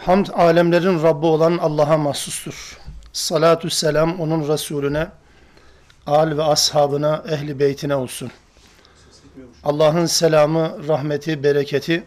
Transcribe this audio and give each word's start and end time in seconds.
Hamd 0.00 0.26
alemlerin 0.32 1.02
Rabbi 1.02 1.26
olan 1.26 1.58
Allah'a 1.58 1.96
mahsustur. 1.96 2.78
Salatü 3.12 3.70
selam 3.70 4.20
onun 4.20 4.48
Resulüne, 4.48 5.08
al 6.06 6.36
ve 6.36 6.42
ashabına, 6.42 7.24
ehli 7.28 7.58
beytine 7.58 7.94
olsun. 7.94 8.30
Allah'ın 9.64 10.06
selamı, 10.06 10.88
rahmeti, 10.88 11.42
bereketi, 11.42 12.04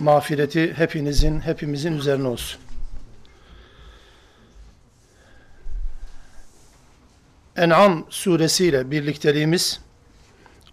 mağfireti 0.00 0.74
hepinizin, 0.74 1.40
hepimizin 1.40 1.92
üzerine 1.92 2.28
olsun. 2.28 2.60
En'am 7.56 8.06
suresiyle 8.10 8.90
birlikteliğimiz 8.90 9.80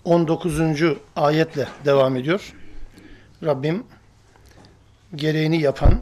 19. 0.03 0.59
ayetle 1.15 1.67
devam 1.85 2.15
ediyor. 2.15 2.53
Rabbim 3.43 3.83
gereğini 5.15 5.61
yapan, 5.61 6.01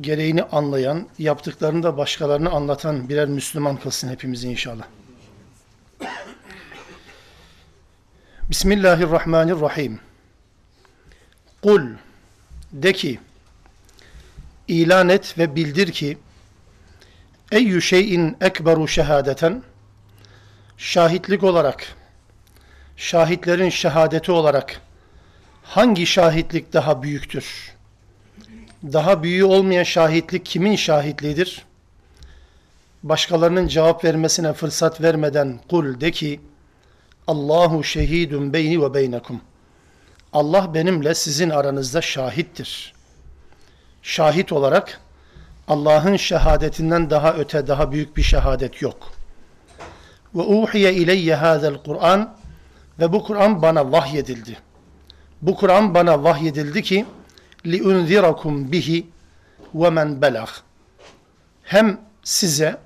gereğini 0.00 0.42
anlayan, 0.42 1.08
yaptıklarını 1.18 1.82
da 1.82 1.96
başkalarına 1.96 2.50
anlatan 2.50 3.08
birer 3.08 3.28
Müslüman 3.28 3.76
kılsın 3.76 4.08
hepimizi 4.08 4.48
inşallah. 4.48 4.84
Bismillahirrahmanirrahim. 8.50 10.00
Kul 11.62 11.82
de 12.72 12.92
ki 12.92 13.20
ilan 14.68 15.08
et 15.08 15.38
ve 15.38 15.56
bildir 15.56 15.92
ki 15.92 16.18
eyyü 17.52 17.82
şeyin 17.82 18.36
ekberu 18.40 18.88
şehadeten 18.88 19.62
şahitlik 20.76 21.42
olarak 21.42 21.96
şahitlerin 22.96 23.68
şehadeti 23.68 24.32
olarak 24.32 24.80
hangi 25.62 26.06
şahitlik 26.06 26.72
daha 26.72 27.02
büyüktür? 27.02 27.77
Daha 28.82 29.22
büyüğü 29.22 29.44
olmayan 29.44 29.82
şahitlik 29.82 30.46
kimin 30.46 30.76
şahitliğidir? 30.76 31.64
Başkalarının 33.02 33.68
cevap 33.68 34.04
vermesine 34.04 34.52
fırsat 34.52 35.00
vermeden 35.00 35.60
kul 35.70 36.00
de 36.00 36.10
ki 36.10 36.40
Allahu 37.26 37.84
şehidun 37.84 38.52
beyni 38.52 38.82
ve 38.82 38.94
beynekum. 38.94 39.40
Allah 40.32 40.74
benimle 40.74 41.14
sizin 41.14 41.50
aranızda 41.50 42.00
şahittir. 42.00 42.94
Şahit 44.02 44.52
olarak 44.52 45.00
Allah'ın 45.68 46.16
şehadetinden 46.16 47.10
daha 47.10 47.34
öte, 47.34 47.66
daha 47.66 47.92
büyük 47.92 48.16
bir 48.16 48.22
şehadet 48.22 48.82
yok. 48.82 49.12
Ve 50.34 50.42
uhiye 50.42 50.94
ileyye 50.94 51.34
hazel 51.34 51.74
Kur'an 51.74 52.34
ve 52.98 53.12
bu 53.12 53.24
Kur'an 53.24 53.62
bana 53.62 53.92
vahyedildi. 53.92 54.56
Bu 55.42 55.56
Kur'an 55.56 55.94
bana 55.94 56.24
vahyedildi 56.24 56.82
ki 56.82 57.06
bihi 57.64 59.06
ve 59.74 59.90
men 59.90 60.22
belag. 60.22 60.48
Hem 61.62 62.00
size 62.24 62.76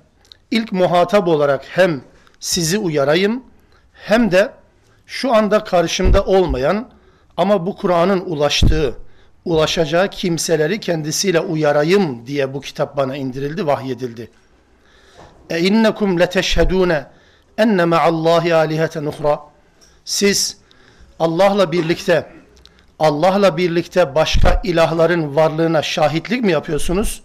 ilk 0.51 0.71
muhatap 0.71 1.27
olarak 1.27 1.65
hem 1.69 2.01
sizi 2.39 2.77
uyarayım 2.77 3.43
hem 3.93 4.31
de 4.31 4.53
şu 5.05 5.33
anda 5.33 5.63
karşımda 5.63 6.23
olmayan 6.23 6.89
ama 7.37 7.65
bu 7.65 7.75
Kur'an'ın 7.75 8.21
ulaştığı, 8.21 8.97
ulaşacağı 9.45 10.09
kimseleri 10.09 10.79
kendisiyle 10.79 11.39
uyarayım 11.39 12.27
diye 12.27 12.53
bu 12.53 12.61
kitap 12.61 12.97
bana 12.97 13.15
indirildi, 13.15 13.67
vahyedildi. 13.67 14.31
E 15.49 15.59
innekum 15.59 16.19
leteşhedune 16.19 17.05
enne 17.57 17.85
ma'allahi 17.85 18.55
aliheten 18.55 19.05
uhra. 19.05 19.39
Siz 20.05 20.57
Allah'la 21.19 21.71
birlikte 21.71 22.42
Allah'la 23.03 23.57
birlikte 23.57 24.15
başka 24.15 24.61
ilahların 24.63 25.35
varlığına 25.35 25.81
şahitlik 25.81 26.43
mi 26.43 26.51
yapıyorsunuz? 26.51 27.23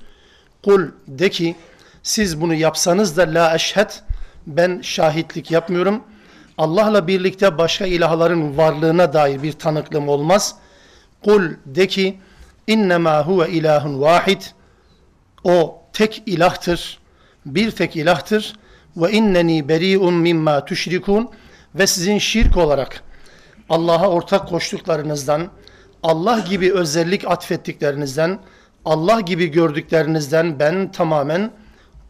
Kul 0.65 0.83
de 1.09 1.31
ki 1.31 1.57
siz 2.03 2.41
bunu 2.41 2.55
yapsanız 2.55 3.17
da 3.17 3.23
la 3.23 3.55
eşhed 3.55 3.91
ben 4.47 4.81
şahitlik 4.83 5.51
yapmıyorum. 5.51 6.03
Allah'la 6.59 7.07
birlikte 7.07 7.59
başka 7.59 7.87
ilahların 7.87 8.57
varlığına 8.57 9.13
dair 9.13 9.43
bir 9.43 9.53
tanıklığım 9.53 10.09
olmaz. 10.09 10.55
Kul 11.25 11.43
de 11.67 11.87
ki 11.87 12.19
innema 12.67 13.27
huve 13.27 13.51
ilahun 13.51 14.01
vahid 14.01 14.43
o 15.45 15.83
tek 15.93 16.23
ilahtır. 16.27 16.99
Bir 17.47 17.71
tek 17.71 17.97
ilahtır. 17.97 18.57
Ve 18.97 19.13
inneni 19.13 19.69
beri'un 19.69 20.15
mimma 20.15 20.65
tüşrikun 20.65 21.31
ve 21.75 21.87
sizin 21.87 22.19
şirk 22.19 22.57
olarak 22.57 23.03
Allah'a 23.69 24.09
ortak 24.09 24.49
koştuklarınızdan, 24.49 25.49
Allah 26.03 26.41
gibi 26.41 26.73
özellik 26.73 27.31
atfettiklerinizden, 27.31 28.39
Allah 28.85 29.21
gibi 29.21 29.47
gördüklerinizden 29.47 30.59
ben 30.59 30.93
tamamen 30.93 31.51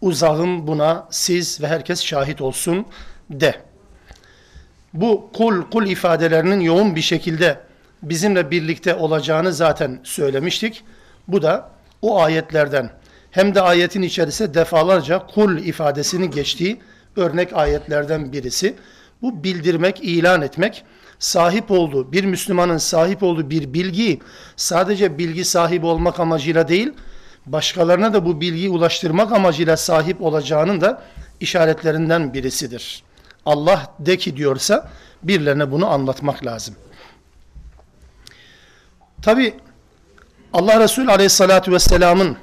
uzağım 0.01 0.67
buna 0.67 1.07
siz 1.11 1.63
ve 1.63 1.67
herkes 1.67 2.05
şahit 2.05 2.41
olsun 2.41 2.87
de. 3.31 3.55
Bu 4.95 5.31
kul 5.33 5.63
kul 5.63 5.87
ifadelerinin 5.87 6.61
yoğun 6.61 6.97
bir 6.97 7.01
şekilde 7.01 7.61
bizimle 8.03 8.51
birlikte 8.51 8.95
olacağını 8.95 9.53
zaten 9.53 10.01
söylemiştik. 10.05 10.85
Bu 11.29 11.43
da 11.43 11.71
o 12.03 12.21
ayetlerden 12.23 12.91
hem 13.31 13.55
de 13.55 13.61
ayetin 13.61 14.03
içerisinde 14.03 14.55
defalarca 14.55 15.27
kul 15.27 15.59
ifadesini 15.59 16.31
geçtiği 16.31 16.81
örnek 17.17 17.53
ayetlerden 17.53 18.33
birisi. 18.33 18.75
Bu 19.23 19.45
bildirmek, 19.45 20.01
ilan 20.01 20.43
etmek, 20.43 20.85
sahip 21.19 21.71
olduğu, 21.71 22.13
bir 22.13 22.25
Müslümanın 22.25 22.79
sahip 22.79 23.23
olduğu 23.23 23.51
bir 23.51 23.75
bilgiyi 23.75 24.21
sadece 24.57 25.19
bilgi 25.19 25.45
sahibi 25.45 25.87
olmak 25.87 26.21
amacıyla 26.21 26.69
değil, 26.69 26.93
başkalarına 27.47 28.15
da 28.15 28.27
bu 28.27 28.41
bilgiyi 28.41 28.71
ulaştırmak 28.71 29.33
amacıyla 29.33 29.77
sahip 29.77 30.23
olacağının 30.23 30.81
da 30.81 31.03
işaretlerinden 31.41 32.35
birisidir. 32.35 33.03
Allah 33.47 33.95
de 33.99 34.17
ki 34.17 34.37
diyorsa 34.37 34.89
birilerine 35.23 35.71
bunu 35.71 35.91
anlatmak 35.91 36.47
lazım. 36.47 36.75
Tabi 39.23 39.55
Allah 40.53 40.81
Resulü 40.81 41.11
Aleyhisselatü 41.11 41.73
Vesselam'ın 41.73 42.37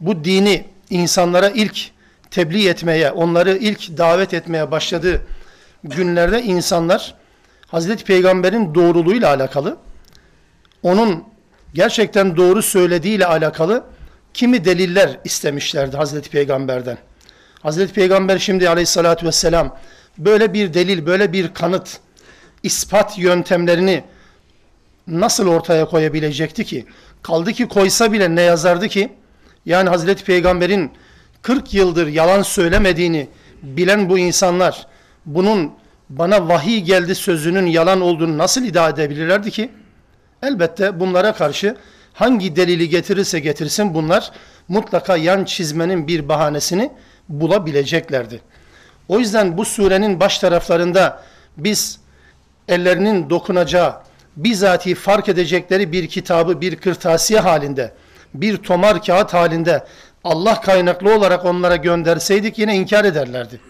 bu 0.00 0.24
dini 0.24 0.64
insanlara 0.90 1.48
ilk 1.48 1.90
tebliğ 2.30 2.68
etmeye, 2.68 3.10
onları 3.10 3.56
ilk 3.56 3.98
davet 3.98 4.34
etmeye 4.34 4.70
başladığı 4.70 5.22
günlerde 5.84 6.42
insanlar 6.42 7.14
Hazreti 7.66 8.04
Peygamber'in 8.04 8.74
doğruluğuyla 8.74 9.28
alakalı, 9.28 9.76
onun 10.82 11.24
gerçekten 11.74 12.36
doğru 12.36 12.62
söylediğiyle 12.62 13.26
alakalı 13.26 13.84
kimi 14.34 14.64
deliller 14.64 15.20
istemişlerdi 15.24 15.96
Hazreti 15.96 16.30
Peygamber'den. 16.30 16.98
Hazreti 17.62 17.92
Peygamber 17.92 18.38
şimdi 18.38 18.68
aleyhissalatü 18.68 19.26
vesselam 19.26 19.78
böyle 20.18 20.52
bir 20.52 20.74
delil, 20.74 21.06
böyle 21.06 21.32
bir 21.32 21.54
kanıt, 21.54 21.98
ispat 22.62 23.18
yöntemlerini 23.18 24.04
nasıl 25.06 25.48
ortaya 25.48 25.84
koyabilecekti 25.84 26.64
ki? 26.64 26.86
Kaldı 27.22 27.52
ki 27.52 27.68
koysa 27.68 28.12
bile 28.12 28.34
ne 28.34 28.42
yazardı 28.42 28.88
ki? 28.88 29.12
Yani 29.66 29.88
Hazreti 29.88 30.24
Peygamber'in 30.24 30.90
40 31.42 31.74
yıldır 31.74 32.06
yalan 32.06 32.42
söylemediğini 32.42 33.28
bilen 33.62 34.10
bu 34.10 34.18
insanlar 34.18 34.86
bunun 35.26 35.72
bana 36.10 36.48
vahiy 36.48 36.80
geldi 36.80 37.14
sözünün 37.14 37.66
yalan 37.66 38.00
olduğunu 38.00 38.38
nasıl 38.38 38.64
iddia 38.64 38.88
edebilirlerdi 38.88 39.50
ki? 39.50 39.70
Elbette 40.42 41.00
bunlara 41.00 41.32
karşı 41.32 41.76
hangi 42.12 42.56
delili 42.56 42.88
getirirse 42.88 43.40
getirsin 43.40 43.94
bunlar 43.94 44.30
mutlaka 44.68 45.16
yan 45.16 45.44
çizmenin 45.44 46.06
bir 46.06 46.28
bahanesini 46.28 46.92
bulabileceklerdi. 47.28 48.40
O 49.08 49.18
yüzden 49.18 49.58
bu 49.58 49.64
surenin 49.64 50.20
baş 50.20 50.38
taraflarında 50.38 51.22
biz 51.56 52.00
ellerinin 52.68 53.30
dokunacağı, 53.30 53.94
bizatihi 54.36 54.94
fark 54.94 55.28
edecekleri 55.28 55.92
bir 55.92 56.08
kitabı 56.08 56.60
bir 56.60 56.76
kırtasiye 56.76 57.40
halinde, 57.40 57.92
bir 58.34 58.56
tomar 58.56 59.02
kağıt 59.02 59.34
halinde 59.34 59.84
Allah 60.24 60.60
kaynaklı 60.60 61.16
olarak 61.16 61.44
onlara 61.44 61.76
gönderseydik 61.76 62.58
yine 62.58 62.76
inkar 62.76 63.04
ederlerdi. 63.04 63.60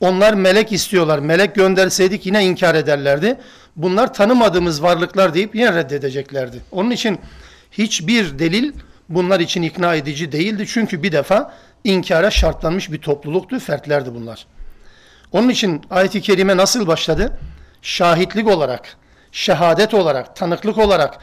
Onlar 0.00 0.34
melek 0.34 0.72
istiyorlar. 0.72 1.18
Melek 1.18 1.54
gönderseydik 1.54 2.26
yine 2.26 2.44
inkar 2.44 2.74
ederlerdi. 2.74 3.36
Bunlar 3.76 4.14
tanımadığımız 4.14 4.82
varlıklar 4.82 5.34
deyip 5.34 5.54
yine 5.54 5.74
reddedeceklerdi. 5.74 6.62
Onun 6.72 6.90
için 6.90 7.18
hiçbir 7.72 8.38
delil 8.38 8.72
bunlar 9.08 9.40
için 9.40 9.62
ikna 9.62 9.94
edici 9.94 10.32
değildi. 10.32 10.64
Çünkü 10.68 11.02
bir 11.02 11.12
defa 11.12 11.54
inkara 11.84 12.30
şartlanmış 12.30 12.92
bir 12.92 12.98
topluluktu, 12.98 13.58
fertlerdi 13.58 14.14
bunlar. 14.14 14.46
Onun 15.32 15.48
için 15.48 15.82
ayet-i 15.90 16.20
kerime 16.20 16.56
nasıl 16.56 16.86
başladı? 16.86 17.38
Şahitlik 17.82 18.48
olarak, 18.48 18.96
şehadet 19.32 19.94
olarak, 19.94 20.36
tanıklık 20.36 20.78
olarak 20.78 21.18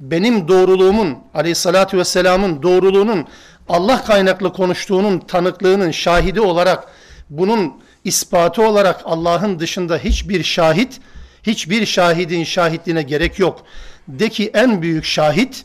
benim 0.00 0.48
doğruluğumun, 0.48 1.18
aleyhissalatü 1.34 1.98
vesselamın 1.98 2.62
doğruluğunun 2.62 3.26
Allah 3.68 4.04
kaynaklı 4.04 4.52
konuştuğunun 4.52 5.18
tanıklığının 5.18 5.90
şahidi 5.90 6.40
olarak 6.40 6.88
bunun 7.30 7.74
ispatı 8.08 8.62
olarak 8.62 9.00
Allah'ın 9.04 9.58
dışında 9.58 9.98
hiçbir 9.98 10.44
şahit, 10.44 11.00
hiçbir 11.42 11.86
şahidin 11.86 12.44
şahitliğine 12.44 13.02
gerek 13.02 13.38
yok. 13.38 13.64
De 14.08 14.28
ki 14.28 14.50
en 14.54 14.82
büyük 14.82 15.04
şahit, 15.04 15.64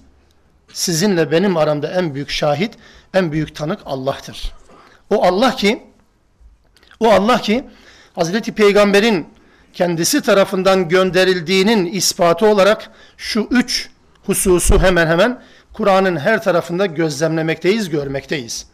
sizinle 0.73 1.31
benim 1.31 1.57
aramda 1.57 1.91
en 1.91 2.13
büyük 2.13 2.29
şahit, 2.29 2.73
en 3.13 3.31
büyük 3.31 3.55
tanık 3.55 3.79
Allah'tır. 3.85 4.51
O 5.09 5.23
Allah 5.23 5.55
ki, 5.55 5.83
o 6.99 7.11
Allah 7.11 7.41
ki 7.41 7.63
Hazreti 8.15 8.51
Peygamber'in 8.51 9.27
kendisi 9.73 10.21
tarafından 10.21 10.89
gönderildiğinin 10.89 11.85
ispatı 11.85 12.45
olarak 12.45 12.89
şu 13.17 13.47
üç 13.51 13.89
hususu 14.25 14.79
hemen 14.79 15.07
hemen 15.07 15.41
Kur'an'ın 15.73 16.17
her 16.17 16.43
tarafında 16.43 16.85
gözlemlemekteyiz, 16.85 17.89
görmekteyiz. 17.89 18.65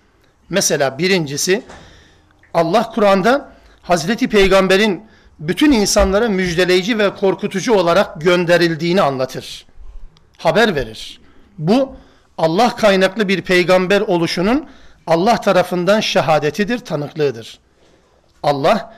Mesela 0.50 0.98
birincisi 0.98 1.63
Allah 2.54 2.92
Kur'an'da 2.95 3.49
Hazreti 3.90 4.30
Peygamber'in 4.30 5.04
bütün 5.40 5.72
insanlara 5.72 6.30
müjdeleyici 6.30 7.00
ve 7.00 7.16
korkutucu 7.16 7.74
olarak 7.74 8.22
gönderildiğini 8.22 9.02
anlatır. 9.02 9.66
Haber 10.38 10.76
verir. 10.76 11.22
Bu 11.58 11.96
Allah 12.38 12.76
kaynaklı 12.76 13.28
bir 13.28 13.42
peygamber 13.42 14.02
oluşunun 14.02 14.70
Allah 15.08 15.42
tarafından 15.42 16.00
şehadetidir, 16.00 16.80
tanıklığıdır. 16.80 17.60
Allah 18.44 18.94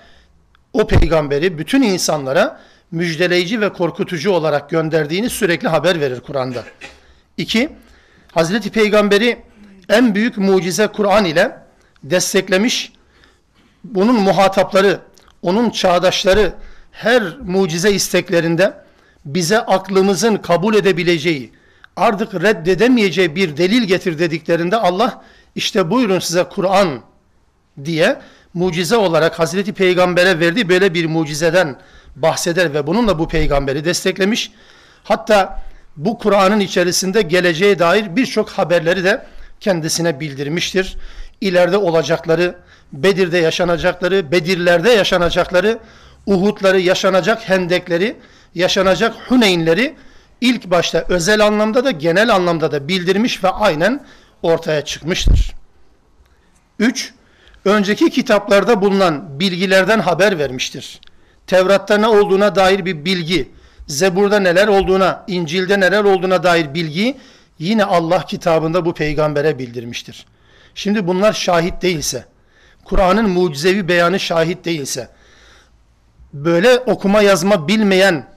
o 0.73 0.87
peygamberi 0.87 1.57
bütün 1.57 1.81
insanlara 1.81 2.59
müjdeleyici 2.91 3.61
ve 3.61 3.73
korkutucu 3.73 4.31
olarak 4.31 4.69
gönderdiğini 4.69 5.29
sürekli 5.29 5.67
haber 5.67 5.99
verir 5.99 6.19
Kur'an'da. 6.19 6.63
İki, 7.37 7.69
Hazreti 8.31 8.71
Peygamberi 8.71 9.41
en 9.89 10.15
büyük 10.15 10.37
mucize 10.37 10.87
Kur'an 10.87 11.25
ile 11.25 11.57
desteklemiş. 12.03 12.93
Bunun 13.83 14.15
muhatapları, 14.15 14.99
onun 15.41 15.69
çağdaşları 15.69 16.53
her 16.91 17.23
mucize 17.39 17.91
isteklerinde 17.91 18.73
bize 19.25 19.59
aklımızın 19.59 20.35
kabul 20.35 20.75
edebileceği, 20.75 21.51
artık 21.95 22.33
reddedemeyeceği 22.33 23.35
bir 23.35 23.57
delil 23.57 23.83
getir 23.83 24.19
dediklerinde 24.19 24.77
Allah 24.77 25.23
işte 25.55 25.91
buyurun 25.91 26.19
size 26.19 26.43
Kur'an 26.43 27.01
diye 27.85 28.21
mucize 28.53 28.95
olarak 28.95 29.39
Hazreti 29.39 29.73
Peygamber'e 29.73 30.39
verdiği 30.39 30.69
böyle 30.69 30.93
bir 30.93 31.05
mucizeden 31.05 31.75
bahseder 32.15 32.73
ve 32.73 32.87
bununla 32.87 33.19
bu 33.19 33.27
peygamberi 33.27 33.85
desteklemiş. 33.85 34.51
Hatta 35.03 35.61
bu 35.97 36.17
Kur'an'ın 36.17 36.59
içerisinde 36.59 37.21
geleceğe 37.21 37.79
dair 37.79 38.15
birçok 38.15 38.49
haberleri 38.49 39.03
de 39.03 39.25
kendisine 39.59 40.19
bildirmiştir. 40.19 40.97
İleride 41.41 41.77
olacakları, 41.77 42.55
Bedir'de 42.93 43.37
yaşanacakları, 43.37 44.31
Bedirlerde 44.31 44.89
yaşanacakları, 44.89 45.79
Uhud'ları, 46.25 46.79
yaşanacak 46.79 47.49
hendekleri, 47.49 48.15
yaşanacak 48.55 49.15
Huneynleri 49.27 49.95
ilk 50.41 50.65
başta 50.65 51.05
özel 51.09 51.45
anlamda 51.45 51.85
da 51.85 51.91
genel 51.91 52.35
anlamda 52.35 52.71
da 52.71 52.87
bildirmiş 52.87 53.43
ve 53.43 53.49
aynen 53.49 54.05
ortaya 54.41 54.85
çıkmıştır. 54.85 55.53
3. 56.79 57.13
Önceki 57.65 58.09
kitaplarda 58.09 58.81
bulunan 58.81 59.39
bilgilerden 59.39 59.99
haber 59.99 60.39
vermiştir. 60.39 61.01
Tevrat'ta 61.47 61.97
ne 61.97 62.07
olduğuna 62.07 62.55
dair 62.55 62.85
bir 62.85 63.05
bilgi, 63.05 63.51
Zebur'da 63.87 64.39
neler 64.39 64.67
olduğuna, 64.67 65.23
İncil'de 65.27 65.79
neler 65.79 66.03
olduğuna 66.03 66.43
dair 66.43 66.73
bilgi 66.73 67.17
yine 67.59 67.85
Allah 67.85 68.25
kitabında 68.25 68.85
bu 68.85 68.93
peygambere 68.93 69.59
bildirmiştir. 69.59 70.25
Şimdi 70.75 71.07
bunlar 71.07 71.33
şahit 71.33 71.81
değilse, 71.81 72.25
Kur'an'ın 72.85 73.29
mucizevi 73.29 73.87
beyanı 73.87 74.19
şahit 74.19 74.65
değilse, 74.65 75.09
böyle 76.33 76.79
okuma 76.79 77.21
yazma 77.21 77.67
bilmeyen 77.67 78.27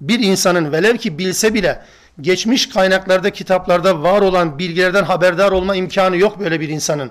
bir 0.00 0.20
insanın 0.20 0.72
velev 0.72 0.96
ki 0.96 1.18
bilse 1.18 1.54
bile 1.54 1.82
geçmiş 2.20 2.68
kaynaklarda, 2.68 3.30
kitaplarda 3.30 4.02
var 4.02 4.22
olan 4.22 4.58
bilgilerden 4.58 5.04
haberdar 5.04 5.52
olma 5.52 5.76
imkanı 5.76 6.16
yok 6.16 6.40
böyle 6.40 6.60
bir 6.60 6.68
insanın. 6.68 7.10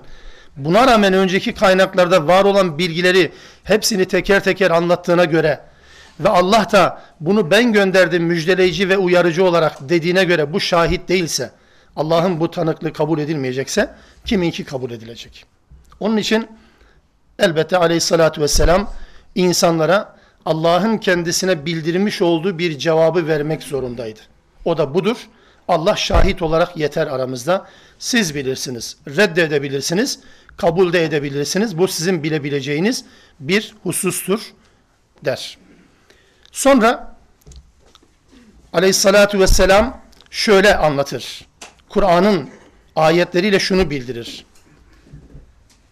Buna 0.56 0.86
rağmen 0.86 1.12
önceki 1.12 1.54
kaynaklarda 1.54 2.26
var 2.26 2.44
olan 2.44 2.78
bilgileri 2.78 3.32
hepsini 3.64 4.04
teker 4.04 4.44
teker 4.44 4.70
anlattığına 4.70 5.24
göre 5.24 5.60
ve 6.20 6.28
Allah 6.28 6.66
da 6.72 7.02
bunu 7.20 7.50
ben 7.50 7.72
gönderdim 7.72 8.24
müjdeleyici 8.24 8.88
ve 8.88 8.96
uyarıcı 8.98 9.44
olarak 9.44 9.88
dediğine 9.88 10.24
göre 10.24 10.52
bu 10.52 10.60
şahit 10.60 11.08
değilse, 11.08 11.50
Allah'ın 11.96 12.40
bu 12.40 12.50
tanıklığı 12.50 12.92
kabul 12.92 13.18
edilmeyecekse 13.18 13.90
kiminki 14.24 14.64
kabul 14.64 14.90
edilecek? 14.90 15.44
Onun 16.00 16.16
için 16.16 16.48
elbette 17.38 17.76
aleyhissalatü 17.76 18.40
vesselam 18.40 18.90
insanlara 19.34 20.18
Allah'ın 20.46 20.98
kendisine 20.98 21.66
bildirmiş 21.66 22.22
olduğu 22.22 22.58
bir 22.58 22.78
cevabı 22.78 23.26
vermek 23.26 23.62
zorundaydı. 23.62 24.20
O 24.64 24.78
da 24.78 24.94
budur. 24.94 25.28
Allah 25.68 25.96
şahit 25.96 26.42
olarak 26.42 26.76
yeter 26.76 27.06
aramızda. 27.06 27.66
Siz 27.98 28.34
bilirsiniz, 28.34 28.96
reddedebilirsiniz, 29.06 30.20
kabul 30.56 30.92
de 30.92 31.04
edebilirsiniz. 31.04 31.78
Bu 31.78 31.88
sizin 31.88 32.22
bilebileceğiniz 32.22 33.04
bir 33.40 33.74
husustur 33.82 34.52
der. 35.24 35.58
Sonra 36.52 37.16
aleyhissalatu 38.72 39.40
vesselam 39.40 40.00
şöyle 40.30 40.76
anlatır. 40.76 41.46
Kur'an'ın 41.88 42.50
ayetleriyle 42.96 43.58
şunu 43.58 43.90
bildirir. 43.90 44.44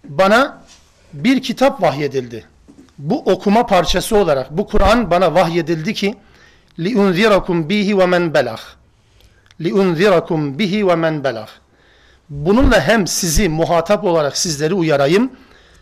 Bana 0.09 0.63
bir 1.13 1.43
kitap 1.43 1.83
vahyedildi. 1.83 2.45
Bu 2.99 3.23
okuma 3.23 3.67
parçası 3.67 4.17
olarak 4.17 4.51
bu 4.51 4.67
Kur'an 4.67 5.11
bana 5.11 5.35
vahyedildi 5.35 5.95
ki 5.95 6.15
liunzirakum 6.79 7.69
bihi 7.69 7.99
ve 7.99 8.07
men 8.07 8.35
belah. 8.35 8.61
Liunzirakum 9.61 10.59
bihi 10.59 10.89
ve 10.89 10.95
men 10.95 11.25
belah. 11.25 11.49
Bununla 12.31 12.81
hem 12.81 13.07
sizi 13.07 13.49
muhatap 13.49 14.05
olarak 14.05 14.37
sizleri 14.37 14.75
uyarayım 14.75 15.31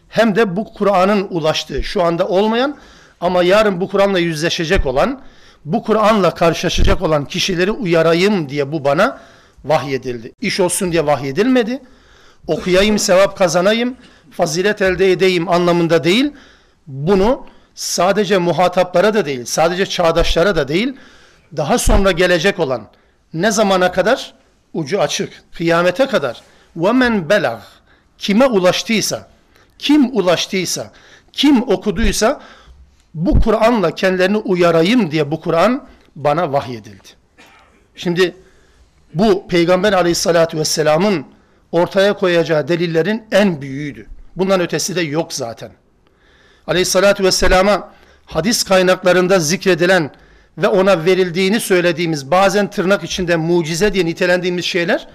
hem 0.09 0.37
de 0.37 0.57
bu 0.57 0.75
Kur'an'ın 0.75 1.26
ulaştığı 1.31 1.83
şu 1.83 2.02
anda 2.02 2.28
olmayan 2.28 2.76
ama 3.21 3.43
yarın 3.43 3.81
bu 3.81 3.88
Kur'an'la 3.88 4.19
yüzleşecek 4.19 4.87
olan, 4.87 5.21
bu 5.64 5.83
Kur'an'la 5.83 6.35
karşılaşacak 6.35 7.02
olan 7.02 7.25
kişileri 7.25 7.71
uyarayım 7.71 8.49
diye 8.49 8.73
bu 8.73 8.85
bana 8.85 9.19
vahyedildi. 9.64 10.33
İş 10.40 10.61
olsun 10.61 10.93
diye 10.93 11.07
vahyedilmedi 11.07 11.83
Okuyayım, 12.48 13.00
sevap 13.00 13.38
kazanayım, 13.38 13.98
fazilet 14.32 14.82
elde 14.82 15.12
edeyim 15.12 15.50
anlamında 15.50 16.04
değil. 16.04 16.34
Bunu 16.88 17.46
sadece 17.75 18.38
muhataplara 18.38 19.13
da 19.13 19.25
değil, 19.25 19.46
sadece 19.46 19.86
çağdaşlara 19.86 20.56
da 20.56 20.68
değil, 20.68 20.94
daha 21.58 21.78
sonra 21.78 22.12
gelecek 22.12 22.60
olan 22.60 22.88
ne 23.34 23.51
zamana 23.51 23.92
kadar? 23.92 24.34
Ucu 24.74 25.01
açık, 25.01 25.44
kıyamete 25.54 26.06
kadar. 26.06 26.42
وَمَنْ 26.78 27.30
belag 27.30 27.60
Kime 28.18 28.46
ulaştıysa, 28.46 29.28
kim 29.80 30.18
ulaştıysa, 30.18 30.92
kim 31.34 31.62
okuduysa 31.62 32.42
bu 33.13 33.42
Kur'an'la 33.42 33.96
kendilerini 33.96 34.38
uyarayım 34.38 35.12
diye 35.12 35.32
bu 35.32 35.42
Kur'an 35.42 35.88
bana 36.16 36.54
vahyedildi. 36.54 37.08
Şimdi 37.96 38.36
bu 39.13 39.48
Peygamber 39.48 39.94
aleyhissalatü 39.94 40.58
vesselamın 40.58 41.25
ortaya 41.75 42.12
koyacağı 42.16 42.69
delillerin 42.69 43.23
en 43.33 43.62
büyüğüydü. 43.62 44.07
Bundan 44.37 44.61
ötesi 44.61 44.97
de 44.97 45.00
yok 45.00 45.33
zaten. 45.33 45.71
Aleyhissalatü 46.66 47.25
vesselama 47.25 47.93
hadis 48.26 48.62
kaynaklarında 48.62 49.38
zikredilen 49.38 50.11
ve 50.59 50.69
ona 50.69 51.04
verildiğini 51.04 51.61
söylediğimiz 51.61 52.31
bazen 52.31 52.71
tırnak 52.71 53.04
içinde 53.04 53.37
mucize 53.37 53.95
diye 53.95 54.07
nitelendiğimiz 54.07 54.64
şeyler 54.64 55.09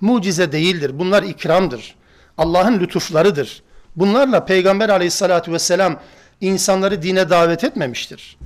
mucize 0.00 0.52
değildir. 0.52 0.98
Bunlar 0.98 1.22
ikramdır. 1.22 1.94
Allah'ın 2.38 2.80
lütuflarıdır. 2.80 3.62
Bunlarla 3.96 4.44
Peygamber 4.44 4.88
aleyhissalatü 4.88 5.52
vesselam 5.52 6.00
insanları 6.40 7.02
dine 7.02 7.30
davet 7.30 7.64
etmemiştir. 7.64 8.36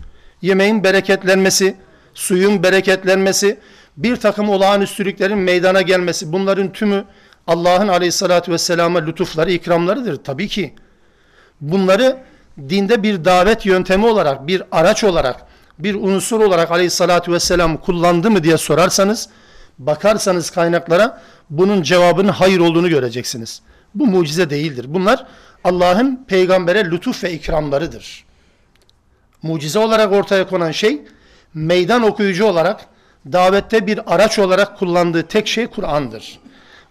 Yemeğin 0.42 0.84
bereketlenmesi, 0.84 1.76
suyun 2.14 2.62
bereketlenmesi, 2.62 3.58
bir 3.96 4.16
takım 4.16 4.48
olağanüstülüklerin 4.48 5.38
meydana 5.38 5.82
gelmesi 5.82 6.32
bunların 6.32 6.72
tümü 6.72 7.04
Allah'ın 7.50 7.88
aleyhissalatü 7.88 8.52
vesselama 8.52 8.98
lütufları, 8.98 9.52
ikramlarıdır. 9.52 10.24
Tabii 10.24 10.48
ki 10.48 10.74
bunları 11.60 12.16
dinde 12.68 13.02
bir 13.02 13.24
davet 13.24 13.66
yöntemi 13.66 14.06
olarak, 14.06 14.46
bir 14.46 14.62
araç 14.72 15.04
olarak, 15.04 15.46
bir 15.78 15.94
unsur 15.94 16.40
olarak 16.40 16.70
aleyhissalatü 16.70 17.32
vesselam 17.32 17.76
kullandı 17.76 18.30
mı 18.30 18.44
diye 18.44 18.56
sorarsanız 18.56 19.28
Bakarsanız 19.80 20.50
kaynaklara 20.50 21.22
bunun 21.50 21.82
cevabının 21.82 22.28
hayır 22.28 22.60
olduğunu 22.60 22.88
göreceksiniz. 22.88 23.62
Bu 23.94 24.06
mucize 24.06 24.50
değildir. 24.50 24.84
Bunlar 24.88 25.26
Allah'ın 25.64 26.24
peygambere 26.28 26.90
lütuf 26.90 27.24
ve 27.24 27.32
ikramlarıdır. 27.32 28.24
Mucize 29.42 29.78
olarak 29.78 30.12
ortaya 30.12 30.48
konan 30.48 30.70
şey 30.70 31.02
meydan 31.54 32.02
okuyucu 32.02 32.44
olarak 32.44 32.86
davette 33.32 33.86
bir 33.86 34.14
araç 34.14 34.38
olarak 34.38 34.78
kullandığı 34.78 35.22
tek 35.22 35.48
şey 35.48 35.66
Kur'an'dır. 35.66 36.39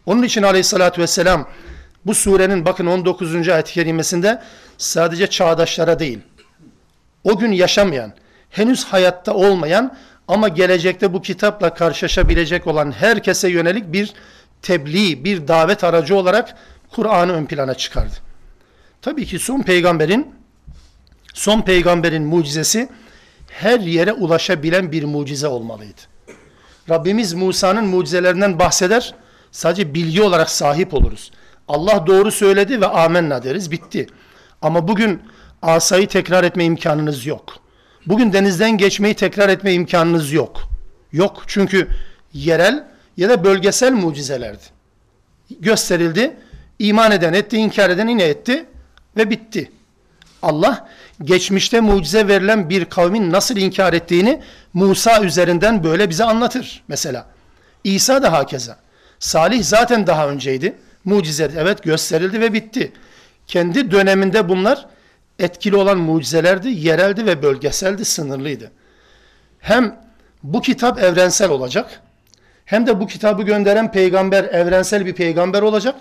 Onun 0.10 0.24
için 0.24 0.44
aleyhissalatü 0.44 1.02
vesselam 1.02 1.48
bu 2.06 2.14
surenin 2.14 2.66
bakın 2.66 2.86
19. 2.86 3.50
ayet-i 3.50 3.74
kerimesinde 3.74 4.42
sadece 4.78 5.28
çağdaşlara 5.28 6.00
değil, 6.00 6.20
o 7.24 7.38
gün 7.38 7.52
yaşamayan, 7.52 8.14
henüz 8.50 8.86
hayatta 8.86 9.34
olmayan 9.34 9.98
ama 10.28 10.48
gelecekte 10.48 11.14
bu 11.14 11.22
kitapla 11.22 11.74
karşılaşabilecek 11.74 12.68
olan 12.68 12.92
herkese 12.92 13.50
yönelik 13.50 13.94
bir 13.94 14.14
tebliğ, 14.62 15.24
bir 15.24 15.48
davet 15.48 15.84
aracı 15.84 16.16
olarak 16.16 16.56
Kur'an'ı 16.92 17.34
ön 17.34 17.46
plana 17.46 17.74
çıkardı. 17.74 18.16
Tabii 19.02 19.26
ki 19.26 19.40
son 19.40 19.62
peygamberin 19.62 20.36
son 21.34 21.62
peygamberin 21.62 22.24
mucizesi 22.24 22.90
her 23.50 23.80
yere 23.80 24.14
ulaşabilen 24.14 24.92
bir 24.92 25.04
mucize 25.04 25.48
olmalıydı. 25.48 26.02
Rabbimiz 26.90 27.34
Musa'nın 27.34 27.86
mucizelerinden 27.86 28.60
bahseder. 28.60 29.16
Sadece 29.52 29.94
bilgi 29.94 30.22
olarak 30.22 30.50
sahip 30.50 30.94
oluruz. 30.94 31.32
Allah 31.68 32.08
doğru 32.08 32.32
söyledi 32.32 32.82
ve 32.82 32.88
amenna 32.88 33.44
deriz. 33.44 33.72
Bitti. 33.72 34.08
Ama 34.62 34.88
bugün 34.88 35.22
asayı 35.62 36.08
tekrar 36.08 36.44
etme 36.44 36.66
imkanınız 36.66 37.26
yok. 37.26 37.56
Bugün 38.06 38.34
denizden 38.34 38.78
geçmeyi 38.78 39.14
tekrar 39.14 39.50
etme 39.50 39.74
imkanınız 39.74 40.32
yok. 40.32 40.62
Yok 41.12 41.44
çünkü 41.48 41.88
yerel 42.34 42.88
ya 43.18 43.30
da 43.30 43.44
bölgesel 43.44 43.94
mucizelerdi. 43.94 44.64
Gösterildi. 45.60 46.38
İman 46.80 47.12
eden 47.12 47.34
etti, 47.34 47.58
inkar 47.58 47.90
eden 47.90 48.08
yine 48.08 48.24
etti 48.24 48.66
ve 49.18 49.30
bitti. 49.30 49.72
Allah 50.42 50.90
geçmişte 51.24 51.80
mucize 51.80 52.28
verilen 52.28 52.70
bir 52.70 52.86
kavmin 52.86 53.32
nasıl 53.32 53.58
inkar 53.58 53.94
ettiğini 53.94 54.42
Musa 54.74 55.24
üzerinden 55.24 55.84
böyle 55.84 56.10
bize 56.10 56.24
anlatır 56.24 56.84
mesela. 56.88 57.26
İsa 57.84 58.24
da 58.24 58.32
hakeza. 58.32 58.78
Salih 59.20 59.64
zaten 59.64 60.08
daha 60.08 60.28
önceydi. 60.28 60.76
Mucize 61.06 61.52
evet 61.58 61.84
gösterildi 61.84 62.42
ve 62.42 62.54
bitti. 62.54 62.92
Kendi 63.48 63.92
döneminde 63.92 64.50
bunlar 64.50 64.86
etkili 65.40 65.76
olan 65.76 65.98
mucizelerdi, 65.98 66.70
yereldi 66.70 67.26
ve 67.26 67.44
bölgeseldi, 67.44 68.06
sınırlıydı. 68.06 68.72
Hem 69.60 70.00
bu 70.44 70.62
kitap 70.62 71.04
evrensel 71.04 71.50
olacak, 71.50 72.02
hem 72.66 72.88
de 72.88 73.00
bu 73.00 73.08
kitabı 73.08 73.44
gönderen 73.44 73.92
peygamber 73.92 74.44
evrensel 74.44 75.06
bir 75.06 75.14
peygamber 75.14 75.62
olacak 75.62 75.96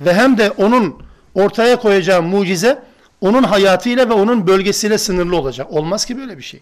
ve 0.00 0.14
hem 0.14 0.38
de 0.38 0.50
onun 0.50 1.02
ortaya 1.34 1.76
koyacağı 1.76 2.22
mucize 2.22 2.82
onun 3.20 3.42
hayatıyla 3.42 4.08
ve 4.08 4.12
onun 4.12 4.46
bölgesiyle 4.46 4.98
sınırlı 4.98 5.36
olacak. 5.36 5.72
Olmaz 5.72 6.04
ki 6.04 6.18
böyle 6.18 6.38
bir 6.38 6.42
şey. 6.42 6.60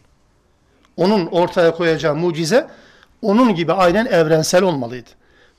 Onun 0.96 1.26
ortaya 1.26 1.74
koyacağı 1.74 2.14
mucize 2.14 2.66
onun 3.22 3.54
gibi 3.54 3.72
aynen 3.72 4.06
evrensel 4.06 4.62
olmalıydı. 4.62 5.10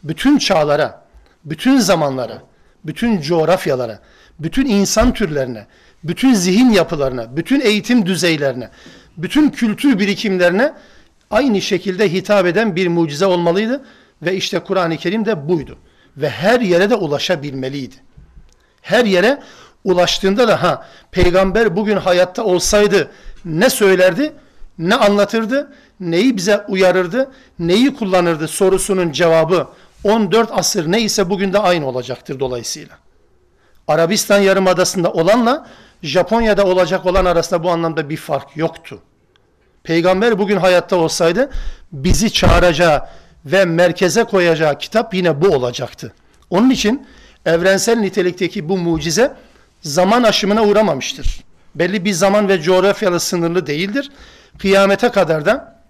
Bütün 0.05 0.38
çağlara, 0.38 1.05
bütün 1.45 1.79
zamanlara, 1.79 2.41
bütün 2.83 3.21
coğrafyalara, 3.21 4.00
bütün 4.39 4.65
insan 4.65 5.13
türlerine, 5.13 5.67
bütün 6.03 6.33
zihin 6.33 6.69
yapılarına, 6.69 7.38
bütün 7.38 7.62
eğitim 7.62 8.05
düzeylerine, 8.05 8.69
bütün 9.17 9.50
kültür 9.50 10.00
birikimlerine 10.00 10.74
aynı 11.31 11.62
şekilde 11.62 12.13
hitap 12.13 12.45
eden 12.45 12.75
bir 12.75 12.88
mucize 12.88 13.25
olmalıydı. 13.25 13.85
Ve 14.21 14.35
işte 14.35 14.59
Kur'an-ı 14.59 14.97
Kerim 14.97 15.25
de 15.25 15.47
buydu. 15.50 15.77
Ve 16.17 16.29
her 16.29 16.62
yere 16.62 16.89
de 16.89 16.95
ulaşabilmeliydi. 16.95 17.95
Her 18.81 19.05
yere 19.05 19.41
ulaştığında 19.83 20.47
da 20.47 20.63
ha 20.63 20.88
peygamber 21.12 21.75
bugün 21.75 21.97
hayatta 21.97 22.43
olsaydı 22.43 23.12
ne 23.45 23.69
söylerdi, 23.69 24.33
ne 24.77 24.95
anlatırdı, 24.95 25.71
neyi 26.00 26.38
bize 26.38 26.65
uyarırdı, 26.67 27.31
neyi 27.59 27.95
kullanırdı 27.95 28.47
sorusunun 28.47 29.12
cevabı 29.12 29.67
14 30.05 30.50
asır 30.51 30.91
neyse 30.91 31.29
bugün 31.29 31.53
de 31.53 31.59
aynı 31.59 31.88
olacaktır 31.88 32.39
dolayısıyla. 32.39 32.97
Arabistan 33.88 34.39
Yarımadası'nda 34.39 35.12
olanla 35.12 35.67
Japonya'da 36.03 36.65
olacak 36.65 37.05
olan 37.05 37.25
arasında 37.25 37.63
bu 37.63 37.69
anlamda 37.69 38.09
bir 38.09 38.17
fark 38.17 38.57
yoktu. 38.57 39.00
Peygamber 39.83 40.39
bugün 40.39 40.57
hayatta 40.57 40.95
olsaydı 40.95 41.50
bizi 41.91 42.33
çağıracağı 42.33 43.07
ve 43.45 43.65
merkeze 43.65 44.24
koyacağı 44.24 44.77
kitap 44.77 45.13
yine 45.13 45.41
bu 45.41 45.47
olacaktı. 45.47 46.13
Onun 46.50 46.69
için 46.69 47.07
evrensel 47.45 47.97
nitelikteki 47.97 48.69
bu 48.69 48.77
mucize 48.77 49.33
zaman 49.81 50.24
aşımına 50.24 50.63
uğramamıştır. 50.63 51.43
Belli 51.75 52.05
bir 52.05 52.13
zaman 52.13 52.50
ve 52.50 52.62
coğrafyalı 52.62 53.19
sınırlı 53.19 53.67
değildir. 53.67 54.12
Kıyamete 54.57 55.09
kadar 55.09 55.45
da 55.45 55.81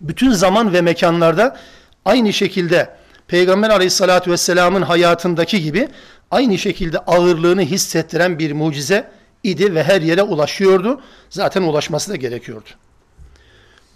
bütün 0.00 0.30
zaman 0.30 0.72
ve 0.72 0.80
mekanlarda 0.80 1.56
aynı 2.04 2.32
şekilde 2.32 2.99
Peygamber 3.30 3.70
aleyhissalatü 3.70 4.30
vesselamın 4.30 4.82
hayatındaki 4.82 5.62
gibi 5.62 5.88
aynı 6.30 6.58
şekilde 6.58 6.98
ağırlığını 6.98 7.62
hissettiren 7.62 8.38
bir 8.38 8.52
mucize 8.52 9.10
idi 9.42 9.74
ve 9.74 9.84
her 9.84 10.02
yere 10.02 10.22
ulaşıyordu. 10.22 11.00
Zaten 11.28 11.62
ulaşması 11.62 12.10
da 12.10 12.16
gerekiyordu. 12.16 12.68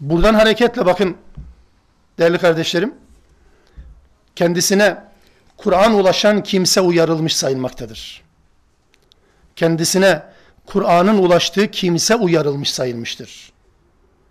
Buradan 0.01 0.35
hareketle 0.35 0.87
bakın 0.87 1.17
değerli 2.19 2.39
kardeşlerim 2.39 2.95
kendisine 4.37 5.05
Kur'an 5.57 5.95
ulaşan 5.95 6.43
kimse 6.43 6.81
uyarılmış 6.81 7.37
sayılmaktadır. 7.37 8.23
Kendisine 9.57 10.23
Kur'an'ın 10.67 11.19
ulaştığı 11.19 11.71
kimse 11.71 12.15
uyarılmış 12.15 12.73
sayılmıştır. 12.73 13.53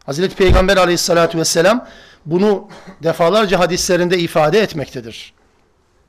Hazreti 0.06 0.36
Peygamber 0.36 0.78
aleyhissalatü 0.78 1.38
vesselam 1.38 1.88
bunu 2.26 2.68
defalarca 3.04 3.60
hadislerinde 3.60 4.20
ifade 4.20 4.60
etmektedir. 4.60 5.34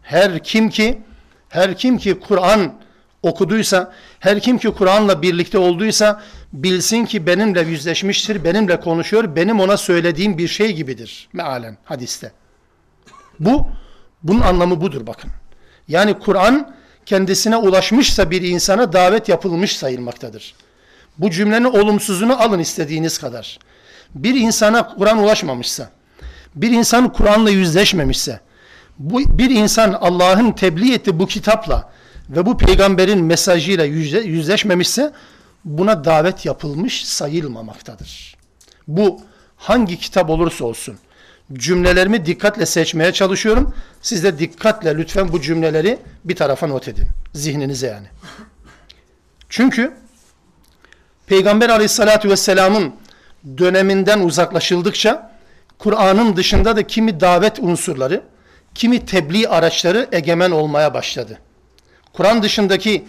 Her 0.03 0.45
kim 0.45 0.69
ki 0.71 1.03
her 1.49 1.77
kim 1.77 1.99
ki 1.99 2.21
Kur'an 2.21 2.75
okuduysa, 3.23 3.93
her 4.21 4.41
kim 4.41 4.59
ki 4.59 4.71
Kur'an'la 4.71 5.23
birlikte 5.23 5.59
olduysa 5.59 6.23
bilsin 6.53 7.05
ki 7.05 7.27
benimle 7.27 7.61
yüzleşmiştir, 7.61 8.45
benimle 8.45 8.81
konuşuyor, 8.81 9.37
benim 9.37 9.61
ona 9.61 9.77
söylediğim 9.77 10.39
bir 10.39 10.49
şey 10.49 10.73
gibidir 10.73 11.29
mealen 11.33 11.79
hadiste. 11.85 12.33
Bu 13.41 13.67
bunun 14.23 14.41
anlamı 14.41 14.81
budur 14.81 15.07
bakın. 15.07 15.31
Yani 15.89 16.19
Kur'an 16.19 16.75
kendisine 17.07 17.57
ulaşmışsa 17.57 18.31
bir 18.31 18.43
insana 18.43 18.93
davet 18.93 19.29
yapılmış 19.29 19.77
sayılmaktadır. 19.77 20.55
Bu 21.19 21.31
cümlenin 21.31 21.65
olumsuzunu 21.65 22.43
alın 22.43 22.59
istediğiniz 22.59 23.19
kadar. 23.19 23.59
Bir 24.15 24.35
insana 24.35 24.95
Kur'an 24.95 25.19
ulaşmamışsa, 25.19 25.91
bir 26.57 26.71
insan 26.71 27.13
Kur'an'la 27.13 27.51
yüzleşmemişse, 27.51 28.41
bu 28.99 29.39
bir 29.39 29.51
insan 29.51 29.93
Allah'ın 29.93 30.53
tebliğ 30.53 30.95
ettiği 30.95 31.19
bu 31.19 31.27
kitapla 31.27 31.91
ve 32.31 32.47
bu 32.47 32.59
peygamberin 32.59 33.25
mesajıyla 33.25 33.85
yüzleşmemişse 33.85 35.13
buna 35.65 36.05
davet 36.05 36.47
yapılmış 36.47 37.05
sayılmamaktadır. 37.05 38.37
Bu 38.89 39.21
hangi 39.57 39.99
kitap 39.99 40.31
olursa 40.31 40.65
olsun 40.65 40.97
cümlelerimi 41.53 42.27
dikkatle 42.27 42.67
seçmeye 42.67 43.13
çalışıyorum. 43.13 43.75
Siz 44.03 44.25
de 44.25 44.39
dikkatle 44.39 44.97
lütfen 44.97 45.33
bu 45.33 45.41
cümleleri 45.41 45.99
bir 46.25 46.37
tarafa 46.37 46.67
not 46.67 46.89
edin. 46.89 47.07
Zihninize 47.33 47.87
yani. 47.87 48.07
Çünkü 49.49 49.95
Peygamber 51.27 51.69
aleyhissalatü 51.69 52.31
vesselamın 52.31 52.95
döneminden 53.59 54.21
uzaklaşıldıkça 54.21 55.34
Kur'an'ın 55.79 56.37
dışında 56.37 56.77
da 56.77 56.87
kimi 56.87 57.21
davet 57.21 57.59
unsurları, 57.59 58.23
kimi 58.75 59.07
tebliğ 59.07 59.49
araçları 59.49 60.09
egemen 60.13 60.51
olmaya 60.51 60.95
başladı. 60.95 61.39
Kur'an 62.13 62.43
dışındaki 62.43 63.05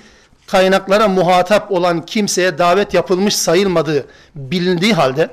kaynaklara 0.47 1.07
muhatap 1.07 1.71
olan 1.71 2.05
kimseye 2.05 2.57
davet 2.57 2.93
yapılmış 2.93 3.35
sayılmadığı 3.35 4.07
bilindiği 4.35 4.93
halde 4.93 5.29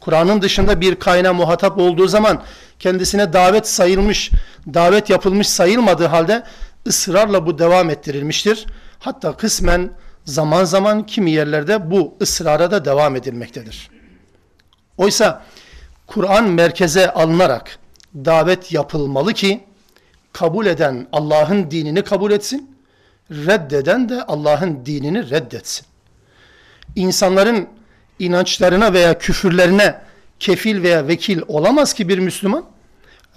Kur'an'ın 0.00 0.42
dışında 0.42 0.80
bir 0.80 0.96
kaynağa 0.96 1.32
muhatap 1.32 1.78
olduğu 1.78 2.08
zaman 2.08 2.42
kendisine 2.78 3.32
davet 3.32 3.68
sayılmış, 3.68 4.30
davet 4.74 5.10
yapılmış 5.10 5.48
sayılmadığı 5.48 6.06
halde 6.06 6.42
ısrarla 6.86 7.46
bu 7.46 7.58
devam 7.58 7.90
ettirilmiştir. 7.90 8.66
Hatta 8.98 9.36
kısmen 9.36 9.90
zaman 10.24 10.64
zaman 10.64 11.06
kimi 11.06 11.30
yerlerde 11.30 11.90
bu 11.90 12.16
ısrara 12.20 12.70
da 12.70 12.84
devam 12.84 13.16
edilmektedir. 13.16 13.90
Oysa 14.98 15.42
Kur'an 16.06 16.44
merkeze 16.50 17.10
alınarak 17.12 17.78
davet 18.14 18.72
yapılmalı 18.72 19.32
ki 19.32 19.60
kabul 20.32 20.66
eden 20.66 21.06
Allah'ın 21.12 21.70
dinini 21.70 22.02
kabul 22.02 22.30
etsin, 22.30 22.76
reddeden 23.30 24.08
de 24.08 24.22
Allah'ın 24.22 24.86
dinini 24.86 25.30
reddetsin. 25.30 25.86
İnsanların 26.96 27.68
inançlarına 28.18 28.92
veya 28.92 29.18
küfürlerine 29.18 30.00
kefil 30.40 30.82
veya 30.82 31.08
vekil 31.08 31.42
olamaz 31.48 31.94
ki 31.94 32.08
bir 32.08 32.18
Müslüman. 32.18 32.64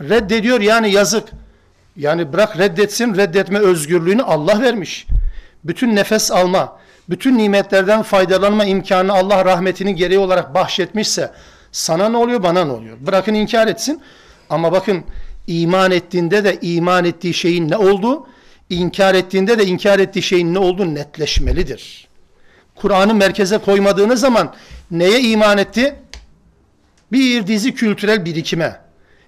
Reddediyor 0.02 0.62
yani 0.62 0.92
yazık. 0.92 1.30
Yani 1.96 2.34
bırak 2.34 2.58
reddetsin, 2.58 3.16
reddetme 3.16 3.60
özgürlüğünü 3.60 4.24
Allah 4.24 4.62
vermiş. 4.62 5.08
Bütün 5.64 5.96
nefes 5.96 6.32
alma, 6.32 6.80
bütün 7.10 7.38
nimetlerden 7.38 8.02
faydalanma 8.02 8.66
imkanını 8.66 9.14
Allah 9.14 9.46
rahmetinin 9.46 9.96
gereği 9.96 10.20
olarak 10.20 10.54
bahşetmişse 10.54 11.32
sana 11.72 12.10
ne 12.10 12.18
oluyor, 12.18 12.44
bana 12.44 12.66
ne 12.66 12.72
oluyor? 12.72 12.98
Bırakın 13.02 13.34
inkar 13.34 13.68
etsin. 13.68 14.02
Ama 14.50 14.72
bakın 14.72 15.04
iman 15.48 15.92
ettiğinde 15.92 16.44
de 16.44 16.58
iman 16.62 17.06
ettiği 17.06 17.34
şeyin 17.34 17.70
ne 17.70 17.78
olduğu, 17.78 18.28
inkar 18.70 19.16
ettiğinde 19.16 19.60
de 19.60 19.66
inkar 19.66 20.00
ettiği 20.00 20.22
şeyin 20.22 20.54
ne 20.54 20.60
olduğu 20.60 20.96
netleşmelidir. 20.96 22.08
Kur'an'ı 22.76 23.14
merkeze 23.14 23.58
koymadığınız 23.58 24.20
zaman 24.20 24.56
neye 24.92 25.22
iman 25.22 25.58
etti? 25.58 25.96
Bir 27.12 27.48
dizi 27.48 27.76
kültürel 27.76 28.26
birikime. 28.26 28.82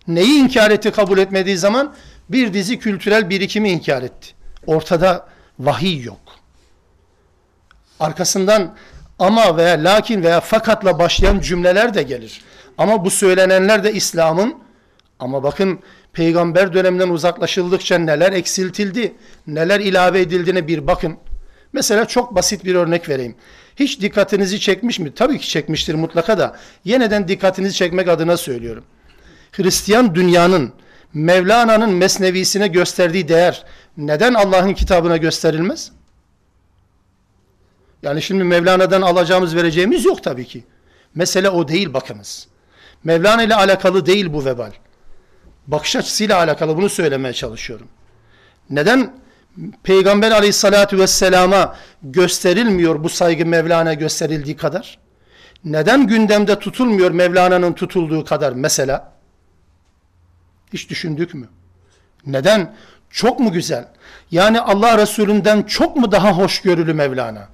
Neyi 0.07 0.39
inkar 0.39 0.71
etti 0.71 0.91
kabul 0.91 1.17
etmediği 1.17 1.57
zaman? 1.57 1.95
Bir 2.29 2.53
dizi 2.53 2.79
kültürel 2.79 3.29
birikimi 3.29 3.69
inkar 3.69 4.01
etti. 4.01 4.27
Ortada 4.67 5.27
vahiy 5.59 6.03
yok. 6.03 6.19
Arkasından 7.99 8.75
ama 9.21 9.57
veya 9.57 9.83
lakin 9.83 10.23
veya 10.23 10.39
fakatla 10.39 10.99
başlayan 10.99 11.39
cümleler 11.39 11.93
de 11.93 12.03
gelir. 12.03 12.41
Ama 12.77 13.05
bu 13.05 13.09
söylenenler 13.09 13.83
de 13.83 13.93
İslam'ın 13.93 14.55
ama 15.19 15.43
bakın 15.43 15.79
peygamber 16.13 16.73
döneminden 16.73 17.09
uzaklaşıldıkça 17.09 17.97
neler 17.97 18.33
eksiltildi, 18.33 19.13
neler 19.47 19.79
ilave 19.79 20.21
edildiğine 20.21 20.67
bir 20.67 20.87
bakın. 20.87 21.17
Mesela 21.73 22.05
çok 22.05 22.35
basit 22.35 22.65
bir 22.65 22.75
örnek 22.75 23.09
vereyim. 23.09 23.35
Hiç 23.75 24.01
dikkatinizi 24.01 24.59
çekmiş 24.59 24.99
mi? 24.99 25.13
Tabii 25.13 25.39
ki 25.39 25.49
çekmiştir 25.49 25.95
mutlaka 25.95 26.37
da. 26.37 26.55
Yeniden 26.85 27.27
dikkatinizi 27.27 27.75
çekmek 27.75 28.07
adına 28.07 28.37
söylüyorum. 28.37 28.83
Hristiyan 29.51 30.15
dünyanın 30.15 30.73
Mevlana'nın 31.13 31.93
mesnevisine 31.93 32.67
gösterdiği 32.67 33.27
değer 33.27 33.63
neden 33.97 34.33
Allah'ın 34.33 34.73
kitabına 34.73 35.17
gösterilmez? 35.17 35.91
Yani 38.03 38.21
şimdi 38.21 38.43
Mevlana'dan 38.43 39.01
alacağımız 39.01 39.55
vereceğimiz 39.55 40.05
yok 40.05 40.23
tabii 40.23 40.45
ki. 40.45 40.63
Mesele 41.15 41.49
o 41.49 41.67
değil 41.67 41.93
bakınız. 41.93 42.47
Mevlana 43.03 43.43
ile 43.43 43.55
alakalı 43.55 44.05
değil 44.05 44.33
bu 44.33 44.45
vebal. 44.45 44.71
Bakış 45.67 45.95
açısıyla 45.95 46.37
alakalı 46.37 46.77
bunu 46.77 46.89
söylemeye 46.89 47.33
çalışıyorum. 47.33 47.87
Neden 48.69 49.13
Peygamber 49.83 50.31
aleyhissalatü 50.31 50.99
vesselama 50.99 51.75
gösterilmiyor 52.03 53.03
bu 53.03 53.09
saygı 53.09 53.45
Mevlana 53.45 53.93
gösterildiği 53.93 54.57
kadar? 54.57 54.99
Neden 55.65 56.07
gündemde 56.07 56.59
tutulmuyor 56.59 57.11
Mevlana'nın 57.11 57.73
tutulduğu 57.73 58.25
kadar 58.25 58.51
mesela? 58.51 59.13
Hiç 60.73 60.89
düşündük 60.89 61.33
mü? 61.33 61.47
Neden? 62.25 62.75
Çok 63.09 63.39
mu 63.39 63.51
güzel? 63.51 63.87
Yani 64.31 64.61
Allah 64.61 64.97
Resulü'nden 64.97 65.63
çok 65.63 65.95
mu 65.95 66.11
daha 66.11 66.31
hoşgörülü 66.31 66.93
Mevlana? 66.93 67.47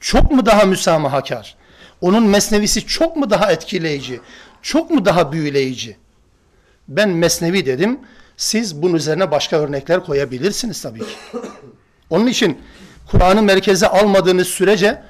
Çok 0.00 0.30
mu 0.30 0.46
daha 0.46 0.64
müsamahakar? 0.64 1.56
Onun 2.00 2.22
mesnevisi 2.22 2.86
çok 2.86 3.16
mu 3.16 3.30
daha 3.30 3.52
etkileyici? 3.52 4.20
Çok 4.62 4.90
mu 4.90 5.04
daha 5.04 5.32
büyüleyici? 5.32 5.96
Ben 6.88 7.08
mesnevi 7.08 7.66
dedim. 7.66 8.00
Siz 8.36 8.82
bunun 8.82 8.94
üzerine 8.94 9.30
başka 9.30 9.56
örnekler 9.56 10.04
koyabilirsiniz 10.04 10.82
tabii 10.82 10.98
ki. 10.98 11.14
Onun 12.10 12.26
için 12.26 12.58
Kur'an'ı 13.10 13.42
merkeze 13.42 13.88
almadığınız 13.88 14.48
sürece 14.48 15.02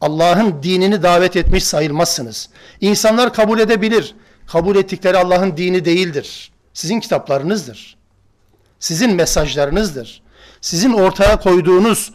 Allah'ın 0.00 0.62
dinini 0.62 1.02
davet 1.02 1.36
etmiş 1.36 1.64
sayılmazsınız. 1.64 2.48
İnsanlar 2.80 3.34
kabul 3.34 3.58
edebilir. 3.58 4.14
Kabul 4.46 4.76
ettikleri 4.76 5.16
Allah'ın 5.16 5.56
dini 5.56 5.84
değildir. 5.84 6.52
Sizin 6.72 7.00
kitaplarınızdır. 7.00 7.96
Sizin 8.78 9.14
mesajlarınızdır. 9.14 10.22
Sizin 10.60 10.92
ortaya 10.92 11.40
koyduğunuz 11.40 12.12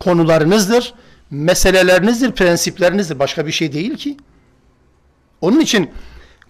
konularınızdır. 0.00 0.94
Meselelerinizdir, 1.32 2.32
prensiplerinizdir. 2.32 3.18
Başka 3.18 3.46
bir 3.46 3.52
şey 3.52 3.72
değil 3.72 3.96
ki. 3.96 4.16
Onun 5.40 5.60
için 5.60 5.90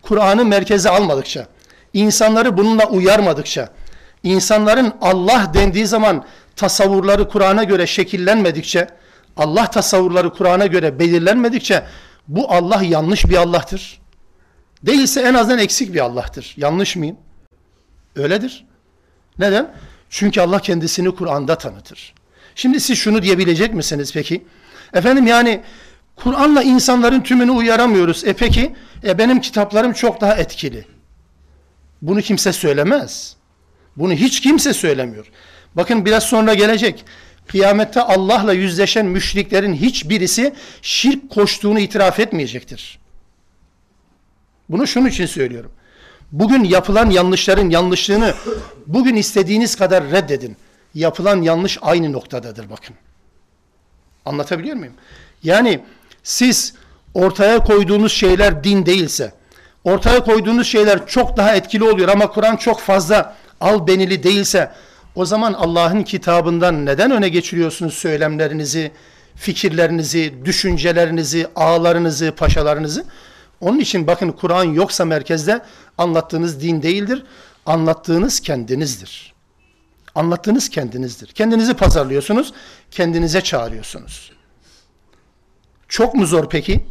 Kur'an'ı 0.03 0.45
merkeze 0.45 0.91
almadıkça, 0.91 1.47
insanları 1.93 2.57
bununla 2.57 2.89
uyarmadıkça, 2.89 3.69
insanların 4.23 4.93
Allah 5.01 5.51
dendiği 5.55 5.87
zaman 5.87 6.25
tasavvurları 6.57 7.29
Kur'an'a 7.29 7.65
göre 7.65 7.87
şekillenmedikçe, 7.87 8.89
Allah 9.37 9.71
tasavvurları 9.71 10.33
Kur'an'a 10.33 10.67
göre 10.67 10.99
belirlenmedikçe 10.99 11.85
bu 12.29 12.53
Allah 12.53 12.83
yanlış 12.83 13.25
bir 13.25 13.37
Allah'tır. 13.37 14.01
Değilse 14.83 15.21
en 15.21 15.35
azından 15.35 15.59
eksik 15.59 15.95
bir 15.95 16.01
Allah'tır. 16.01 16.55
Yanlış 16.57 16.97
mıyım? 16.97 17.17
Öyledir. 18.17 18.65
Neden? 19.39 19.75
Çünkü 20.11 20.41
Allah 20.41 20.59
kendisini 20.59 21.15
Kur'an'da 21.15 21.59
tanıtır. 21.59 22.15
Şimdi 22.55 22.81
siz 22.81 22.99
şunu 22.99 23.23
diyebilecek 23.23 23.75
misiniz 23.75 24.13
peki? 24.15 24.45
Efendim 24.95 25.27
yani 25.27 25.61
Kur'an'la 26.17 26.63
insanların 26.63 27.21
tümünü 27.21 27.51
uyaramıyoruz. 27.51 28.25
E 28.25 28.33
peki 28.33 28.75
e 29.05 29.19
benim 29.19 29.41
kitaplarım 29.41 29.93
çok 29.93 30.21
daha 30.21 30.35
etkili. 30.35 30.85
Bunu 32.03 32.23
kimse 32.23 32.53
söylemez. 32.53 33.37
Bunu 33.97 34.13
hiç 34.13 34.41
kimse 34.41 34.73
söylemiyor. 34.73 35.27
Bakın 35.75 36.05
biraz 36.05 36.23
sonra 36.23 36.55
gelecek. 36.55 37.05
Kıyamette 37.47 38.01
Allah'la 38.01 38.53
yüzleşen 38.53 39.07
müşriklerin 39.07 39.75
hiçbirisi 39.75 40.55
şirk 40.83 41.31
koştuğunu 41.31 41.81
itiraf 41.81 42.21
etmeyecektir. 42.21 42.99
Bunu 44.69 44.87
şunun 44.87 45.09
için 45.09 45.27
söylüyorum. 45.27 45.73
Bugün 46.33 46.65
yapılan 46.65 47.11
yanlışların 47.11 47.71
yanlışlığını 47.71 48.35
bugün 48.87 49.17
istediğiniz 49.17 49.77
kadar 49.77 50.11
reddedin. 50.11 50.57
Yapılan 50.95 51.43
yanlış 51.43 51.79
aynı 51.83 52.13
noktadadır 52.13 52.71
bakın. 52.71 52.97
Anlatabiliyor 54.25 54.77
muyum? 54.77 54.95
Yani 55.43 55.81
siz 56.23 56.75
ortaya 57.15 57.59
koyduğunuz 57.59 58.13
şeyler 58.13 58.65
din 58.65 58.87
değilse, 58.87 59.33
ortaya 59.85 60.25
koyduğunuz 60.25 60.67
şeyler 60.67 61.07
çok 61.07 61.37
daha 61.37 61.55
etkili 61.55 61.85
oluyor 61.85 62.09
ama 62.09 62.31
Kur'an 62.31 62.57
çok 62.57 62.81
fazla 62.81 63.37
al 63.61 63.87
benili 63.87 64.23
değilse, 64.23 64.73
o 65.15 65.25
zaman 65.25 65.53
Allah'ın 65.53 66.03
kitabından 66.03 66.87
neden 66.87 67.11
öne 67.11 67.29
geçiriyorsunuz 67.29 67.95
söylemlerinizi, 67.95 68.93
fikirlerinizi, 69.37 70.35
düşüncelerinizi, 70.45 71.47
ağlarınızı, 71.57 72.33
paşalarınızı? 72.37 73.05
Onun 73.61 73.79
için 73.79 74.07
bakın 74.07 74.33
Kur'an 74.33 74.65
yoksa 74.65 75.05
merkezde 75.05 75.61
anlattığınız 75.99 76.61
din 76.61 76.83
değildir. 76.83 77.25
Anlattığınız 77.67 78.41
kendinizdir. 78.41 79.32
Anlattığınız 80.15 80.69
kendinizdir. 80.69 81.27
Kendinizi 81.27 81.75
pazarlıyorsunuz, 81.75 82.53
kendinize 82.91 83.41
çağırıyorsunuz. 83.41 84.33
Çok 85.89 86.15
mu 86.15 86.27
zor 86.27 86.49
peki? 86.49 86.85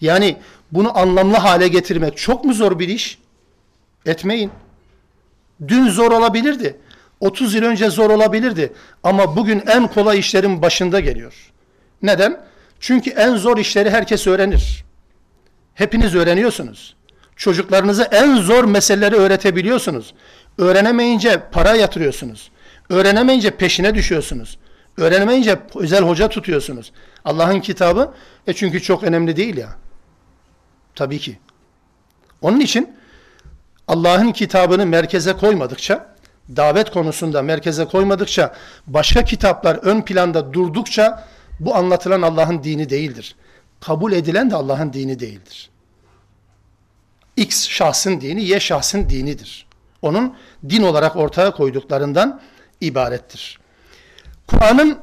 Yani 0.00 0.36
bunu 0.72 0.98
anlamlı 0.98 1.36
hale 1.36 1.68
getirmek 1.68 2.16
çok 2.16 2.44
mu 2.44 2.54
zor 2.54 2.78
bir 2.78 2.88
iş? 2.88 3.18
Etmeyin. 4.06 4.50
Dün 5.68 5.88
zor 5.88 6.12
olabilirdi. 6.12 6.76
30 7.20 7.54
yıl 7.54 7.62
önce 7.62 7.90
zor 7.90 8.10
olabilirdi. 8.10 8.72
Ama 9.02 9.36
bugün 9.36 9.62
en 9.66 9.88
kolay 9.88 10.18
işlerin 10.18 10.62
başında 10.62 11.00
geliyor. 11.00 11.52
Neden? 12.02 12.40
Çünkü 12.80 13.10
en 13.10 13.36
zor 13.36 13.58
işleri 13.58 13.90
herkes 13.90 14.26
öğrenir. 14.26 14.84
Hepiniz 15.74 16.14
öğreniyorsunuz. 16.14 16.96
Çocuklarınıza 17.36 18.04
en 18.04 18.36
zor 18.36 18.64
meseleleri 18.64 19.14
öğretebiliyorsunuz. 19.14 20.14
Öğrenemeyince 20.58 21.42
para 21.52 21.74
yatırıyorsunuz. 21.74 22.50
Öğrenemeyince 22.88 23.50
peşine 23.50 23.94
düşüyorsunuz. 23.94 24.58
Öğrenemeyince 24.96 25.58
özel 25.74 26.02
hoca 26.02 26.28
tutuyorsunuz. 26.28 26.92
Allah'ın 27.24 27.60
kitabı 27.60 28.14
e 28.46 28.52
çünkü 28.52 28.82
çok 28.82 29.02
önemli 29.02 29.36
değil 29.36 29.56
ya. 29.56 29.68
Tabii 30.94 31.18
ki. 31.18 31.38
Onun 32.42 32.60
için 32.60 32.96
Allah'ın 33.88 34.32
kitabını 34.32 34.86
merkeze 34.86 35.32
koymadıkça, 35.32 36.14
davet 36.56 36.90
konusunda 36.90 37.42
merkeze 37.42 37.84
koymadıkça, 37.84 38.54
başka 38.86 39.24
kitaplar 39.24 39.76
ön 39.76 40.02
planda 40.02 40.52
durdukça 40.52 41.24
bu 41.60 41.74
anlatılan 41.74 42.22
Allah'ın 42.22 42.62
dini 42.62 42.90
değildir. 42.90 43.36
Kabul 43.80 44.12
edilen 44.12 44.50
de 44.50 44.56
Allah'ın 44.56 44.92
dini 44.92 45.20
değildir. 45.20 45.70
X 47.36 47.68
şahsın 47.68 48.20
dini, 48.20 48.44
Y 48.44 48.60
şahsın 48.60 49.08
dinidir 49.08 49.66
Onun 50.01 50.35
din 50.69 50.83
olarak 50.83 51.15
ortaya 51.15 51.51
koyduklarından 51.51 52.41
ibarettir. 52.81 53.59
Kur'an'ın 54.47 54.97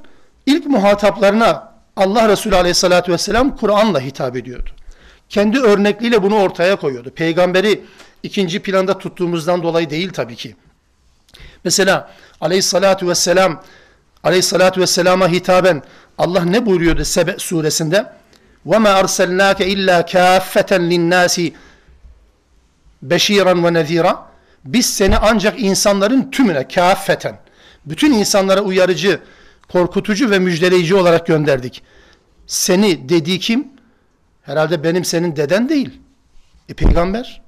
ilk 0.46 0.66
muhataplarına 0.66 1.72
Allah 1.96 2.28
Resulü 2.28 2.56
Aleyhisselatü 2.56 3.12
Vesselam 3.12 3.56
Kur'an'la 3.56 4.00
hitap 4.00 4.36
ediyordu. 4.36 4.70
Kendi 5.28 5.58
örnekliğiyle 5.58 6.22
bunu 6.22 6.36
ortaya 6.36 6.76
koyuyordu. 6.76 7.10
Peygamberi 7.10 7.84
ikinci 8.22 8.62
planda 8.62 8.98
tuttuğumuzdan 8.98 9.62
dolayı 9.62 9.90
değil 9.90 10.12
tabii 10.12 10.36
ki. 10.36 10.56
Mesela 11.64 12.10
Aleyhisselatü 12.40 13.08
Vesselam 13.08 13.62
Aleyhisselatü 14.24 14.80
Vesselam'a 14.80 15.28
hitaben 15.28 15.82
Allah 16.18 16.44
ne 16.44 16.66
buyuruyordu 16.66 17.04
Sebe 17.04 17.34
suresinde? 17.38 18.12
وَمَا 18.66 19.00
أَرْسَلْنَاكَ 19.02 19.58
إِلَّا 19.74 19.96
كَافَّةً 20.12 20.70
لِلنَّاسِ 20.90 21.52
بَشِيرًا 23.10 23.54
وَنَذ۪يرًا 23.64 24.14
biz 24.65 24.85
seni 24.85 25.17
ancak 25.17 25.59
insanların 25.59 26.31
tümüne 26.31 26.67
kâffeten, 26.67 27.39
bütün 27.85 28.13
insanlara 28.13 28.61
uyarıcı, 28.61 29.19
korkutucu 29.71 30.31
ve 30.31 30.39
müjdeleyici 30.39 30.95
olarak 30.95 31.27
gönderdik. 31.27 31.83
Seni 32.47 33.09
dediği 33.09 33.39
kim? 33.39 33.67
Herhalde 34.43 34.83
benim 34.83 35.05
senin 35.05 35.35
deden 35.35 35.69
değil. 35.69 35.99
E 36.69 36.73
peygamber. 36.73 37.41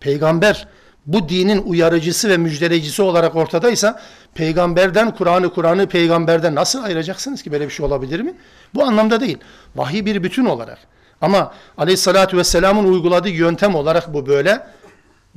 Peygamber 0.00 0.68
bu 1.06 1.28
dinin 1.28 1.62
uyarıcısı 1.62 2.28
ve 2.28 2.36
müjdeleyicisi 2.36 3.02
olarak 3.02 3.36
ortadaysa 3.36 4.00
peygamberden 4.34 5.14
Kur'an'ı 5.14 5.54
Kur'an'ı 5.54 5.86
peygamberden 5.86 6.54
nasıl 6.54 6.82
ayıracaksınız 6.82 7.42
ki 7.42 7.52
böyle 7.52 7.64
bir 7.64 7.72
şey 7.72 7.86
olabilir 7.86 8.20
mi? 8.20 8.34
Bu 8.74 8.84
anlamda 8.84 9.20
değil. 9.20 9.38
Vahiy 9.76 10.04
bir 10.04 10.22
bütün 10.22 10.44
olarak. 10.44 10.78
Ama 11.20 11.54
aleyhissalatü 11.78 12.36
vesselamın 12.36 12.84
uyguladığı 12.84 13.28
yöntem 13.28 13.74
olarak 13.74 14.14
bu 14.14 14.26
böyle 14.26 14.66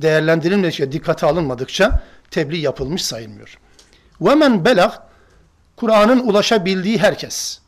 değerlendirilmedikçe, 0.02 0.92
dikkate 0.92 1.26
alınmadıkça 1.26 2.02
tebliğ 2.30 2.58
yapılmış 2.58 3.04
sayılmıyor. 3.04 3.58
Ve 4.20 4.64
belag 4.64 4.92
Kur'an'ın 5.76 6.18
ulaşabildiği 6.28 6.98
herkes. 6.98 7.58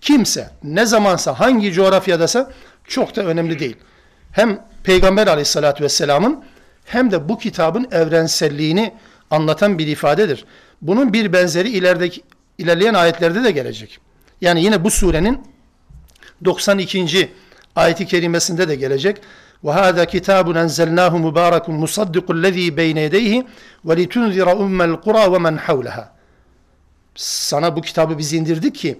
Kimse, 0.00 0.50
ne 0.62 0.86
zamansa, 0.86 1.40
hangi 1.40 1.72
coğrafyadasa 1.72 2.52
çok 2.84 3.16
da 3.16 3.24
önemli 3.24 3.58
değil. 3.58 3.76
Hem 4.32 4.66
Peygamber 4.84 5.26
aleyhissalatü 5.26 5.84
vesselamın 5.84 6.44
hem 6.84 7.10
de 7.10 7.28
bu 7.28 7.38
kitabın 7.38 7.88
evrenselliğini 7.90 8.94
anlatan 9.30 9.78
bir 9.78 9.86
ifadedir. 9.86 10.44
Bunun 10.82 11.12
bir 11.12 11.32
benzeri 11.32 11.68
ilerideki 11.68 12.22
ilerleyen 12.58 12.94
ayetlerde 12.94 13.44
de 13.44 13.50
gelecek. 13.50 13.98
Yani 14.40 14.64
yine 14.64 14.84
bu 14.84 14.90
surenin 14.90 15.40
92. 16.44 17.30
ayeti 17.76 18.06
kerimesinde 18.06 18.68
de 18.68 18.74
gelecek. 18.74 19.20
Kitâbun 20.10 20.54
enzelnâhu 20.54 21.18
mübârekun 21.18 21.74
musaddikullezî 21.74 22.76
beyne 22.76 23.00
yedeyhi 23.00 23.46
ve 23.84 23.96
litunzira 23.96 24.56
ummel 24.56 24.96
kura 24.96 25.32
ve 25.32 25.38
men 25.38 25.56
havleha. 25.56 26.12
Sana 27.14 27.76
bu 27.76 27.82
kitabı 27.82 28.18
biz 28.18 28.32
indirdik 28.32 28.74
ki 28.74 28.98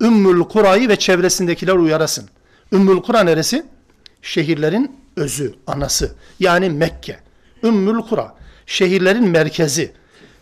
Ümmül 0.00 0.44
Kura'yı 0.44 0.88
ve 0.88 0.96
çevresindekiler 0.96 1.74
uyarasın. 1.74 2.28
Ümmül 2.72 3.02
Kura 3.02 3.20
neresi? 3.22 3.66
Şehirlerin 4.22 4.96
özü, 5.16 5.54
anası. 5.66 6.14
Yani 6.40 6.70
Mekke. 6.70 7.18
Ümmül 7.62 8.02
Kura. 8.02 8.34
Şehirlerin 8.66 9.28
merkezi. 9.28 9.92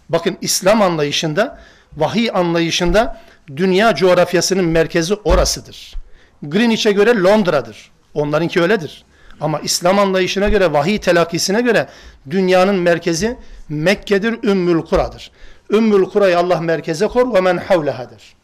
Bakın 0.08 0.36
İslam 0.40 0.82
anlayışında, 0.82 1.58
vahiy 1.96 2.30
anlayışında 2.34 3.20
dünya 3.56 3.94
coğrafyasının 3.94 4.64
merkezi 4.64 5.14
orasıdır. 5.14 5.94
Greenwich'e 6.42 6.92
göre 6.92 7.22
Londra'dır. 7.22 7.90
Onlarınki 8.14 8.62
öyledir. 8.62 9.04
Ama 9.40 9.60
İslam 9.60 9.98
anlayışına 9.98 10.48
göre, 10.48 10.72
vahiy 10.72 10.98
telakkisine 10.98 11.60
göre 11.60 11.88
dünyanın 12.30 12.74
merkezi 12.74 13.36
Mekke'dir, 13.68 14.38
Ümmül 14.42 14.82
Kura'dır. 14.82 15.30
Ümmül 15.70 16.04
Kura'yı 16.04 16.38
Allah 16.38 16.60
merkeze 16.60 17.06
kor 17.06 17.34
ve 17.34 17.40
men 17.40 17.56
havlehadır. 17.56 18.34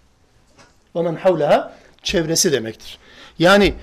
Ve 0.97 1.03
men 1.03 1.17
havleha 1.17 1.73
çevresi 2.03 2.53
demektir. 2.53 2.99
Yani 3.39 3.75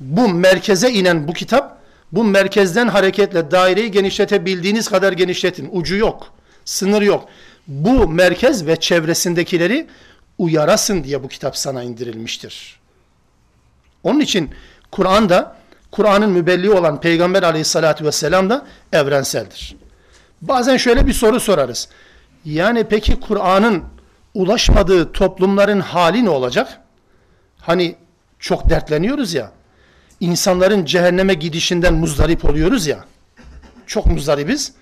bu 0.00 0.28
merkeze 0.28 0.90
inen 0.90 1.28
bu 1.28 1.32
kitap, 1.32 1.78
bu 2.12 2.24
merkezden 2.24 2.88
hareketle 2.88 3.50
daireyi 3.50 3.90
genişletebildiğiniz 3.90 4.88
kadar 4.88 5.12
genişletin. 5.12 5.68
Ucu 5.72 5.96
yok, 5.96 6.32
sınır 6.64 7.02
yok. 7.02 7.28
Bu 7.66 8.08
merkez 8.08 8.66
ve 8.66 8.76
çevresindekileri 8.76 9.86
uyarasın 10.38 11.04
diye 11.04 11.22
bu 11.22 11.28
kitap 11.28 11.56
sana 11.56 11.82
indirilmiştir. 11.82 12.80
Onun 14.02 14.20
için 14.20 14.50
Kur'an'da 14.90 15.57
Kur'an'ın 15.90 16.30
mübelliği 16.30 16.72
olan 16.72 17.00
Peygamber 17.00 17.42
aleyhissalatü 17.42 18.04
vesselam 18.04 18.50
da 18.50 18.66
evrenseldir. 18.92 19.76
Bazen 20.42 20.76
şöyle 20.76 21.06
bir 21.06 21.12
soru 21.12 21.40
sorarız. 21.40 21.88
Yani 22.44 22.84
peki 22.84 23.20
Kur'an'ın 23.20 23.84
ulaşmadığı 24.34 25.12
toplumların 25.12 25.80
hali 25.80 26.24
ne 26.24 26.30
olacak? 26.30 26.80
Hani 27.60 27.96
çok 28.38 28.70
dertleniyoruz 28.70 29.34
ya. 29.34 29.52
İnsanların 30.20 30.84
cehenneme 30.84 31.34
gidişinden 31.34 31.94
muzdarip 31.94 32.44
oluyoruz 32.44 32.86
ya. 32.86 33.04
Çok 33.86 34.06
muzdaribiz. 34.06 34.72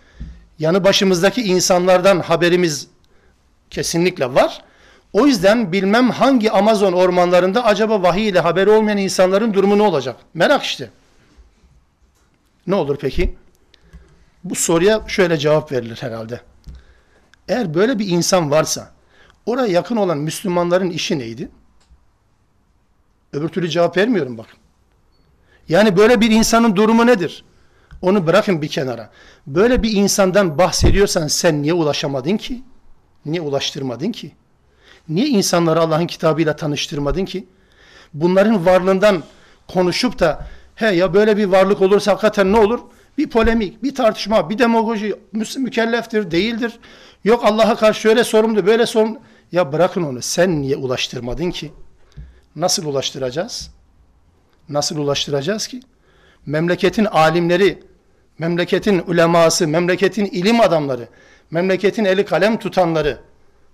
Yanı 0.59 0.85
başımızdaki 0.85 1.43
insanlardan 1.43 2.21
haberimiz 2.21 2.89
kesinlikle 3.71 4.35
var. 4.35 4.63
O 5.13 5.27
yüzden 5.27 5.73
bilmem 5.73 6.11
hangi 6.11 6.51
Amazon 6.51 6.93
ormanlarında 6.93 7.65
acaba 7.65 8.03
vahiy 8.03 8.29
ile 8.29 8.41
haberi 8.41 8.71
olmayan 8.71 8.99
insanların 8.99 9.55
durumu 9.55 9.79
ne 9.79 9.83
olacak? 9.83 10.17
Merak 10.35 10.63
işte. 10.63 10.91
Ne 12.67 12.75
olur 12.75 12.97
peki? 13.01 13.37
Bu 14.45 14.55
soruya 14.55 15.05
şöyle 15.07 15.39
cevap 15.39 15.73
verilir 15.73 15.99
herhalde. 16.01 16.41
Eğer 17.49 17.75
böyle 17.75 17.99
bir 17.99 18.09
insan 18.09 18.51
varsa 18.51 18.91
oraya 19.47 19.73
yakın 19.73 19.97
olan 19.97 20.19
Müslümanların 20.19 20.91
işi 20.91 21.19
neydi? 21.19 21.49
Öbür 23.33 23.49
türlü 23.49 23.69
cevap 23.69 23.97
vermiyorum 23.97 24.39
bakın. 24.39 24.59
Yani 25.69 25.97
böyle 25.97 26.21
bir 26.21 26.31
insanın 26.31 26.77
durumu 26.77 27.07
nedir? 27.07 27.45
Onu 28.03 28.27
bırakın 28.27 28.63
bir 28.63 28.69
kenara. 28.69 29.11
Böyle 29.47 29.83
bir 29.83 29.93
insandan 29.93 30.59
bahsediyorsan 30.59 31.27
sen 31.27 31.63
niye 31.63 31.73
ulaşamadın 31.73 32.37
ki? 32.37 32.63
Niye 33.27 33.41
ulaştırmadın 33.41 34.13
ki? 34.13 34.33
Niye 35.09 35.27
insanları 35.27 35.81
Allah'ın 35.81 36.07
kitabıyla 36.07 36.57
tanıştırmadın 36.57 37.25
ki? 37.25 37.47
Bunların 38.15 38.67
varlığından 38.67 39.23
konuşup 39.69 40.19
da 40.19 40.47
he 40.75 40.87
ya 40.87 41.15
böyle 41.15 41.37
bir 41.37 41.45
varlık 41.45 41.81
olursa 41.81 42.13
hakikaten 42.13 42.53
ne 42.53 42.59
olur? 42.59 42.81
Bir 43.19 43.31
polemik, 43.31 43.83
bir 43.83 43.95
tartışma, 43.95 44.51
bir 44.51 44.59
demagoji 44.59 45.15
mükelleftir, 45.59 46.31
değildir. 46.31 46.79
Yok 47.25 47.45
Allah'a 47.45 47.77
karşı 47.77 48.01
şöyle 48.01 48.25
sorumlu, 48.25 48.67
böyle 48.67 48.87
sorumlu. 48.87 49.19
Ya 49.53 49.73
bırakın 49.73 50.03
onu. 50.03 50.23
Sen 50.23 50.63
niye 50.63 50.77
ulaştırmadın 50.77 51.51
ki? 51.51 51.73
Nasıl 52.57 52.87
ulaştıracağız? 52.87 53.71
Nasıl 54.69 54.97
ulaştıracağız 54.99 55.67
ki? 55.67 55.81
Memleketin 56.47 57.05
alimleri, 57.05 57.83
memleketin 58.39 58.99
uleması, 58.99 59.69
memleketin 59.69 60.25
ilim 60.25 60.61
adamları, 60.61 61.09
memleketin 61.51 62.05
eli 62.05 62.25
kalem 62.25 62.59
tutanları, 62.59 63.19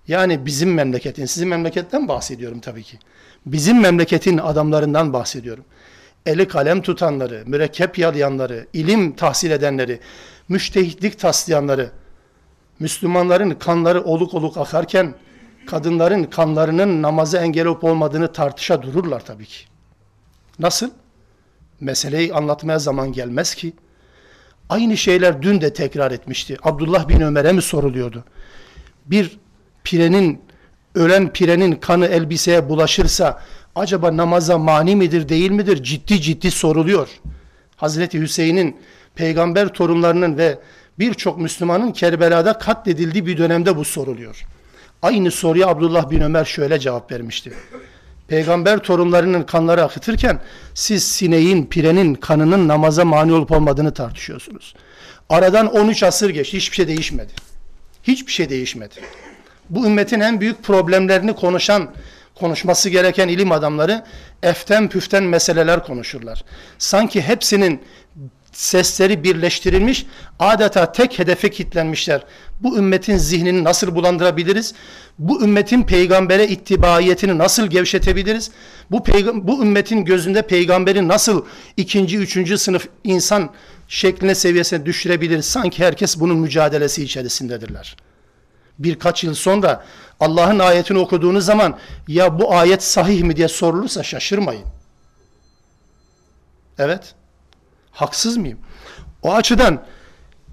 yani 0.07 0.45
bizim 0.45 0.73
memleketin, 0.73 1.25
sizin 1.25 1.47
memleketten 1.47 2.07
bahsediyorum 2.07 2.59
tabii 2.59 2.83
ki. 2.83 2.99
Bizim 3.45 3.81
memleketin 3.81 4.37
adamlarından 4.37 5.13
bahsediyorum. 5.13 5.65
Eli 6.25 6.47
kalem 6.47 6.81
tutanları, 6.81 7.43
mürekkep 7.45 7.97
yalayanları, 7.97 8.67
ilim 8.73 9.15
tahsil 9.15 9.51
edenleri, 9.51 9.99
müştehitlik 10.49 11.19
taslayanları, 11.19 11.91
Müslümanların 12.79 13.51
kanları 13.51 14.03
oluk 14.03 14.33
oluk 14.33 14.57
akarken, 14.57 15.15
kadınların 15.67 16.23
kanlarının 16.23 17.01
namaza 17.01 17.37
engel 17.37 17.65
olup 17.65 17.83
olmadığını 17.83 18.33
tartışa 18.33 18.81
dururlar 18.81 19.25
tabii 19.25 19.45
ki. 19.45 19.65
Nasıl? 20.59 20.89
Meseleyi 21.79 22.33
anlatmaya 22.33 22.79
zaman 22.79 23.11
gelmez 23.11 23.55
ki. 23.55 23.73
Aynı 24.69 24.97
şeyler 24.97 25.41
dün 25.41 25.61
de 25.61 25.73
tekrar 25.73 26.11
etmişti. 26.11 26.57
Abdullah 26.63 27.07
bin 27.07 27.21
Ömer'e 27.21 27.51
mi 27.51 27.61
soruluyordu? 27.61 28.23
Bir 29.05 29.39
pirenin, 29.83 30.41
ölen 30.95 31.33
pirenin 31.33 31.71
kanı 31.75 32.07
elbiseye 32.07 32.69
bulaşırsa 32.69 33.41
acaba 33.75 34.17
namaza 34.17 34.57
mani 34.57 34.95
midir 34.95 35.29
değil 35.29 35.51
midir? 35.51 35.83
Ciddi 35.83 36.21
ciddi 36.21 36.51
soruluyor. 36.51 37.07
Hazreti 37.75 38.21
Hüseyin'in 38.21 38.77
peygamber 39.15 39.67
torunlarının 39.67 40.37
ve 40.37 40.59
birçok 40.99 41.37
Müslümanın 41.37 41.91
Kerbela'da 41.91 42.57
katledildiği 42.57 43.25
bir 43.25 43.37
dönemde 43.37 43.77
bu 43.77 43.85
soruluyor. 43.85 44.45
Aynı 45.01 45.31
soruya 45.31 45.67
Abdullah 45.67 46.09
bin 46.09 46.21
Ömer 46.21 46.45
şöyle 46.45 46.79
cevap 46.79 47.11
vermişti. 47.11 47.53
Peygamber 48.27 48.79
torunlarının 48.79 49.43
kanları 49.43 49.83
akıtırken 49.83 50.39
siz 50.73 51.03
sineğin, 51.03 51.65
pirenin 51.65 52.15
kanının 52.15 52.67
namaza 52.67 53.05
mani 53.05 53.33
olup 53.33 53.51
olmadığını 53.51 53.93
tartışıyorsunuz. 53.93 54.75
Aradan 55.29 55.75
13 55.75 56.03
asır 56.03 56.29
geçti. 56.29 56.57
Hiçbir 56.57 56.75
şey 56.75 56.87
değişmedi. 56.87 57.31
Hiçbir 58.03 58.31
şey 58.31 58.49
değişmedi. 58.49 58.93
Bu 59.69 59.85
ümmetin 59.85 60.19
en 60.19 60.41
büyük 60.41 60.63
problemlerini 60.63 61.35
konuşan, 61.35 61.91
konuşması 62.35 62.89
gereken 62.89 63.27
ilim 63.27 63.51
adamları 63.51 64.03
eften 64.43 64.89
püften 64.89 65.23
meseleler 65.23 65.85
konuşurlar. 65.85 66.43
Sanki 66.77 67.21
hepsinin 67.21 67.81
sesleri 68.51 69.23
birleştirilmiş, 69.23 70.05
adeta 70.39 70.91
tek 70.91 71.19
hedefe 71.19 71.49
kitlenmişler. 71.49 72.23
Bu 72.59 72.77
ümmetin 72.77 73.17
zihnini 73.17 73.63
nasıl 73.63 73.95
bulandırabiliriz? 73.95 74.73
Bu 75.19 75.43
ümmetin 75.43 75.83
peygambere 75.83 76.47
ittibaiyetini 76.47 77.37
nasıl 77.37 77.67
gevşetebiliriz? 77.67 78.51
Bu, 78.91 79.05
bu 79.33 79.61
ümmetin 79.61 80.05
gözünde 80.05 80.41
peygamberi 80.41 81.07
nasıl 81.07 81.45
ikinci, 81.77 82.17
üçüncü 82.17 82.57
sınıf 82.57 82.87
insan 83.03 83.49
şekline 83.87 84.35
seviyesine 84.35 84.85
düşürebiliriz? 84.85 85.45
Sanki 85.45 85.83
herkes 85.83 86.19
bunun 86.19 86.37
mücadelesi 86.37 87.03
içerisindedirler. 87.03 87.95
Birkaç 88.79 89.23
yıl 89.23 89.33
sonra 89.33 89.83
Allah'ın 90.19 90.59
ayetini 90.59 90.97
okuduğunuz 90.97 91.45
zaman 91.45 91.77
ya 92.07 92.39
bu 92.39 92.55
ayet 92.55 92.83
sahih 92.83 93.23
mi 93.23 93.35
diye 93.35 93.47
sorulursa 93.47 94.03
şaşırmayın. 94.03 94.65
Evet. 96.79 97.15
Haksız 97.91 98.37
mıyım? 98.37 98.59
O 99.23 99.33
açıdan 99.33 99.83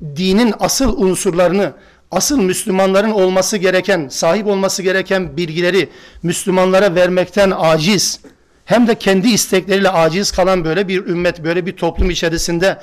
dinin 0.02 0.54
asıl 0.60 1.02
unsurlarını, 1.02 1.72
asıl 2.10 2.38
Müslümanların 2.38 3.10
olması 3.10 3.56
gereken, 3.56 4.08
sahip 4.08 4.46
olması 4.46 4.82
gereken 4.82 5.36
bilgileri 5.36 5.90
Müslümanlara 6.22 6.94
vermekten 6.94 7.52
aciz, 7.56 8.20
hem 8.64 8.86
de 8.86 8.94
kendi 8.94 9.28
istekleriyle 9.28 9.90
aciz 9.90 10.30
kalan 10.32 10.64
böyle 10.64 10.88
bir 10.88 11.06
ümmet, 11.06 11.44
böyle 11.44 11.66
bir 11.66 11.76
toplum 11.76 12.10
içerisinde 12.10 12.80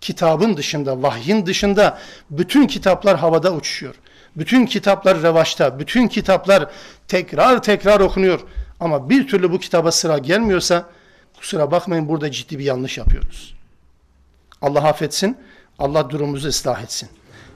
kitabın 0.00 0.56
dışında, 0.56 1.02
vahyin 1.02 1.46
dışında 1.46 1.98
bütün 2.30 2.66
kitaplar 2.66 3.18
havada 3.18 3.52
uçuşuyor. 3.52 3.94
Bütün 4.36 4.66
kitaplar 4.66 5.22
revaçta, 5.22 5.78
bütün 5.78 6.08
kitaplar 6.08 6.70
tekrar 7.08 7.62
tekrar 7.62 8.00
okunuyor. 8.00 8.40
Ama 8.80 9.10
bir 9.10 9.28
türlü 9.28 9.52
bu 9.52 9.58
kitaba 9.58 9.92
sıra 9.92 10.18
gelmiyorsa 10.18 10.86
kusura 11.36 11.70
bakmayın 11.70 12.08
burada 12.08 12.30
ciddi 12.30 12.58
bir 12.58 12.64
yanlış 12.64 12.98
yapıyoruz. 12.98 13.54
Allah 14.62 14.88
affetsin, 14.88 15.38
Allah 15.78 16.10
durumumuzu 16.10 16.48
ıslah 16.48 16.82
etsin. 16.82 17.08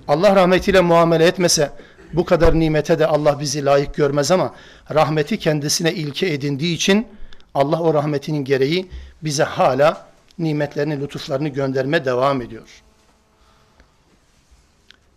Allah 0.09 0.37
rahmetiyle 0.37 0.81
muamele 0.81 1.27
etmese 1.27 1.73
bu 2.13 2.25
kadar 2.25 2.61
nimete 2.61 2.99
de 2.99 3.07
Allah 3.07 3.41
bizi 3.41 3.65
layık 3.65 3.95
görmez 3.95 4.31
ama 4.31 4.55
rahmeti 4.95 5.39
kendisine 5.39 5.93
ilke 5.93 6.27
edindiği 6.27 6.75
için 6.75 7.07
Allah 7.55 7.81
o 7.81 7.95
rahmetinin 7.95 8.45
gereği 8.45 8.91
bize 9.23 9.43
hala 9.45 10.07
nimetlerini, 10.39 11.01
lütuflarını 11.01 11.49
gönderme 11.49 12.05
devam 12.05 12.43
ediyor. 12.43 12.83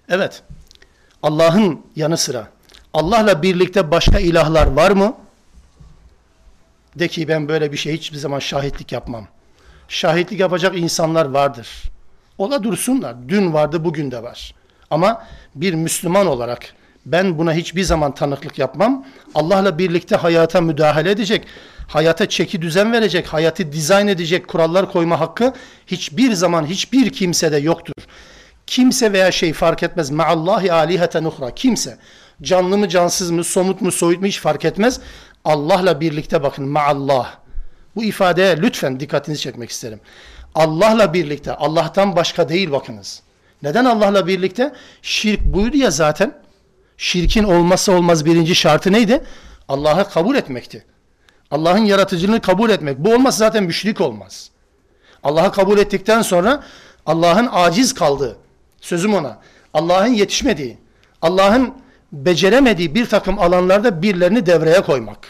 Evet, 0.09 0.43
Allah'ın 1.23 1.81
yanı 1.95 2.17
sıra 2.17 2.47
Allah'la 2.93 3.43
birlikte 3.43 3.91
başka 3.91 4.19
ilahlar 4.19 4.67
var 4.67 4.91
mı? 4.91 5.15
De 6.99 7.07
ki 7.07 7.27
ben 7.27 7.47
böyle 7.47 7.71
bir 7.71 7.77
şey 7.77 7.93
hiçbir 7.93 8.17
zaman 8.17 8.39
şahitlik 8.39 8.91
yapmam. 8.91 9.27
Şahitlik 9.87 10.39
yapacak 10.39 10.77
insanlar 10.77 11.25
vardır. 11.25 11.67
Ola 12.37 12.63
dursunlar. 12.63 13.15
Dün 13.27 13.53
vardı, 13.53 13.85
bugün 13.85 14.11
de 14.11 14.23
var. 14.23 14.53
Ama 14.89 15.25
bir 15.55 15.73
Müslüman 15.73 16.27
olarak 16.27 16.73
ben 17.05 17.37
buna 17.37 17.53
hiçbir 17.53 17.83
zaman 17.83 18.15
tanıklık 18.15 18.59
yapmam. 18.59 19.05
Allah'la 19.35 19.77
birlikte 19.77 20.15
hayata 20.15 20.61
müdahale 20.61 21.11
edecek, 21.11 21.45
hayata 21.87 22.29
çeki 22.29 22.61
düzen 22.61 22.93
verecek, 22.93 23.27
hayatı 23.27 23.71
dizayn 23.71 24.07
edecek 24.07 24.47
kurallar 24.47 24.91
koyma 24.91 25.19
hakkı 25.19 25.53
hiçbir 25.87 26.33
zaman 26.33 26.65
hiçbir 26.65 27.09
kimsede 27.09 27.57
yoktur. 27.57 27.93
Kimse 28.67 29.13
veya 29.13 29.31
şey 29.31 29.53
fark 29.53 29.83
etmez. 29.83 30.09
Ma'allahi 30.09 30.73
aliheten 30.73 31.23
uhra. 31.23 31.55
Kimse. 31.55 31.97
Canlı 32.41 32.77
mı 32.77 32.89
cansız 32.89 33.31
mı, 33.31 33.43
somut 33.43 33.81
mu 33.81 33.91
soyut 33.91 34.21
mu 34.21 34.27
hiç 34.27 34.39
fark 34.39 34.65
etmez. 34.65 34.99
Allah'la 35.45 36.01
birlikte 36.01 36.43
bakın. 36.43 36.67
Ma'allah. 36.67 37.35
Bu 37.95 38.03
ifadeye 38.03 38.57
lütfen 38.57 38.99
dikkatinizi 38.99 39.41
çekmek 39.41 39.69
isterim. 39.69 39.99
Allah'la 40.55 41.13
birlikte, 41.13 41.55
Allah'tan 41.55 42.15
başka 42.15 42.49
değil 42.49 42.71
bakınız. 42.71 43.21
Neden 43.63 43.85
Allah'la 43.85 44.27
birlikte? 44.27 44.73
Şirk 45.01 45.43
buydu 45.45 45.77
ya 45.77 45.91
zaten. 45.91 46.35
Şirkin 46.97 47.43
olmazsa 47.43 47.91
olmaz 47.91 48.25
birinci 48.25 48.55
şartı 48.55 48.91
neydi? 48.91 49.23
Allah'ı 49.67 50.09
kabul 50.09 50.35
etmekti. 50.35 50.85
Allah'ın 51.51 51.85
yaratıcılığını 51.85 52.41
kabul 52.41 52.69
etmek. 52.69 52.97
Bu 52.97 53.13
olmaz 53.13 53.37
zaten 53.37 53.63
müşrik 53.63 54.01
olmaz. 54.01 54.49
Allah'ı 55.23 55.51
kabul 55.51 55.77
ettikten 55.77 56.21
sonra 56.21 56.63
Allah'ın 57.05 57.49
aciz 57.51 57.93
kaldığı, 57.93 58.37
sözüm 58.83 59.13
ona, 59.13 59.37
Allah'ın 59.73 60.07
yetişmediği, 60.13 60.77
Allah'ın 61.21 61.73
beceremediği 62.11 62.95
bir 62.95 63.05
takım 63.05 63.39
alanlarda 63.39 64.01
birilerini 64.01 64.45
devreye 64.45 64.81
koymak. 64.81 65.27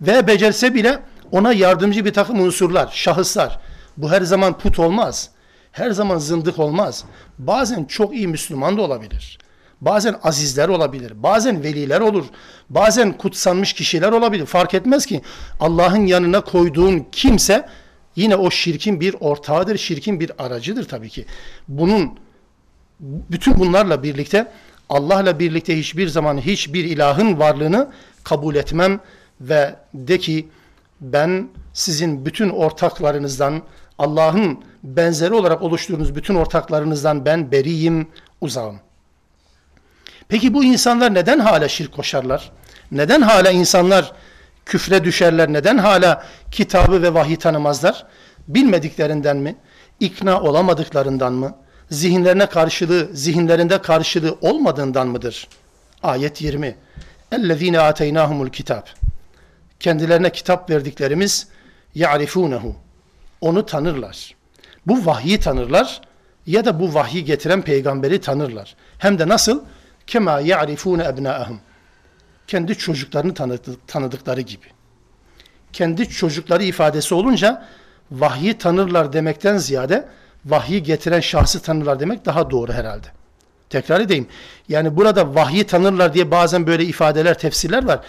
Ve 0.00 0.26
becerse 0.26 0.74
bile 0.74 0.98
ona 1.32 1.52
yardımcı 1.52 2.04
bir 2.04 2.12
takım 2.12 2.40
unsurlar, 2.40 2.90
şahıslar. 2.92 3.60
Bu 3.96 4.10
her 4.10 4.22
zaman 4.22 4.58
put 4.58 4.78
olmaz. 4.78 5.30
Her 5.72 5.90
zaman 5.90 6.18
zındık 6.18 6.58
olmaz. 6.58 7.04
Bazen 7.38 7.84
çok 7.84 8.14
iyi 8.14 8.28
Müslüman 8.28 8.76
da 8.76 8.82
olabilir. 8.82 9.38
Bazen 9.80 10.16
azizler 10.22 10.68
olabilir. 10.68 11.22
Bazen 11.22 11.62
veliler 11.62 12.00
olur. 12.00 12.24
Bazen 12.70 13.12
kutsanmış 13.12 13.72
kişiler 13.72 14.12
olabilir. 14.12 14.46
Fark 14.46 14.74
etmez 14.74 15.06
ki 15.06 15.20
Allah'ın 15.60 16.06
yanına 16.06 16.40
koyduğun 16.40 17.06
kimse 17.12 17.68
yine 18.16 18.36
o 18.36 18.50
şirkin 18.50 19.00
bir 19.00 19.16
ortağıdır, 19.20 19.78
şirkin 19.78 20.20
bir 20.20 20.32
aracıdır 20.38 20.88
tabii 20.88 21.10
ki. 21.10 21.26
Bunun 21.68 22.18
bütün 23.00 23.58
bunlarla 23.58 24.02
birlikte 24.02 24.52
Allah'la 24.88 25.38
birlikte 25.38 25.78
hiçbir 25.78 26.08
zaman 26.08 26.38
hiçbir 26.38 26.84
ilahın 26.84 27.38
varlığını 27.38 27.90
kabul 28.24 28.54
etmem 28.54 29.00
ve 29.40 29.74
de 29.94 30.18
ki 30.18 30.48
ben 31.00 31.48
sizin 31.72 32.26
bütün 32.26 32.48
ortaklarınızdan 32.48 33.62
Allah'ın 33.98 34.64
benzeri 34.82 35.34
olarak 35.34 35.62
oluşturduğunuz 35.62 36.16
bütün 36.16 36.34
ortaklarınızdan 36.34 37.24
ben 37.24 37.52
beriyim, 37.52 38.08
uzağım. 38.40 38.80
Peki 40.28 40.54
bu 40.54 40.64
insanlar 40.64 41.14
neden 41.14 41.38
hala 41.38 41.68
şirk 41.68 41.92
koşarlar? 41.92 42.52
Neden 42.92 43.22
hala 43.22 43.50
insanlar 43.50 44.12
küfre 44.66 45.04
düşerler? 45.04 45.52
Neden 45.52 45.78
hala 45.78 46.24
kitabı 46.50 47.02
ve 47.02 47.14
vahiy 47.14 47.36
tanımazlar? 47.36 48.06
Bilmediklerinden 48.48 49.36
mi? 49.36 49.56
İkna 50.00 50.40
olamadıklarından 50.40 51.32
mı? 51.32 51.56
Zihinlerine 51.89 52.45
karşılığı, 52.45 53.09
zihinlerinde 53.13 53.81
karşılığı 53.81 54.37
olmadığından 54.41 55.07
mıdır? 55.07 55.47
Ayet 56.03 56.41
20. 56.41 56.75
اَلَّذ۪ينَ 57.31 57.77
آتَيْنَاهُمُ 57.77 58.51
kitap. 58.51 58.89
Kendilerine 59.79 60.31
kitap 60.31 60.69
verdiklerimiz 60.69 61.47
يَعْرِفُونَهُ 61.95 62.73
Onu 63.41 63.65
tanırlar. 63.65 64.35
Bu 64.87 65.05
vahyi 65.05 65.39
tanırlar 65.39 66.01
ya 66.47 66.65
da 66.65 66.79
bu 66.79 66.93
vahyi 66.93 67.25
getiren 67.25 67.61
peygamberi 67.61 68.21
tanırlar. 68.21 68.75
Hem 68.97 69.19
de 69.19 69.27
nasıl? 69.27 69.63
Kema 70.07 70.39
ya'rifune 70.39 71.03
ebnaahum. 71.03 71.59
Kendi 72.47 72.77
çocuklarını 72.77 73.33
tanıdıkları 73.87 74.41
gibi. 74.41 74.65
Kendi 75.73 76.09
çocukları 76.09 76.63
ifadesi 76.63 77.15
olunca 77.15 77.65
vahyi 78.11 78.57
tanırlar 78.57 79.13
demekten 79.13 79.57
ziyade 79.57 80.07
vahyi 80.45 80.83
getiren 80.83 81.19
şahsı 81.19 81.61
tanırlar 81.61 81.99
demek 81.99 82.25
daha 82.25 82.49
doğru 82.49 82.73
herhalde. 82.73 83.07
Tekrar 83.69 83.99
edeyim. 83.99 84.27
Yani 84.69 84.97
burada 84.97 85.35
vahyi 85.35 85.63
tanırlar 85.63 86.13
diye 86.13 86.31
bazen 86.31 86.67
böyle 86.67 86.85
ifadeler, 86.85 87.39
tefsirler 87.39 87.85
var. 87.85 87.99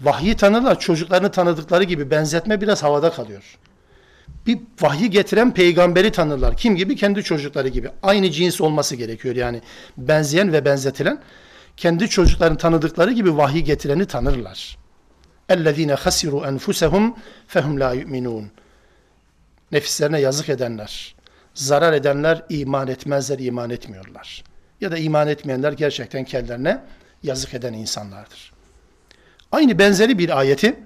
Vahyi 0.00 0.36
tanırlar, 0.36 0.80
çocuklarını 0.80 1.30
tanıdıkları 1.30 1.84
gibi 1.84 2.10
benzetme 2.10 2.60
biraz 2.60 2.82
havada 2.82 3.10
kalıyor. 3.10 3.58
Bir 4.46 4.58
vahyi 4.80 5.10
getiren 5.10 5.54
peygamberi 5.54 6.12
tanırlar. 6.12 6.56
Kim 6.56 6.76
gibi? 6.76 6.96
Kendi 6.96 7.22
çocukları 7.22 7.68
gibi. 7.68 7.90
Aynı 8.02 8.30
cins 8.30 8.60
olması 8.60 8.96
gerekiyor 8.96 9.36
yani. 9.36 9.60
Benzeyen 9.96 10.52
ve 10.52 10.64
benzetilen. 10.64 11.20
Kendi 11.76 12.08
çocuklarını 12.08 12.56
tanıdıkları 12.58 13.12
gibi 13.12 13.36
vahyi 13.36 13.64
getireni 13.64 14.06
tanırlar. 14.06 14.78
اَلَّذ۪ينَ 15.48 15.94
خَسِرُوا 15.94 16.58
اَنْفُسَهُمْ 16.58 17.12
فَهُمْ 17.48 17.78
لَا 17.78 18.02
يُؤْمِنُونَ 18.02 18.44
Nefislerine 19.72 20.20
yazık 20.20 20.48
edenler, 20.48 21.14
zarar 21.53 21.93
edenler 21.93 22.45
iman 22.49 22.87
etmezler, 22.87 23.39
iman 23.39 23.69
etmiyorlar. 23.69 24.43
Ya 24.81 24.91
da 24.91 24.97
iman 24.97 25.27
etmeyenler 25.27 25.71
gerçekten 25.71 26.23
kendilerine 26.23 26.83
yazık 27.23 27.53
eden 27.53 27.73
insanlardır. 27.73 28.53
Aynı 29.51 29.79
benzeri 29.79 30.17
bir 30.17 30.39
ayeti 30.39 30.79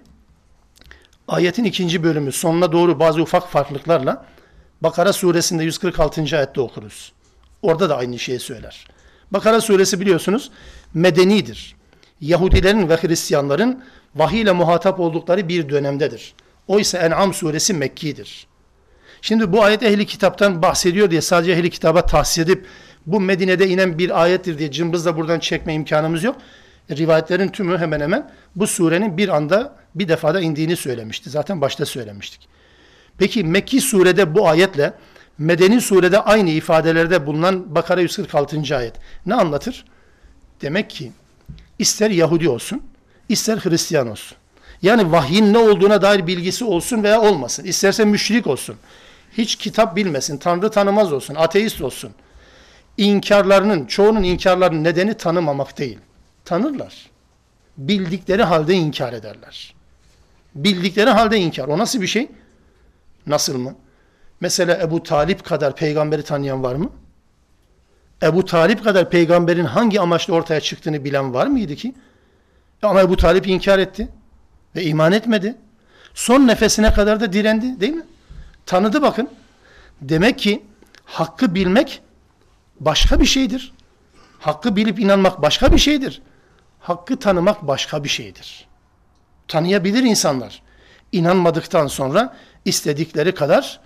ayetin 1.28 1.64
ikinci 1.64 2.04
bölümü 2.04 2.32
sonuna 2.32 2.72
doğru 2.72 3.00
bazı 3.00 3.22
ufak 3.22 3.50
farklılıklarla 3.50 4.26
Bakara 4.82 5.14
suresinde 5.14 5.64
146. 5.64 6.22
ayette 6.38 6.62
okuruz. 6.62 7.14
Orada 7.62 7.90
da 7.90 7.98
aynı 7.98 8.20
şeyi 8.20 8.40
söyler. 8.40 8.88
Bakara 9.32 9.62
suresi 9.62 10.00
biliyorsunuz 10.00 10.52
medenidir. 10.94 11.76
Yahudilerin 12.22 12.90
ve 12.90 12.96
Hristiyanların 12.96 13.84
vahiy 14.16 14.42
ile 14.42 14.52
muhatap 14.52 15.00
oldukları 15.00 15.48
bir 15.48 15.70
dönemdedir. 15.70 16.34
Oysa 16.68 16.98
En'am 16.98 17.34
suresi 17.34 17.74
Mekki'dir. 17.74 18.48
Şimdi 19.26 19.52
bu 19.52 19.64
ayet 19.64 19.84
ehli 19.84 20.06
kitaptan 20.06 20.62
bahsediyor 20.62 21.12
diye 21.12 21.22
sadece 21.22 21.52
ehli 21.52 21.70
kitaba 21.70 22.06
tahsis 22.06 22.38
edip 22.38 22.66
bu 23.06 23.20
Medine'de 23.20 23.68
inen 23.68 23.98
bir 23.98 24.24
ayettir 24.24 24.58
diye 24.58 24.72
cımbızla 24.72 25.18
buradan 25.18 25.40
çekme 25.40 25.74
imkanımız 25.74 26.24
yok. 26.24 26.36
Rivayetlerin 26.92 27.48
tümü 27.48 27.78
hemen 27.78 28.00
hemen 28.02 28.32
bu 28.56 28.68
surenin 28.68 29.18
bir 29.18 29.30
anda 29.30 29.76
bir 29.96 30.08
defada 30.08 30.42
indiğini 30.42 30.76
söylemişti. 30.76 31.30
Zaten 31.30 31.62
başta 31.62 31.86
söylemiştik. 31.86 32.48
Peki 33.18 33.44
Mekki 33.44 33.82
surede 33.82 34.36
bu 34.36 34.50
ayetle 34.50 34.94
Medeni 35.38 35.82
surede 35.82 36.20
aynı 36.20 36.50
ifadelerde 36.50 37.26
bulunan 37.26 37.76
Bakara 37.76 38.02
146. 38.02 38.78
ayet 38.78 38.94
ne 39.26 39.36
anlatır? 39.36 39.86
Demek 40.62 40.90
ki 40.90 41.12
ister 41.80 42.10
Yahudi 42.10 42.50
olsun, 42.50 42.84
ister 43.30 43.58
Hristiyan 43.58 44.08
olsun. 44.08 44.38
Yani 44.82 45.12
vahyin 45.12 45.54
ne 45.54 45.58
olduğuna 45.58 46.02
dair 46.02 46.28
bilgisi 46.28 46.66
olsun 46.66 47.04
veya 47.04 47.22
olmasın. 47.22 47.64
İsterse 47.64 48.06
müşrik 48.06 48.48
olsun. 48.48 48.76
Hiç 49.38 49.56
kitap 49.56 49.96
bilmesin, 49.96 50.38
Tanrı 50.38 50.72
tanımaz 50.72 51.14
olsun, 51.14 51.36
ateist 51.36 51.82
olsun. 51.82 52.12
İnkarlarının, 52.98 53.86
çoğunun 53.86 54.24
inkarlarının 54.24 54.84
nedeni 54.84 55.14
tanımamak 55.14 55.78
değil. 55.78 56.00
Tanırlar. 56.46 57.10
Bildikleri 57.78 58.44
halde 58.44 58.74
inkar 58.74 59.14
ederler. 59.14 59.76
Bildikleri 60.56 61.10
halde 61.10 61.38
inkar. 61.38 61.68
O 61.68 61.78
nasıl 61.78 62.02
bir 62.02 62.08
şey? 62.08 62.28
Nasıl 63.28 63.58
mı? 63.58 63.76
Mesela 64.40 64.78
Ebu 64.82 65.04
Talip 65.04 65.44
kadar 65.46 65.76
peygamberi 65.76 66.24
tanıyan 66.24 66.64
var 66.64 66.76
mı? 66.76 66.90
Ebu 68.24 68.46
Talip 68.46 68.84
kadar 68.84 69.10
peygamberin 69.10 69.66
hangi 69.66 70.02
amaçla 70.02 70.34
ortaya 70.34 70.62
çıktığını 70.62 71.04
bilen 71.04 71.34
var 71.34 71.48
mıydı 71.48 71.76
ki? 71.76 71.94
Ama 72.82 73.02
Ebu 73.02 73.18
Talip 73.18 73.48
inkar 73.48 73.80
etti 73.80 74.08
ve 74.76 74.84
iman 74.84 75.12
etmedi. 75.12 75.56
Son 76.14 76.48
nefesine 76.48 76.94
kadar 76.94 77.20
da 77.20 77.34
direndi 77.34 77.80
değil 77.80 77.94
mi? 77.94 78.04
Tanıdı 78.66 79.02
bakın. 79.02 79.30
Demek 80.02 80.40
ki 80.40 80.64
hakkı 81.06 81.56
bilmek 81.56 82.02
başka 82.80 83.20
bir 83.20 83.26
şeydir. 83.26 83.74
Hakkı 84.40 84.76
bilip 84.76 85.00
inanmak 85.00 85.42
başka 85.42 85.74
bir 85.74 85.78
şeydir. 85.78 86.22
Hakkı 86.80 87.20
tanımak 87.20 87.68
başka 87.68 88.04
bir 88.04 88.10
şeydir. 88.10 88.68
Tanıyabilir 89.48 90.04
insanlar. 90.04 90.62
İnanmadıktan 91.12 91.88
sonra 91.88 92.38
istedikleri 92.66 93.36
kadar 93.36 93.80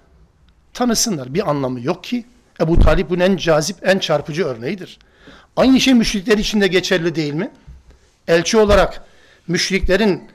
tanısınlar. 0.73 1.33
Bir 1.33 1.49
anlamı 1.49 1.81
yok 1.81 2.03
ki. 2.03 2.25
Ebu 2.61 2.79
Talip 2.79 3.09
bunun 3.09 3.19
en 3.19 3.37
cazip, 3.37 3.87
en 3.87 3.99
çarpıcı 3.99 4.45
örneğidir. 4.45 4.99
Aynı 5.55 5.79
şey 5.79 5.93
müşrikler 5.93 6.37
için 6.37 6.61
de 6.61 6.67
geçerli 6.67 7.15
değil 7.15 7.33
mi? 7.33 7.51
Elçi 8.27 8.57
olarak, 8.57 9.03
müşriklerin 9.47 10.29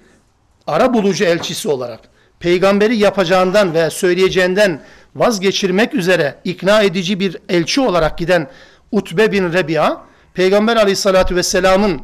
ara 0.67 0.95
bulucu 0.95 1.25
elçisi 1.25 1.69
olarak, 1.69 2.01
peygamberi 2.45 2.97
yapacağından 2.97 3.75
ve 3.75 3.91
söyleyeceğinden 3.91 4.81
vazgeçirmek 5.17 5.95
üzere 5.95 6.35
ikna 6.45 6.83
edici 6.83 7.21
bir 7.21 7.37
elçi 7.49 7.81
olarak 7.81 8.19
giden 8.19 8.51
Utbe 8.93 9.33
bin 9.33 9.53
Rebi'a, 9.53 10.05
Peygamber 10.35 10.77
aleyhissalatü 10.77 11.37
vesselamın 11.37 12.01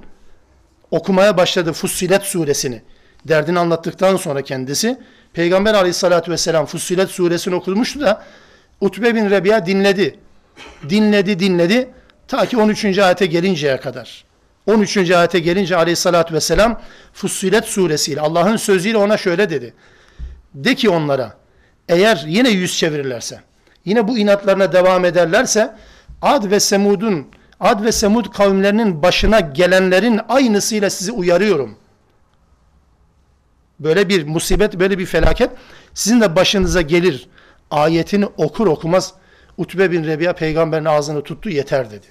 okumaya 0.90 1.37
başladı 1.37 1.72
Fussilet 1.72 2.22
suresini. 2.22 2.83
Derdini 3.29 3.59
anlattıktan 3.59 4.16
sonra 4.16 4.42
kendisi, 4.42 4.98
Peygamber 5.33 5.74
aleyhissalatü 5.74 6.31
vesselam 6.33 6.66
Fussilet 6.66 7.11
suresini 7.11 7.55
okumuştu 7.55 8.00
da 8.00 8.24
Utbe 8.81 9.14
bin 9.14 9.31
Rebi'a 9.31 9.66
dinledi. 9.66 10.18
Dinledi, 10.88 11.38
dinledi. 11.38 11.88
Ta 12.29 12.46
ki 12.46 12.57
13. 12.57 12.98
ayete 12.98 13.26
gelinceye 13.26 13.76
kadar. 13.76 14.24
13. 14.66 15.11
ayete 15.11 15.38
gelince 15.38 15.76
aleyhissalatü 15.76 16.35
vesselam 16.35 16.81
Fussilet 17.12 17.64
suresiyle 17.64 18.20
Allah'ın 18.20 18.57
sözüyle 18.57 18.96
ona 18.96 19.16
şöyle 19.16 19.50
dedi. 19.50 19.74
De 20.54 20.74
ki 20.74 20.90
onlara 20.90 21.36
eğer 21.88 22.24
yine 22.26 22.50
yüz 22.50 22.78
çevirirlerse 22.78 23.40
yine 23.84 24.08
bu 24.08 24.18
inatlarına 24.18 24.72
devam 24.72 25.04
ederlerse 25.04 25.74
Ad 26.22 26.50
ve 26.50 26.60
Semud'un 26.60 27.26
Ad 27.60 27.84
ve 27.84 27.92
Semud 27.92 28.32
kavimlerinin 28.32 29.02
başına 29.02 29.40
gelenlerin 29.40 30.20
aynısıyla 30.28 30.90
sizi 30.90 31.12
uyarıyorum. 31.12 31.76
Böyle 33.80 34.08
bir 34.08 34.26
musibet, 34.26 34.78
böyle 34.80 34.98
bir 34.98 35.06
felaket 35.06 35.50
sizin 35.94 36.20
de 36.20 36.36
başınıza 36.36 36.82
gelir. 36.82 37.28
Ayetini 37.70 38.26
okur 38.26 38.66
okumaz 38.66 39.14
Utbe 39.56 39.90
bin 39.90 40.04
Rebiya 40.04 40.32
peygamberin 40.32 40.84
ağzını 40.84 41.22
tuttu 41.22 41.50
yeter 41.50 41.90
dedi. 41.90 42.06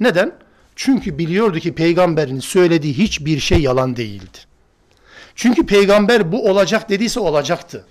Neden? 0.00 0.32
Çünkü 0.76 1.18
biliyordu 1.18 1.58
ki 1.58 1.74
peygamberin 1.74 2.40
söylediği 2.40 2.98
hiçbir 2.98 3.40
şey 3.40 3.60
yalan 3.60 3.96
değildi. 3.96 4.38
Çünkü 5.34 5.66
peygamber 5.66 6.32
bu 6.32 6.50
olacak 6.50 6.88
dediyse 6.88 7.20
olacaktı. 7.20 7.84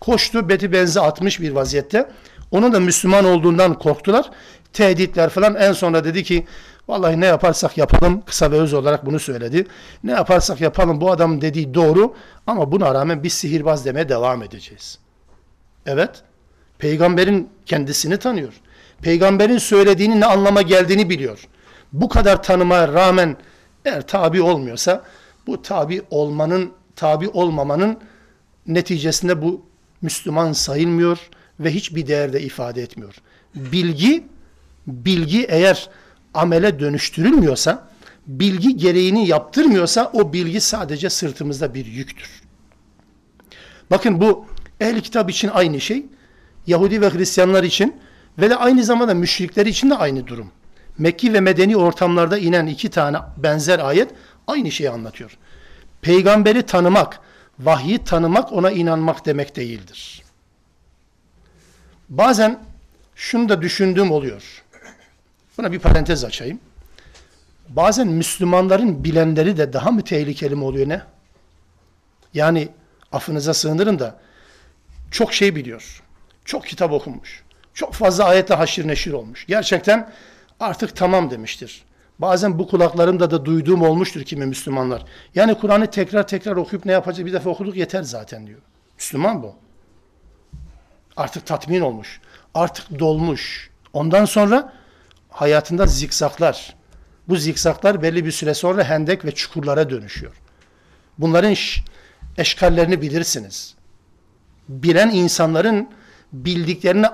Koştu 0.00 0.48
beti 0.48 0.72
benzi 0.72 1.00
atmış 1.00 1.40
bir 1.40 1.50
vaziyette. 1.50 2.10
Onun 2.50 2.72
da 2.72 2.80
Müslüman 2.80 3.24
olduğundan 3.24 3.78
korktular. 3.78 4.30
Tehditler 4.72 5.28
falan 5.28 5.54
en 5.54 5.72
sonra 5.72 6.04
dedi 6.04 6.24
ki 6.24 6.46
vallahi 6.88 7.20
ne 7.20 7.26
yaparsak 7.26 7.78
yapalım 7.78 8.22
kısa 8.26 8.50
ve 8.50 8.56
öz 8.56 8.74
olarak 8.74 9.06
bunu 9.06 9.18
söyledi. 9.18 9.66
Ne 10.04 10.12
yaparsak 10.12 10.60
yapalım 10.60 11.00
bu 11.00 11.10
adam 11.10 11.40
dediği 11.40 11.74
doğru 11.74 12.14
ama 12.46 12.72
buna 12.72 12.94
rağmen 12.94 13.22
biz 13.22 13.32
sihirbaz 13.32 13.84
demeye 13.84 14.08
devam 14.08 14.42
edeceğiz. 14.42 14.98
Evet. 15.86 16.10
Peygamberin 16.78 17.50
kendisini 17.66 18.16
tanıyor. 18.16 18.52
Peygamberin 19.02 19.58
söylediğinin 19.58 20.20
ne 20.20 20.26
anlama 20.26 20.62
geldiğini 20.62 21.10
biliyor. 21.10 21.48
Bu 21.92 22.08
kadar 22.08 22.42
tanımaya 22.42 22.92
rağmen 22.92 23.36
eğer 23.84 24.06
tabi 24.06 24.42
olmuyorsa 24.42 25.04
bu 25.46 25.62
tabi 25.62 26.02
olmanın, 26.10 26.72
tabi 26.98 27.28
olmamanın 27.28 27.98
neticesinde 28.66 29.42
bu 29.42 29.62
Müslüman 30.02 30.52
sayılmıyor 30.52 31.18
ve 31.60 31.74
hiçbir 31.74 32.06
değerde 32.06 32.40
ifade 32.40 32.82
etmiyor. 32.82 33.14
Bilgi, 33.54 34.24
bilgi 34.86 35.44
eğer 35.44 35.88
amele 36.34 36.80
dönüştürülmüyorsa, 36.80 37.88
bilgi 38.26 38.76
gereğini 38.76 39.26
yaptırmıyorsa 39.26 40.10
o 40.14 40.32
bilgi 40.32 40.60
sadece 40.60 41.10
sırtımızda 41.10 41.74
bir 41.74 41.86
yüktür. 41.86 42.42
Bakın 43.90 44.20
bu 44.20 44.46
ehli 44.80 45.02
kitap 45.02 45.30
için 45.30 45.48
aynı 45.48 45.80
şey. 45.80 46.06
Yahudi 46.66 47.00
ve 47.00 47.10
Hristiyanlar 47.10 47.64
için 47.64 47.96
ve 48.38 48.50
de 48.50 48.56
aynı 48.56 48.84
zamanda 48.84 49.14
müşrikler 49.14 49.66
için 49.66 49.90
de 49.90 49.94
aynı 49.94 50.26
durum. 50.26 50.50
Mekki 50.98 51.32
ve 51.32 51.40
medeni 51.40 51.76
ortamlarda 51.76 52.38
inen 52.38 52.66
iki 52.66 52.88
tane 52.88 53.18
benzer 53.36 53.78
ayet 53.78 54.10
aynı 54.46 54.70
şeyi 54.70 54.90
anlatıyor. 54.90 55.38
Peygamberi 56.02 56.62
tanımak, 56.62 57.20
vahyi 57.58 58.04
tanımak, 58.04 58.52
ona 58.52 58.70
inanmak 58.70 59.26
demek 59.26 59.56
değildir. 59.56 60.22
Bazen 62.08 62.60
şunu 63.14 63.48
da 63.48 63.62
düşündüğüm 63.62 64.10
oluyor. 64.10 64.62
Buna 65.58 65.72
bir 65.72 65.78
parantez 65.78 66.24
açayım. 66.24 66.60
Bazen 67.68 68.08
Müslümanların 68.08 69.04
bilenleri 69.04 69.56
de 69.56 69.72
daha 69.72 69.90
mı 69.90 70.04
tehlikeli 70.04 70.54
mi 70.54 70.64
oluyor 70.64 70.88
ne? 70.88 71.02
Yani 72.34 72.68
affınıza 73.12 73.54
sığınırım 73.54 73.98
da 73.98 74.20
çok 75.10 75.34
şey 75.34 75.56
biliyor. 75.56 76.02
Çok 76.44 76.66
kitap 76.66 76.92
okumuş. 76.92 77.42
Çok 77.74 77.94
fazla 77.94 78.24
ayetle 78.24 78.54
haşir 78.54 78.88
neşir 78.88 79.12
olmuş. 79.12 79.46
Gerçekten 79.46 80.10
artık 80.60 80.96
tamam 80.96 81.30
demiştir. 81.30 81.84
Bazen 82.18 82.58
bu 82.58 82.68
kulaklarımda 82.68 83.30
da 83.30 83.44
duyduğum 83.44 83.82
olmuştur 83.82 84.22
kimi 84.22 84.46
Müslümanlar. 84.46 85.04
Yani 85.34 85.54
Kur'an'ı 85.54 85.90
tekrar 85.90 86.26
tekrar 86.26 86.56
okuyup 86.56 86.84
ne 86.84 86.92
yapacak 86.92 87.26
bir 87.26 87.32
defa 87.32 87.50
okuduk 87.50 87.76
yeter 87.76 88.02
zaten 88.02 88.46
diyor. 88.46 88.58
Müslüman 88.96 89.42
bu. 89.42 89.54
Artık 91.16 91.46
tatmin 91.46 91.80
olmuş. 91.80 92.20
Artık 92.54 92.98
dolmuş. 92.98 93.70
Ondan 93.92 94.24
sonra 94.24 94.72
hayatında 95.28 95.86
zikzaklar. 95.86 96.76
Bu 97.28 97.36
zikzaklar 97.36 98.02
belli 98.02 98.24
bir 98.24 98.30
süre 98.30 98.54
sonra 98.54 98.84
hendek 98.84 99.24
ve 99.24 99.34
çukurlara 99.34 99.90
dönüşüyor. 99.90 100.32
Bunların 101.18 101.54
eşkallerini 102.38 103.02
bilirsiniz. 103.02 103.74
Bilen 104.68 105.10
insanların 105.10 105.88
bildiklerini 106.32 107.06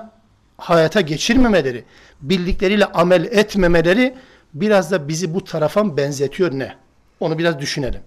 hayata 0.57 1.01
geçirmemeleri, 1.01 1.83
bildikleriyle 2.21 2.85
amel 2.85 3.23
etmemeleri 3.23 4.15
biraz 4.55 4.91
da 4.91 5.07
bizi 5.07 5.33
bu 5.33 5.43
tarafa 5.43 5.97
benzetiyor 5.97 6.51
ne? 6.51 6.75
Onu 7.19 7.37
biraz 7.37 7.59
düşünelim. 7.59 8.01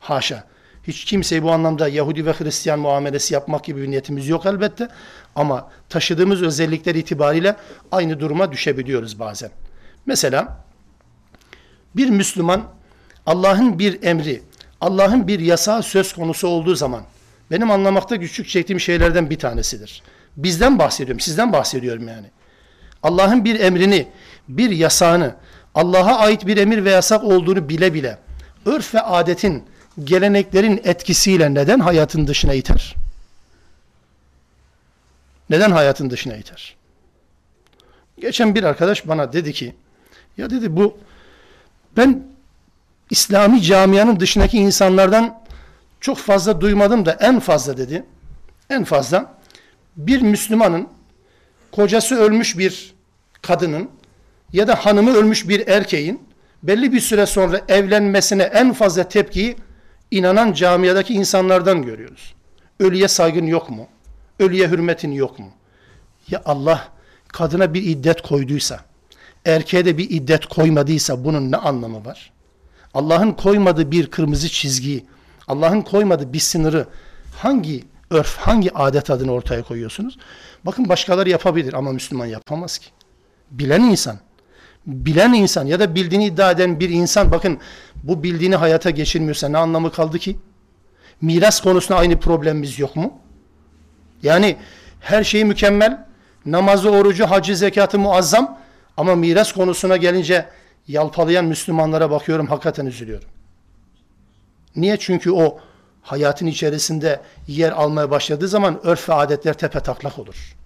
Haşa. 0.00 0.44
Hiç 0.86 1.04
kimseyi 1.04 1.42
bu 1.42 1.52
anlamda 1.52 1.88
Yahudi 1.88 2.26
ve 2.26 2.32
Hristiyan 2.32 2.78
muamelesi 2.78 3.34
yapmak 3.34 3.64
gibi 3.64 3.82
bir 3.82 3.90
niyetimiz 3.90 4.28
yok 4.28 4.46
elbette. 4.46 4.88
Ama 5.34 5.70
taşıdığımız 5.88 6.42
özellikler 6.42 6.94
itibariyle 6.94 7.56
aynı 7.92 8.20
duruma 8.20 8.52
düşebiliyoruz 8.52 9.18
bazen. 9.18 9.50
Mesela 10.06 10.64
bir 11.96 12.10
Müslüman 12.10 12.62
Allah'ın 13.26 13.78
bir 13.78 14.02
emri, 14.02 14.42
Allah'ın 14.80 15.28
bir 15.28 15.40
yasağı 15.40 15.82
söz 15.82 16.12
konusu 16.12 16.48
olduğu 16.48 16.74
zaman 16.74 17.02
benim 17.50 17.70
anlamakta 17.70 18.16
güçlük 18.16 18.48
çektiğim 18.48 18.80
şeylerden 18.80 19.30
bir 19.30 19.38
tanesidir. 19.38 20.02
Bizden 20.36 20.78
bahsediyorum, 20.78 21.20
sizden 21.20 21.52
bahsediyorum 21.52 22.08
yani. 22.08 22.26
Allah'ın 23.02 23.44
bir 23.44 23.60
emrini, 23.60 24.08
bir 24.48 24.70
yasağını, 24.70 25.34
Allah'a 25.74 26.18
ait 26.18 26.46
bir 26.46 26.56
emir 26.56 26.84
ve 26.84 26.90
yasak 26.90 27.24
olduğunu 27.24 27.68
bile 27.68 27.94
bile 27.94 28.18
örf 28.66 28.94
ve 28.94 29.00
adetin, 29.00 29.64
geleneklerin 30.04 30.80
etkisiyle 30.84 31.54
neden 31.54 31.80
hayatın 31.80 32.26
dışına 32.26 32.54
iter? 32.54 32.96
Neden 35.50 35.70
hayatın 35.70 36.10
dışına 36.10 36.36
iter? 36.36 36.76
Geçen 38.20 38.54
bir 38.54 38.64
arkadaş 38.64 39.08
bana 39.08 39.32
dedi 39.32 39.52
ki, 39.52 39.74
ya 40.36 40.50
dedi 40.50 40.76
bu 40.76 40.98
ben 41.96 42.26
İslami 43.10 43.62
camianın 43.62 44.20
dışındaki 44.20 44.58
insanlardan 44.58 45.40
çok 46.00 46.18
fazla 46.18 46.60
duymadım 46.60 47.06
da 47.06 47.12
en 47.20 47.40
fazla 47.40 47.76
dedi. 47.76 48.04
En 48.70 48.84
fazla 48.84 49.34
bir 49.96 50.22
Müslümanın 50.22 50.88
kocası 51.72 52.16
ölmüş 52.16 52.58
bir 52.58 52.94
kadının 53.42 53.90
ya 54.52 54.68
da 54.68 54.74
hanımı 54.74 55.14
ölmüş 55.14 55.48
bir 55.48 55.68
erkeğin 55.68 56.22
belli 56.62 56.92
bir 56.92 57.00
süre 57.00 57.26
sonra 57.26 57.60
evlenmesine 57.68 58.42
en 58.42 58.72
fazla 58.72 59.08
tepkiyi 59.08 59.56
inanan 60.10 60.52
camiadaki 60.52 61.14
insanlardan 61.14 61.82
görüyoruz. 61.82 62.34
Ölüye 62.80 63.08
saygın 63.08 63.46
yok 63.46 63.70
mu? 63.70 63.86
Ölüye 64.38 64.68
hürmetin 64.68 65.12
yok 65.12 65.38
mu? 65.38 65.50
Ya 66.28 66.42
Allah 66.44 66.88
kadına 67.28 67.74
bir 67.74 67.82
iddet 67.82 68.22
koyduysa, 68.22 68.80
erkeğe 69.44 69.84
de 69.84 69.98
bir 69.98 70.10
iddet 70.10 70.46
koymadıysa 70.46 71.24
bunun 71.24 71.52
ne 71.52 71.56
anlamı 71.56 72.04
var? 72.04 72.32
Allah'ın 72.94 73.32
koymadığı 73.32 73.90
bir 73.90 74.06
kırmızı 74.06 74.48
çizgiyi, 74.48 75.04
Allah'ın 75.48 75.82
koymadığı 75.82 76.32
bir 76.32 76.38
sınırı 76.38 76.86
hangi 77.36 77.84
örf, 78.10 78.36
hangi 78.36 78.74
adet 78.74 79.10
adını 79.10 79.32
ortaya 79.32 79.62
koyuyorsunuz? 79.62 80.18
Bakın 80.64 80.88
başkaları 80.88 81.30
yapabilir 81.30 81.72
ama 81.72 81.92
Müslüman 81.92 82.26
yapamaz 82.26 82.78
ki. 82.78 82.86
Bilen 83.50 83.80
insan, 83.80 84.18
bilen 84.86 85.32
insan 85.32 85.66
ya 85.66 85.80
da 85.80 85.94
bildiğini 85.94 86.26
iddia 86.26 86.50
eden 86.50 86.80
bir 86.80 86.88
insan 86.90 87.32
bakın 87.32 87.58
bu 88.02 88.22
bildiğini 88.22 88.56
hayata 88.56 88.90
geçirmiyorsa 88.90 89.48
ne 89.48 89.58
anlamı 89.58 89.92
kaldı 89.92 90.18
ki? 90.18 90.36
Miras 91.20 91.60
konusunda 91.60 91.98
aynı 91.98 92.20
problemimiz 92.20 92.78
yok 92.78 92.96
mu? 92.96 93.18
Yani 94.22 94.56
her 95.00 95.24
şeyi 95.24 95.44
mükemmel, 95.44 96.06
namazı, 96.46 96.90
orucu, 96.90 97.26
hacı, 97.26 97.56
zekatı 97.56 97.98
muazzam 97.98 98.58
ama 98.96 99.14
miras 99.14 99.52
konusuna 99.52 99.96
gelince 99.96 100.46
yalpalayan 100.88 101.44
Müslümanlara 101.44 102.10
bakıyorum 102.10 102.46
hakikaten 102.46 102.86
üzülüyorum. 102.86 103.28
Niye? 104.76 104.96
Çünkü 104.96 105.30
o 105.30 105.58
hayatın 106.02 106.46
içerisinde 106.46 107.20
yer 107.46 107.72
almaya 107.72 108.10
başladığı 108.10 108.48
zaman 108.48 108.80
örf 108.86 109.08
ve 109.08 109.14
adetler 109.14 109.54
tepe 109.54 109.80
taklak 109.80 110.18
olur. 110.18 110.56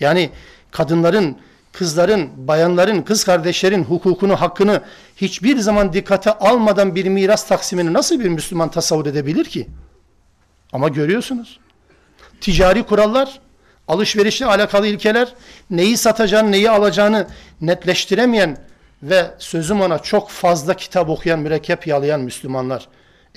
Yani 0.00 0.30
kadınların, 0.70 1.36
kızların, 1.74 2.48
bayanların, 2.48 3.02
kız 3.02 3.24
kardeşlerin 3.24 3.84
hukukunu, 3.84 4.40
hakkını 4.40 4.82
hiçbir 5.16 5.58
zaman 5.58 5.92
dikkate 5.92 6.32
almadan 6.32 6.94
bir 6.94 7.06
miras 7.06 7.48
taksimini 7.48 7.92
nasıl 7.92 8.20
bir 8.20 8.28
Müslüman 8.28 8.70
tasavvur 8.70 9.06
edebilir 9.06 9.44
ki? 9.44 9.68
Ama 10.72 10.88
görüyorsunuz. 10.88 11.60
Ticari 12.40 12.82
kurallar, 12.82 13.40
alışverişle 13.88 14.46
alakalı 14.46 14.86
ilkeler, 14.86 15.34
neyi 15.70 15.96
satacağını, 15.96 16.52
neyi 16.52 16.70
alacağını 16.70 17.26
netleştiremeyen 17.60 18.58
ve 19.02 19.30
sözüm 19.38 19.80
ona 19.80 19.98
çok 19.98 20.30
fazla 20.30 20.74
kitap 20.74 21.08
okuyan, 21.08 21.38
mürekkep 21.38 21.86
yalayan 21.86 22.20
Müslümanlar. 22.20 22.88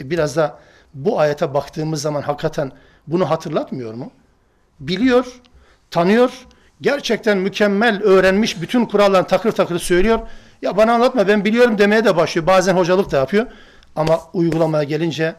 E 0.01 0.09
biraz 0.09 0.35
da 0.35 0.59
bu 0.93 1.19
ayete 1.19 1.53
baktığımız 1.53 2.01
zaman 2.01 2.21
hakikaten 2.21 2.71
bunu 3.07 3.29
hatırlatmıyor 3.29 3.93
mu? 3.93 4.11
Biliyor, 4.79 5.41
tanıyor, 5.91 6.31
gerçekten 6.81 7.37
mükemmel 7.37 8.03
öğrenmiş, 8.03 8.61
bütün 8.61 8.85
kurallarını 8.85 9.27
takır 9.27 9.51
takır 9.51 9.79
söylüyor. 9.79 10.19
Ya 10.61 10.77
bana 10.77 10.93
anlatma 10.93 11.27
ben 11.27 11.45
biliyorum 11.45 11.77
demeye 11.77 12.05
de 12.05 12.15
başlıyor. 12.15 12.47
Bazen 12.47 12.75
hocalık 12.75 13.11
da 13.11 13.17
yapıyor. 13.17 13.47
Ama 13.95 14.19
uygulamaya 14.33 14.83
gelince 14.83 15.35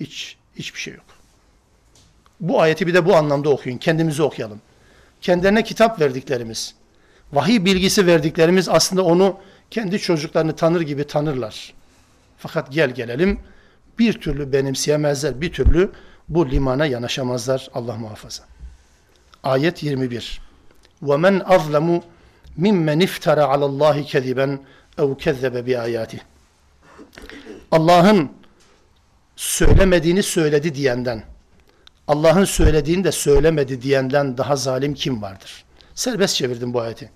hiç 0.00 0.36
hiçbir 0.56 0.80
şey 0.80 0.94
yok. 0.94 1.04
Bu 2.40 2.60
ayeti 2.60 2.86
bir 2.86 2.94
de 2.94 3.06
bu 3.06 3.16
anlamda 3.16 3.50
okuyun. 3.50 3.78
Kendimizi 3.78 4.22
okuyalım. 4.22 4.60
Kendilerine 5.20 5.64
kitap 5.64 6.00
verdiklerimiz, 6.00 6.74
vahiy 7.32 7.64
bilgisi 7.64 8.06
verdiklerimiz 8.06 8.68
aslında 8.68 9.04
onu 9.04 9.38
kendi 9.70 9.98
çocuklarını 9.98 10.56
tanır 10.56 10.80
gibi 10.80 11.06
tanırlar. 11.06 11.74
Fakat 12.38 12.72
gel 12.72 12.90
gelelim 12.90 13.40
bir 13.98 14.12
türlü 14.20 14.52
benimseyemezler, 14.52 15.40
bir 15.40 15.52
türlü 15.52 15.90
bu 16.28 16.50
limana 16.50 16.86
yanaşamazlar 16.86 17.68
Allah 17.74 17.96
muhafaza. 17.96 18.55
Ayet 19.43 19.83
21. 19.83 20.41
وَمَنْ 21.03 21.43
أَظْلَمُ 21.43 22.01
مِمَّنْ 22.57 22.99
اِفْتَرَ 23.07 23.37
عَلَى 23.51 23.65
اللّٰهِ 23.71 23.97
كَذِبًا 24.11 24.59
اَوْ 24.97 25.17
كَذَّبَ 25.23 25.55
بِآيَاتِهِ 25.67 26.19
Allah'ın 27.71 28.31
söylemediğini 29.35 30.23
söyledi 30.23 30.75
diyenden, 30.75 31.23
Allah'ın 32.07 32.45
söylediğini 32.45 33.03
de 33.03 33.11
söylemedi 33.11 33.81
diyenden 33.81 34.37
daha 34.37 34.55
zalim 34.55 34.93
kim 34.93 35.21
vardır? 35.21 35.65
Serbest 35.95 36.35
çevirdim 36.35 36.73
bu 36.73 36.81
ayeti. 36.81 37.11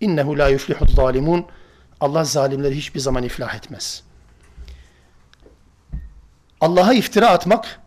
İnnehu 0.00 0.38
la 0.38 0.48
yuflihu 0.48 0.86
zalimun. 0.86 1.46
Allah 2.00 2.24
zalimleri 2.24 2.76
hiçbir 2.76 3.00
zaman 3.00 3.22
iflah 3.22 3.54
etmez. 3.54 4.02
Allah'a 6.60 6.94
iftira 6.94 7.28
atmak, 7.28 7.80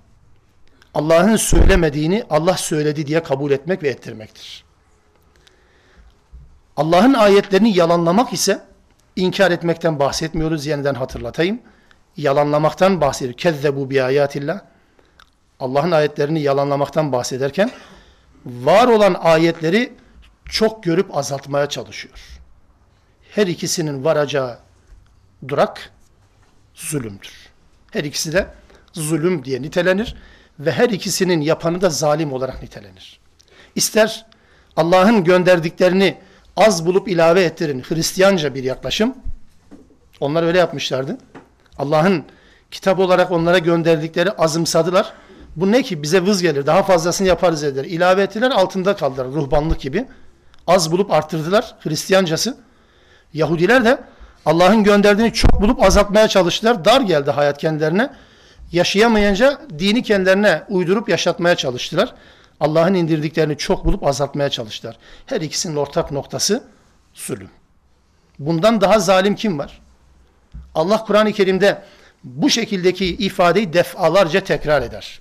Allah'ın 0.99 1.36
söylemediğini 1.36 2.24
Allah 2.30 2.57
söyledi 2.57 3.07
diye 3.07 3.22
kabul 3.22 3.51
etmek 3.51 3.82
ve 3.82 3.88
ettirmektir. 3.88 4.64
Allah'ın 6.76 7.14
ayetlerini 7.14 7.76
yalanlamak 7.76 8.32
ise 8.32 8.62
inkar 9.16 9.51
etmekten 9.51 9.99
bahsetmiyoruz. 9.99 10.66
Yeniden 10.66 10.94
hatırlatayım. 10.94 11.61
Yalanlamaktan 12.16 13.01
bahsediyor. 13.01 13.36
Kezzebu 13.38 13.90
bi 13.90 14.03
ayatillah. 14.03 14.61
Allah'ın 15.61 15.90
ayetlerini 15.90 16.40
yalanlamaktan 16.42 17.12
bahsederken 17.12 17.70
var 18.46 18.88
olan 18.88 19.14
ayetleri 19.14 19.92
çok 20.44 20.82
görüp 20.82 21.16
azaltmaya 21.16 21.68
çalışıyor. 21.68 22.40
Her 23.30 23.46
ikisinin 23.46 24.05
varacağı 24.05 24.59
durak 25.49 25.90
zulümdür. 26.74 27.49
Her 27.90 28.05
ikisi 28.05 28.32
de 28.32 28.46
zulüm 28.92 29.44
diye 29.44 29.62
nitelenir 29.62 30.16
ve 30.61 30.73
her 30.73 30.91
ikisinin 30.91 31.41
yapanı 31.41 31.81
da 31.81 31.91
zalim 31.91 32.33
olarak 32.33 32.63
nitelenir. 32.63 33.21
İster 33.75 34.27
Allah'ın 34.77 35.25
gönderdiklerini 35.25 36.19
az 36.57 36.87
bulup 36.87 37.09
ilave 37.09 37.43
ettirin. 37.43 37.83
Hristiyanca 37.83 38.55
bir 38.55 38.65
yaklaşım. 38.65 39.15
Onlar 40.21 40.43
öyle 40.43 40.59
yapmışlardı. 40.59 41.19
Allah'ın 41.79 42.25
kitap 42.71 42.99
olarak 42.99 43.31
onlara 43.31 43.59
gönderdikleri 43.59 44.31
azımsadılar. 44.31 45.13
Bu 45.57 45.73
ne 45.73 45.83
ki 45.83 46.03
bize 46.03 46.23
vız 46.23 46.43
gelir 46.43 46.67
daha 46.67 46.83
fazlasını 46.83 47.29
yaparız 47.29 47.65
eder. 47.65 47.85
İlave 47.85 48.23
ettiler 48.23 48.51
altında 48.51 48.97
kaldılar 48.97 49.27
ruhbanlık 49.27 49.81
gibi. 49.81 50.07
Az 50.67 50.93
bulup 50.93 51.13
arttırdılar 51.13 51.75
Hristiyancası. 51.81 52.57
Yahudiler 53.35 53.85
de 53.85 53.99
Allah'ın 54.47 54.85
gönderdiğini 54.85 55.33
çok 55.33 55.61
bulup 55.61 55.83
azaltmaya 55.83 56.29
çalıştılar. 56.29 56.85
Dar 56.85 57.01
geldi 57.01 57.31
hayat 57.31 57.59
kendilerine. 57.59 58.11
Yaşayamayınca 58.73 59.61
dini 59.79 60.03
kendilerine 60.03 60.62
uydurup 60.69 61.09
yaşatmaya 61.09 61.55
çalıştılar. 61.55 62.14
Allah'ın 62.61 62.95
indirdiklerini 62.95 63.57
çok 63.57 63.85
bulup 63.85 64.07
azaltmaya 64.07 64.51
çalıştılar. 64.51 64.99
Her 65.27 65.41
ikisinin 65.41 65.77
ortak 65.77 66.12
noktası 66.12 66.64
zulüm. 67.14 67.51
Bundan 68.39 68.81
daha 68.81 68.99
zalim 68.99 69.35
kim 69.35 69.59
var? 69.59 69.81
Allah 70.75 71.05
Kur'an-ı 71.05 71.33
Kerim'de 71.33 71.83
bu 72.25 72.51
şekildeki 72.51 73.07
ifadeyi 73.07 73.73
defalarca 73.73 74.41
tekrar 74.41 74.83
eder. 74.83 75.21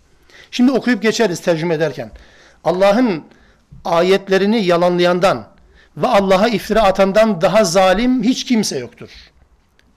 Şimdi 0.52 0.72
okuyup 0.72 1.02
geçeriz 1.02 1.42
tercüme 1.42 1.76
ederken. 1.76 2.12
Allah'ın 2.64 3.24
ayetlerini 3.86 4.66
yalanlayandan 4.66 5.48
ve 5.98 6.08
Allah'a 6.08 6.48
iftira 6.48 6.84
atandan 6.84 7.42
daha 7.42 7.64
zalim 7.64 8.24
hiç 8.24 8.44
kimse 8.44 8.80
yoktur. 8.80 9.10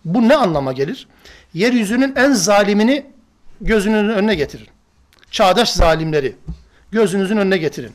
Bu 0.04 0.28
ne 0.28 0.36
anlama 0.36 0.72
gelir? 0.72 1.08
Yeryüzünün 1.54 2.14
en 2.16 2.32
zalimini 2.32 3.06
gözünün 3.60 4.08
önüne 4.08 4.34
getirin. 4.34 4.68
Çağdaş 5.30 5.72
zalimleri 5.72 6.36
gözünüzün 6.90 7.36
önüne 7.36 7.58
getirin. 7.58 7.92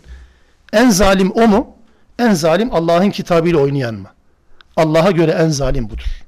En 0.74 0.90
zalim 0.90 1.32
o 1.32 1.48
mu? 1.48 1.76
En 2.20 2.34
zalim 2.34 2.74
Allah'ın 2.74 3.10
kitabıyla 3.10 3.60
oynayan 3.60 3.96
mı? 3.96 4.08
Allah'a 4.76 5.12
göre 5.12 5.32
en 5.32 5.50
zalim 5.50 5.90
budur. 5.90 6.26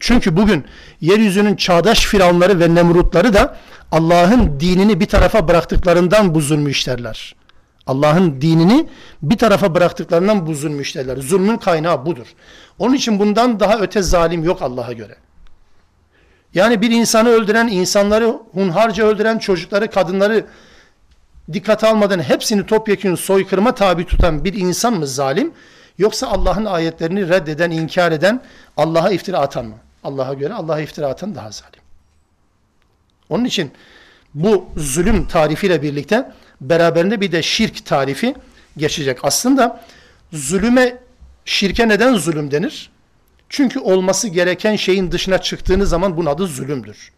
Çünkü 0.00 0.36
bugün 0.36 0.64
yeryüzünün 1.00 1.56
çağdaş 1.56 2.06
firavunları 2.06 2.60
ve 2.60 2.74
nemrutları 2.74 3.34
da 3.34 3.56
Allah'ın 3.92 4.60
dinini 4.60 5.00
bir 5.00 5.06
tarafa 5.06 5.48
bıraktıklarından 5.48 6.34
bu 6.34 6.40
zulmü 6.40 6.70
işlerler. 6.70 7.34
Allah'ın 7.86 8.40
dinini 8.40 8.88
bir 9.22 9.38
tarafa 9.38 9.74
bıraktıklarından 9.74 10.46
bu 10.46 10.54
zulmü 10.54 10.82
işlerler. 10.82 11.16
Zulmün 11.16 11.56
kaynağı 11.56 12.06
budur. 12.06 12.26
Onun 12.78 12.94
için 12.94 13.18
bundan 13.18 13.60
daha 13.60 13.78
öte 13.78 14.02
zalim 14.02 14.44
yok 14.44 14.62
Allah'a 14.62 14.92
göre. 14.92 15.16
Yani 16.58 16.82
bir 16.82 16.90
insanı 16.90 17.28
öldüren, 17.28 17.68
insanları 17.68 18.38
hunharca 18.52 19.04
öldüren, 19.06 19.38
çocukları, 19.38 19.90
kadınları 19.90 20.46
dikkate 21.52 21.86
almadan 21.86 22.20
hepsini 22.20 22.66
topyekun 22.66 23.14
soykırıma 23.14 23.74
tabi 23.74 24.06
tutan 24.06 24.44
bir 24.44 24.54
insan 24.54 24.94
mı 24.94 25.06
zalim? 25.06 25.52
Yoksa 25.98 26.26
Allah'ın 26.26 26.64
ayetlerini 26.64 27.28
reddeden, 27.28 27.70
inkar 27.70 28.12
eden, 28.12 28.42
Allah'a 28.76 29.10
iftira 29.10 29.38
atan 29.38 29.64
mı? 29.64 29.74
Allah'a 30.04 30.34
göre 30.34 30.54
Allah'a 30.54 30.80
iftira 30.80 31.06
atan 31.06 31.34
daha 31.34 31.50
zalim. 31.50 31.80
Onun 33.28 33.44
için 33.44 33.70
bu 34.34 34.68
zulüm 34.76 35.26
tarifiyle 35.26 35.82
birlikte 35.82 36.32
beraberinde 36.60 37.20
bir 37.20 37.32
de 37.32 37.42
şirk 37.42 37.86
tarifi 37.86 38.34
geçecek. 38.76 39.18
Aslında 39.22 39.84
zulüme, 40.32 40.98
şirke 41.44 41.88
neden 41.88 42.14
zulüm 42.14 42.50
denir? 42.50 42.90
Çünkü 43.48 43.80
olması 43.80 44.28
gereken 44.28 44.76
şeyin 44.76 45.12
dışına 45.12 45.38
çıktığınız 45.38 45.88
zaman 45.88 46.16
bunun 46.16 46.26
adı 46.26 46.46
zulümdür. 46.46 47.12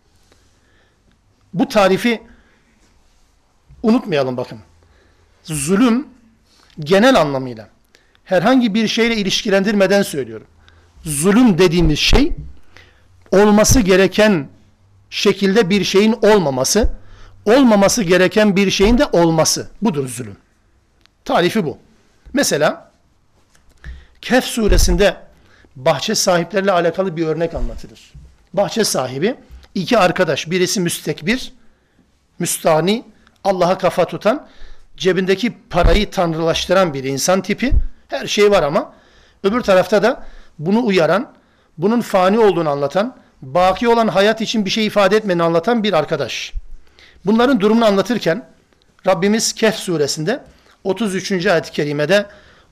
Bu 1.55 1.69
tarifi 1.69 2.23
unutmayalım 3.83 4.37
bakın. 4.37 4.59
Zulüm 5.43 6.07
genel 6.81 7.21
anlamıyla 7.21 7.69
herhangi 8.25 8.75
bir 8.75 8.89
şeyle 8.89 9.17
ilişkilendirmeden 9.17 10.03
söylüyorum. 10.03 10.47
Zulüm 11.05 11.59
dediğimiz 11.59 11.99
şey 11.99 12.33
olması 13.33 13.81
gereken 13.81 14.49
şekilde 15.11 15.71
bir 15.71 15.85
şeyin 15.85 16.13
olmaması, 16.23 16.93
olmaması 17.45 18.03
gereken 18.03 18.57
bir 18.57 18.71
şeyin 18.71 18.99
de 18.99 19.05
olması. 19.07 19.71
Budur 19.83 20.09
zulüm. 20.09 20.37
Tarifi 21.25 21.65
bu. 21.65 21.79
Mesela 22.33 22.91
Kehf 24.21 24.45
suresinde 24.45 25.17
bahçe 25.77 26.15
sahipleriyle 26.15 26.73
alakalı 26.73 27.17
bir 27.17 27.27
örnek 27.27 27.55
anlatılır. 27.55 28.13
Bahçe 28.53 28.85
sahibi 28.85 29.35
iki 29.75 29.99
arkadaş, 29.99 30.51
birisi 30.51 30.81
müstekbir, 30.81 31.53
müstani, 32.39 33.05
Allah'a 33.45 33.79
kafa 33.79 34.05
tutan, 34.05 34.49
cebindeki 34.97 35.59
parayı 35.71 36.11
tanrılaştıran 36.11 36.95
bir 36.95 37.05
insan 37.05 37.43
tipi. 37.43 37.73
Her 38.09 38.27
şey 38.27 38.51
var 38.51 38.63
ama 38.63 38.93
Öbür 39.45 39.61
tarafta 39.61 40.03
da 40.03 40.25
bunu 40.59 40.87
uyaran, 40.87 41.33
bunun 41.79 42.01
fani 42.01 42.39
olduğunu 42.39 42.71
anlatan, 42.71 43.17
baki 43.43 43.89
olan 43.89 44.09
hayat 44.09 44.41
için 44.41 44.65
bir 44.65 44.71
şey 44.71 44.87
ifade 44.87 45.17
etmeni 45.17 45.43
anlatan 45.43 45.83
bir 45.83 45.93
arkadaş. 45.93 46.53
Bunların 47.27 47.61
durumunu 47.61 47.85
anlatırken 47.85 48.49
Rabbimiz 49.07 49.53
Kehf 49.53 49.75
suresinde 49.75 50.43
33. 50.85 51.47
ayet-i 51.47 51.73
kerimede 51.73 52.27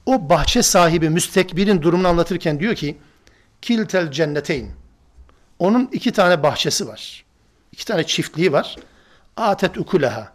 o 0.07 0.29
bahçe 0.29 0.63
sahibi 0.63 1.11
müstekbirin 1.11 1.83
durumunu 1.83 2.09
anlatırken 2.09 2.61
diyor 2.61 2.75
ki 2.75 2.99
kiltel 3.63 4.11
cenneteyn 4.11 4.71
onun 5.59 5.89
iki 5.93 6.13
tane 6.13 6.43
bahçesi 6.43 6.89
var. 6.89 7.25
İki 7.73 7.85
tane 7.85 8.05
çiftliği 8.05 8.53
var. 8.53 8.77
Atet 9.37 9.79
ukuleha. 9.79 10.33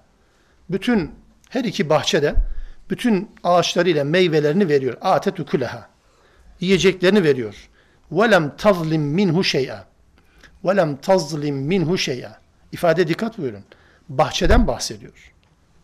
Bütün 0.70 1.12
her 1.50 1.64
iki 1.64 1.90
bahçede 1.90 2.36
bütün 2.90 3.32
ağaçlarıyla 3.44 4.04
meyvelerini 4.04 4.70
veriyor. 4.70 4.98
Atet 5.02 5.40
ukuleha. 5.40 5.90
Yiyeceklerini 6.60 7.24
veriyor. 7.24 7.70
Velem 8.12 8.58
tazlim 8.58 9.02
minhu 9.02 9.44
şey'a. 9.44 9.86
Velem 10.66 10.98
tazlim 10.98 11.56
minhu 11.56 11.98
şey'a. 11.98 12.40
İfade 12.72 13.08
dikkat 13.08 13.38
buyurun. 13.38 13.64
Bahçeden 14.10 14.68
bahsediyor. 14.68 15.34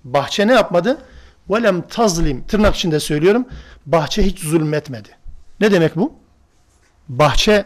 Bahçe 0.04 0.48
ne 0.48 0.54
yapmadı? 0.54 0.98
Velem 1.50 1.82
tazlim. 1.88 2.44
Tırnak 2.48 2.76
içinde 2.76 3.00
söylüyorum. 3.00 3.46
Bahçe 3.86 4.26
hiç 4.26 4.40
zulmetmedi. 4.40 5.10
Ne 5.60 5.72
demek 5.72 5.96
bu? 5.96 6.14
Bahçe 7.10 7.66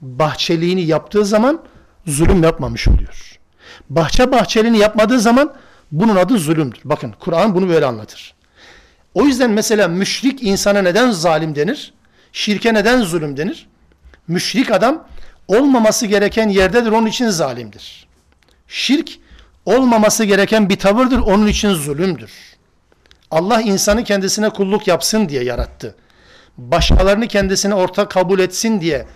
bahçeliğini 0.00 0.82
yaptığı 0.82 1.24
zaman 1.24 1.62
zulüm 2.06 2.42
yapmamış 2.42 2.88
oluyor. 2.88 3.38
Bahçe 3.90 4.32
bahçeliğini 4.32 4.78
yapmadığı 4.78 5.20
zaman 5.20 5.54
bunun 5.92 6.16
adı 6.16 6.38
zulümdür. 6.38 6.80
Bakın 6.84 7.14
Kur'an 7.20 7.54
bunu 7.54 7.68
böyle 7.68 7.86
anlatır. 7.86 8.34
O 9.14 9.24
yüzden 9.24 9.50
mesela 9.50 9.88
müşrik 9.88 10.42
insana 10.42 10.82
neden 10.82 11.10
zalim 11.10 11.54
denir? 11.54 11.94
Şirke 12.32 12.74
neden 12.74 13.02
zulüm 13.02 13.36
denir? 13.36 13.68
Müşrik 14.28 14.70
adam 14.70 15.08
olmaması 15.48 16.06
gereken 16.06 16.48
yerdedir 16.48 16.90
onun 16.90 17.06
için 17.06 17.28
zalimdir. 17.28 18.06
Şirk 18.68 19.10
olmaması 19.66 20.24
gereken 20.24 20.68
bir 20.68 20.78
tavırdır 20.78 21.18
onun 21.18 21.46
için 21.46 21.74
zulümdür. 21.74 22.30
Allah 23.32 23.60
insanı 23.60 24.04
kendisine 24.04 24.50
kulluk 24.50 24.88
yapsın 24.88 25.28
diye 25.28 25.44
yarattı. 25.44 25.94
Başkalarını 26.58 27.28
kendisine 27.28 27.74
ortak 27.74 28.10
kabul 28.10 28.38
etsin 28.38 28.80
diye 28.80 29.06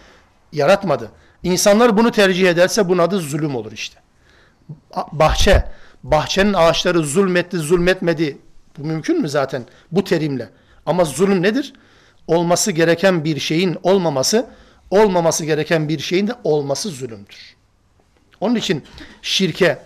yaratmadı. 0.52 1.10
İnsanlar 1.42 1.96
bunu 1.96 2.10
tercih 2.10 2.48
ederse 2.48 2.88
bunun 2.88 2.98
adı 2.98 3.18
zulüm 3.20 3.56
olur 3.56 3.72
işte. 3.72 4.00
Bahçe, 5.12 5.64
bahçenin 6.02 6.52
ağaçları 6.52 7.02
zulmetti, 7.02 7.58
zulmetmedi. 7.58 8.38
Bu 8.78 8.86
mümkün 8.86 9.20
mü 9.20 9.28
zaten 9.28 9.64
bu 9.92 10.04
terimle? 10.04 10.48
Ama 10.86 11.04
zulüm 11.04 11.42
nedir? 11.42 11.72
Olması 12.26 12.72
gereken 12.72 13.24
bir 13.24 13.40
şeyin 13.40 13.76
olmaması, 13.82 14.46
olmaması 14.90 15.44
gereken 15.44 15.88
bir 15.88 15.98
şeyin 15.98 16.26
de 16.26 16.34
olması 16.44 16.88
zulümdür. 16.88 17.56
Onun 18.40 18.54
için 18.54 18.84
şirke 19.22 19.78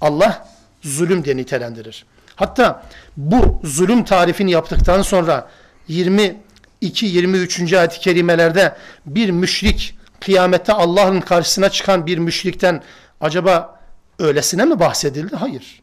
Allah 0.00 0.48
zulüm 0.82 1.24
diye 1.24 1.36
nitelendirir. 1.36 2.06
Hatta 2.38 2.82
bu 3.16 3.60
zulüm 3.64 4.04
tarifini 4.04 4.50
yaptıktan 4.50 5.02
sonra 5.02 5.48
22-23. 5.88 7.78
ayet-i 7.78 8.00
kerimelerde 8.00 8.76
bir 9.06 9.30
müşrik 9.30 9.98
kıyamette 10.20 10.72
Allah'ın 10.72 11.20
karşısına 11.20 11.70
çıkan 11.70 12.06
bir 12.06 12.18
müşrikten 12.18 12.82
acaba 13.20 13.80
öylesine 14.18 14.64
mi 14.64 14.80
bahsedildi? 14.80 15.36
Hayır. 15.36 15.82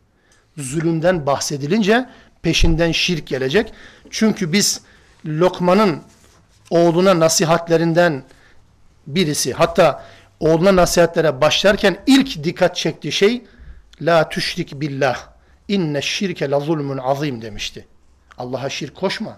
Zulümden 0.58 1.26
bahsedilince 1.26 2.10
peşinden 2.42 2.92
şirk 2.92 3.28
gelecek. 3.28 3.74
Çünkü 4.10 4.54
biz 4.54 4.82
Lokman'ın 5.26 6.02
oğluna 6.70 7.20
nasihatlerinden 7.20 8.24
birisi 9.08 9.54
hatta 9.54 10.06
oğluna 10.40 10.76
nasihatlere 10.76 11.42
başlarken 11.42 11.98
ilk 12.08 12.44
dikkat 12.44 12.76
çektiği 12.76 13.12
şey 13.12 13.46
la 14.02 14.30
tüşrik 14.30 14.82
billah 14.82 15.35
inne 15.68 16.02
şirke 16.02 16.50
la 16.50 16.60
zulmün 16.60 16.98
azim 16.98 17.42
demişti. 17.42 17.88
Allah'a 18.38 18.70
şirk 18.70 18.96
koşma. 18.96 19.38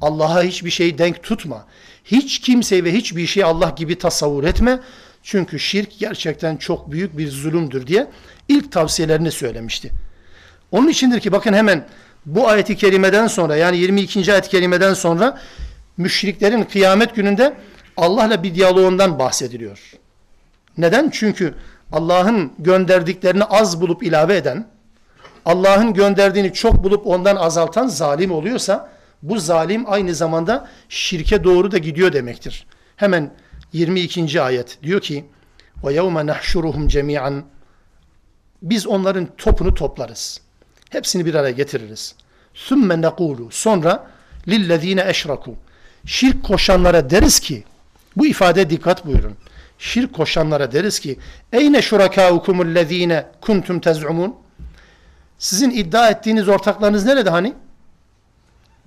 Allah'a 0.00 0.42
hiçbir 0.42 0.70
şey 0.70 0.98
denk 0.98 1.22
tutma. 1.22 1.66
Hiç 2.04 2.38
kimseyi 2.38 2.84
ve 2.84 2.92
hiçbir 2.92 3.26
şeyi 3.26 3.44
Allah 3.44 3.70
gibi 3.76 3.98
tasavvur 3.98 4.44
etme. 4.44 4.80
Çünkü 5.22 5.58
şirk 5.58 5.98
gerçekten 5.98 6.56
çok 6.56 6.90
büyük 6.90 7.18
bir 7.18 7.28
zulümdür 7.28 7.86
diye 7.86 8.10
ilk 8.48 8.72
tavsiyelerini 8.72 9.30
söylemişti. 9.30 9.92
Onun 10.70 10.88
içindir 10.88 11.20
ki 11.20 11.32
bakın 11.32 11.52
hemen 11.52 11.88
bu 12.26 12.48
ayeti 12.48 12.76
kerimeden 12.76 13.26
sonra 13.26 13.56
yani 13.56 13.78
22. 13.78 14.32
ayet-i 14.32 14.50
kerimeden 14.50 14.94
sonra 14.94 15.40
müşriklerin 15.96 16.62
kıyamet 16.64 17.14
gününde 17.14 17.54
Allah'la 17.96 18.42
bir 18.42 18.54
diyaloğundan 18.54 19.18
bahsediliyor. 19.18 19.92
Neden? 20.78 21.10
Çünkü 21.10 21.54
Allah'ın 21.92 22.52
gönderdiklerini 22.58 23.44
az 23.44 23.80
bulup 23.80 24.02
ilave 24.02 24.36
eden, 24.36 24.66
Allah'ın 25.48 25.94
gönderdiğini 25.94 26.52
çok 26.52 26.84
bulup 26.84 27.06
ondan 27.06 27.36
azaltan 27.36 27.86
zalim 27.86 28.30
oluyorsa 28.30 28.88
bu 29.22 29.38
zalim 29.38 29.84
aynı 29.86 30.14
zamanda 30.14 30.68
şirke 30.88 31.44
doğru 31.44 31.70
da 31.70 31.78
gidiyor 31.78 32.12
demektir. 32.12 32.66
Hemen 32.96 33.34
22. 33.72 34.42
ayet 34.42 34.78
diyor 34.82 35.00
ki 35.00 35.24
ve 35.84 35.94
yevme 35.94 36.26
nahşuruhum 36.26 36.88
cemi'an 36.88 37.44
biz 38.62 38.86
onların 38.86 39.28
topunu 39.36 39.74
toplarız. 39.74 40.40
Hepsini 40.90 41.26
bir 41.26 41.34
araya 41.34 41.50
getiririz. 41.50 42.14
Sümme 42.54 43.00
nekulu 43.00 43.48
sonra 43.50 44.06
lillezine 44.48 45.04
eşraku 45.08 45.54
şirk 46.06 46.44
koşanlara 46.44 47.10
deriz 47.10 47.40
ki 47.40 47.64
bu 48.16 48.26
ifade 48.26 48.70
dikkat 48.70 49.06
buyurun. 49.06 49.36
Şirk 49.78 50.12
koşanlara 50.12 50.72
deriz 50.72 51.00
ki 51.00 51.18
eyne 51.52 51.82
şurakaukumul 51.82 52.74
lezine 52.74 53.26
kuntum 53.40 53.80
tez'umun 53.80 54.47
sizin 55.38 55.70
iddia 55.70 56.10
ettiğiniz 56.10 56.48
ortaklarınız 56.48 57.04
nerede 57.04 57.30
hani? 57.30 57.54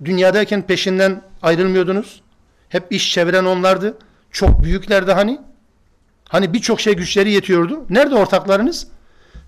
Dünyadayken 0.04 0.62
peşinden 0.62 1.22
ayrılmıyordunuz. 1.42 2.22
Hep 2.68 2.92
iş 2.92 3.12
çeviren 3.12 3.44
onlardı. 3.44 3.98
Çok 4.30 4.62
büyüklerdi 4.62 5.12
hani. 5.12 5.40
Hani 6.28 6.52
birçok 6.52 6.80
şey 6.80 6.94
güçleri 6.94 7.32
yetiyordu. 7.32 7.86
Nerede 7.90 8.14
ortaklarınız? 8.14 8.86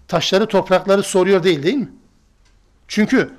Taşları 0.08 0.46
toprakları 0.46 1.02
soruyor 1.02 1.42
değil 1.42 1.62
değil 1.62 1.74
mi? 1.74 1.88
Çünkü 2.88 3.30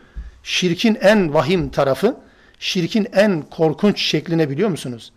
şirkin 0.43 0.97
en 1.01 1.34
vahim 1.34 1.70
tarafı, 1.70 2.18
şirkin 2.59 3.07
en 3.13 3.41
korkunç 3.41 4.01
şekline 4.01 4.49
biliyor 4.49 4.70
musunuz? 4.70 5.11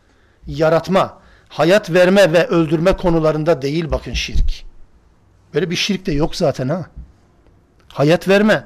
Yaratma, 0.47 1.19
hayat 1.49 1.91
verme 1.91 2.33
ve 2.33 2.47
öldürme 2.47 2.97
konularında 2.97 3.63
değil 3.63 3.91
bakın 3.91 4.13
şirk. 4.13 4.65
Böyle 5.55 5.71
bir 5.71 5.77
şirk 5.77 6.07
de 6.07 6.13
yok 6.13 6.37
zaten 6.37 6.69
ha. 6.69 6.87
Hayat 7.93 8.29
verme, 8.29 8.65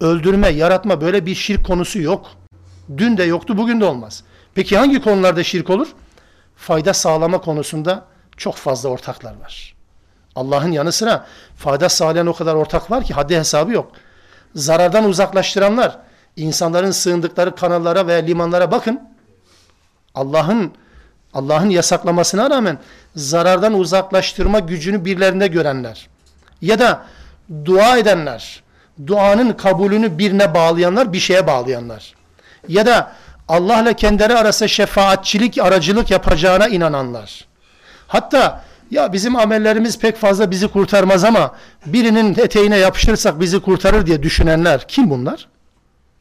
öldürme, 0.00 0.48
yaratma 0.48 1.00
böyle 1.00 1.26
bir 1.26 1.34
şirk 1.34 1.66
konusu 1.66 2.00
yok. 2.00 2.30
Dün 2.98 3.16
de 3.16 3.24
yoktu, 3.24 3.56
bugün 3.56 3.80
de 3.80 3.84
olmaz. 3.84 4.24
Peki 4.54 4.78
hangi 4.78 5.02
konularda 5.02 5.44
şirk 5.44 5.70
olur? 5.70 5.88
Fayda 6.56 6.94
sağlama 6.94 7.40
konusunda 7.40 8.04
çok 8.36 8.54
fazla 8.54 8.88
ortaklar 8.88 9.40
var. 9.40 9.74
Allah'ın 10.36 10.72
yanı 10.72 10.92
sıra 10.92 11.26
fayda 11.56 11.88
sağlayan 11.88 12.26
o 12.26 12.32
kadar 12.32 12.54
ortak 12.54 12.90
var 12.90 13.04
ki 13.04 13.14
haddi 13.14 13.36
hesabı 13.36 13.72
yok. 13.72 13.92
Zarardan 14.54 15.04
uzaklaştıranlar, 15.04 15.98
insanların 16.36 16.90
sığındıkları 16.90 17.54
kanallara 17.54 18.06
veya 18.06 18.18
limanlara 18.18 18.70
bakın. 18.70 19.00
Allah'ın 20.14 20.72
Allah'ın 21.34 21.70
yasaklamasına 21.70 22.50
rağmen 22.50 22.78
zarardan 23.16 23.74
uzaklaştırma 23.74 24.58
gücünü 24.58 25.04
birilerinde 25.04 25.46
görenler 25.46 26.08
ya 26.62 26.78
da 26.78 27.06
dua 27.64 27.98
edenler, 27.98 28.62
duanın 29.06 29.52
kabulünü 29.52 30.18
birine 30.18 30.54
bağlayanlar, 30.54 31.12
bir 31.12 31.20
şeye 31.20 31.46
bağlayanlar 31.46 32.14
ya 32.68 32.86
da 32.86 33.12
Allah'la 33.48 33.92
kendileri 33.92 34.34
arasında 34.34 34.68
şefaatçilik, 34.68 35.58
aracılık 35.58 36.10
yapacağına 36.10 36.68
inananlar. 36.68 37.44
Hatta 38.06 38.64
ya 38.90 39.12
bizim 39.12 39.36
amellerimiz 39.36 39.98
pek 39.98 40.16
fazla 40.16 40.50
bizi 40.50 40.68
kurtarmaz 40.68 41.24
ama 41.24 41.54
birinin 41.86 42.38
eteğine 42.38 42.76
yapışırsak 42.76 43.40
bizi 43.40 43.60
kurtarır 43.60 44.06
diye 44.06 44.22
düşünenler. 44.22 44.88
Kim 44.88 45.10
bunlar? 45.10 45.48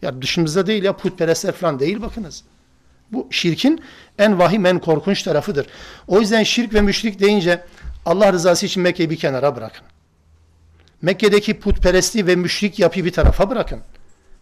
Ya 0.02 0.22
dışımızda 0.22 0.68
değil 0.68 0.84
ya 0.84 0.98
putperestler 0.98 1.52
falan 1.52 1.80
değil 1.80 2.02
bakınız. 2.02 2.44
Bu 3.12 3.28
şirkin 3.32 3.84
en 4.20 4.40
vahim, 4.40 4.66
en 4.66 4.80
korkunç 4.80 5.24
tarafıdır. 5.24 5.68
O 6.08 6.20
yüzden 6.20 6.44
şirk 6.44 6.74
ve 6.74 6.82
müşrik 6.82 7.20
deyince 7.20 7.64
Allah 8.06 8.34
rızası 8.34 8.66
için 8.66 8.84
Mekke'yi 8.84 9.10
bir 9.10 9.18
kenara 9.18 9.56
bırakın. 9.56 9.86
Mekke'deki 11.02 11.60
putperestliği 11.60 12.28
ve 12.28 12.36
müşrik 12.36 12.80
yapıyı 12.80 13.06
bir 13.06 13.12
tarafa 13.12 13.50
bırakın. 13.50 13.82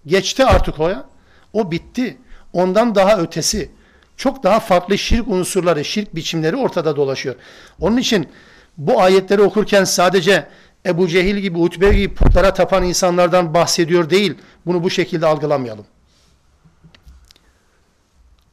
Geçti 0.06 0.46
artık 0.46 0.80
o 0.80 0.90
ya. 0.90 1.06
O 1.54 1.72
bitti. 1.72 2.18
Ondan 2.54 2.96
daha 2.96 3.18
ötesi. 3.18 3.72
Çok 4.18 4.44
daha 4.44 4.60
farklı 4.60 4.98
şirk 4.98 5.28
unsurları, 5.28 5.86
şirk 5.86 6.16
biçimleri 6.16 6.56
ortada 6.56 6.96
dolaşıyor. 6.96 7.36
Onun 7.80 7.98
için 7.98 8.30
bu 8.78 9.02
ayetleri 9.02 9.42
okurken 9.42 9.84
sadece 9.84 10.48
Ebu 10.86 11.08
Cehil 11.08 11.38
gibi, 11.38 11.58
Utbe 11.58 11.94
gibi 11.94 12.14
putlara 12.14 12.54
tapan 12.54 12.84
insanlardan 12.84 13.54
bahsediyor 13.54 14.10
değil. 14.10 14.36
Bunu 14.66 14.84
bu 14.84 14.90
şekilde 14.90 15.26
algılamayalım. 15.26 15.86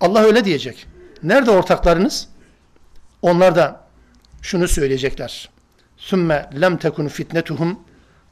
Allah 0.00 0.20
öyle 0.20 0.44
diyecek. 0.44 0.86
Nerede 1.22 1.50
ortaklarınız? 1.50 2.28
Onlar 3.22 3.56
da 3.56 3.86
şunu 4.42 4.68
söyleyecekler. 4.68 5.50
Sümme 5.96 6.50
lem 6.60 6.76
tekun 6.76 7.08
fitnetuhum 7.08 7.78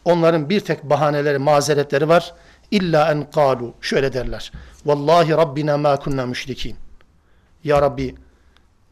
onların 0.05 0.51
bir 0.51 0.61
tek 0.61 0.83
bahaneleri, 0.83 1.39
mazeretleri 1.39 2.09
var. 2.09 2.35
İlla 2.71 3.13
en 3.13 3.31
kalu 3.31 3.75
şöyle 3.81 4.13
derler. 4.13 4.53
Vallahi 4.87 5.31
Rabbina 5.31 5.79
ma 5.79 5.97
kunna 5.97 6.27
müşrikin. 6.27 6.77
Ya 7.65 7.83
Rabbi 7.83 8.15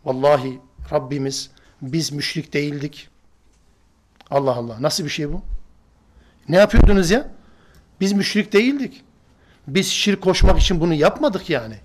vallahi 0.04 0.60
Rabbimiz 0.92 1.50
biz 1.82 2.12
müşrik 2.12 2.52
değildik. 2.52 3.08
Allah 4.30 4.54
Allah 4.54 4.76
nasıl 4.80 5.04
bir 5.04 5.08
şey 5.08 5.32
bu? 5.32 5.42
Ne 6.48 6.56
yapıyordunuz 6.56 7.10
ya? 7.10 7.28
Biz 8.00 8.12
müşrik 8.12 8.52
değildik. 8.52 9.02
Biz 9.66 9.86
şirk 9.88 10.22
koşmak 10.22 10.58
için 10.58 10.80
bunu 10.80 10.94
yapmadık 10.94 11.50
yani. 11.50 11.76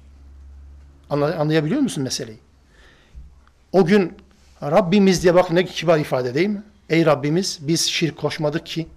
Anlayabiliyor 1.10 1.82
musun 1.82 2.04
meseleyi? 2.04 2.40
O 3.72 3.86
gün 3.86 4.14
Rabbimiz 4.62 5.24
diye 5.24 5.36
bak 5.36 5.52
ne 5.52 5.66
kibar 5.66 6.00
ifade 6.00 6.34
değil 6.34 6.48
mi? 6.48 6.64
Ey 6.90 7.06
Rabbimiz 7.06 7.60
biz 7.62 7.86
şirk 7.90 8.18
koşmadık 8.18 8.66
ki. 8.66 8.88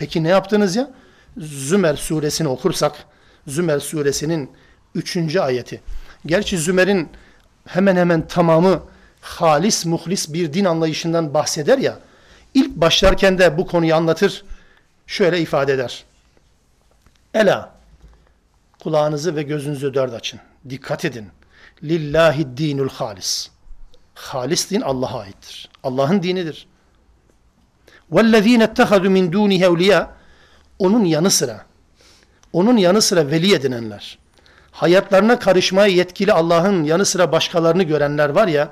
Peki 0.00 0.24
ne 0.24 0.28
yaptınız 0.28 0.76
ya? 0.76 0.90
Zümer 1.38 1.96
suresini 1.96 2.48
okursak, 2.48 3.04
Zümer 3.46 3.78
suresinin 3.78 4.50
3. 4.94 5.36
ayeti. 5.36 5.80
Gerçi 6.26 6.58
Zümer'in 6.58 7.08
hemen 7.66 7.96
hemen 7.96 8.28
tamamı 8.28 8.82
halis 9.20 9.86
muhlis 9.86 10.32
bir 10.32 10.52
din 10.52 10.64
anlayışından 10.64 11.34
bahseder 11.34 11.78
ya. 11.78 11.98
İlk 12.54 12.76
başlarken 12.76 13.38
de 13.38 13.58
bu 13.58 13.66
konuyu 13.66 13.94
anlatır. 13.94 14.44
Şöyle 15.06 15.40
ifade 15.40 15.72
eder. 15.72 16.04
Ela 17.34 17.74
kulağınızı 18.82 19.36
ve 19.36 19.42
gözünüzü 19.42 19.94
dört 19.94 20.14
açın. 20.14 20.40
Dikkat 20.68 21.04
edin. 21.04 21.28
Lillahi 21.82 22.56
dinul 22.56 22.88
halis. 22.88 23.50
Halis 24.14 24.70
din 24.70 24.80
Allah'a 24.80 25.20
aittir. 25.20 25.68
Allah'ın 25.82 26.22
dinidir. 26.22 26.66
وَالَّذ۪ينَ 28.11 28.61
اتَّخَذُوا 28.63 29.09
مِنْ 29.17 29.31
دُونِهِ 29.31 29.65
اَوْلِيَا 29.65 30.07
Onun 30.79 31.05
yanı 31.05 31.31
sıra, 31.31 31.65
onun 32.53 32.77
yanı 32.77 33.01
sıra 33.01 33.31
veli 33.31 33.53
edinenler, 33.53 34.17
hayatlarına 34.71 35.39
karışmaya 35.39 35.87
yetkili 35.87 36.33
Allah'ın 36.33 36.83
yanı 36.83 37.05
sıra 37.05 37.31
başkalarını 37.31 37.83
görenler 37.83 38.29
var 38.29 38.47
ya, 38.47 38.69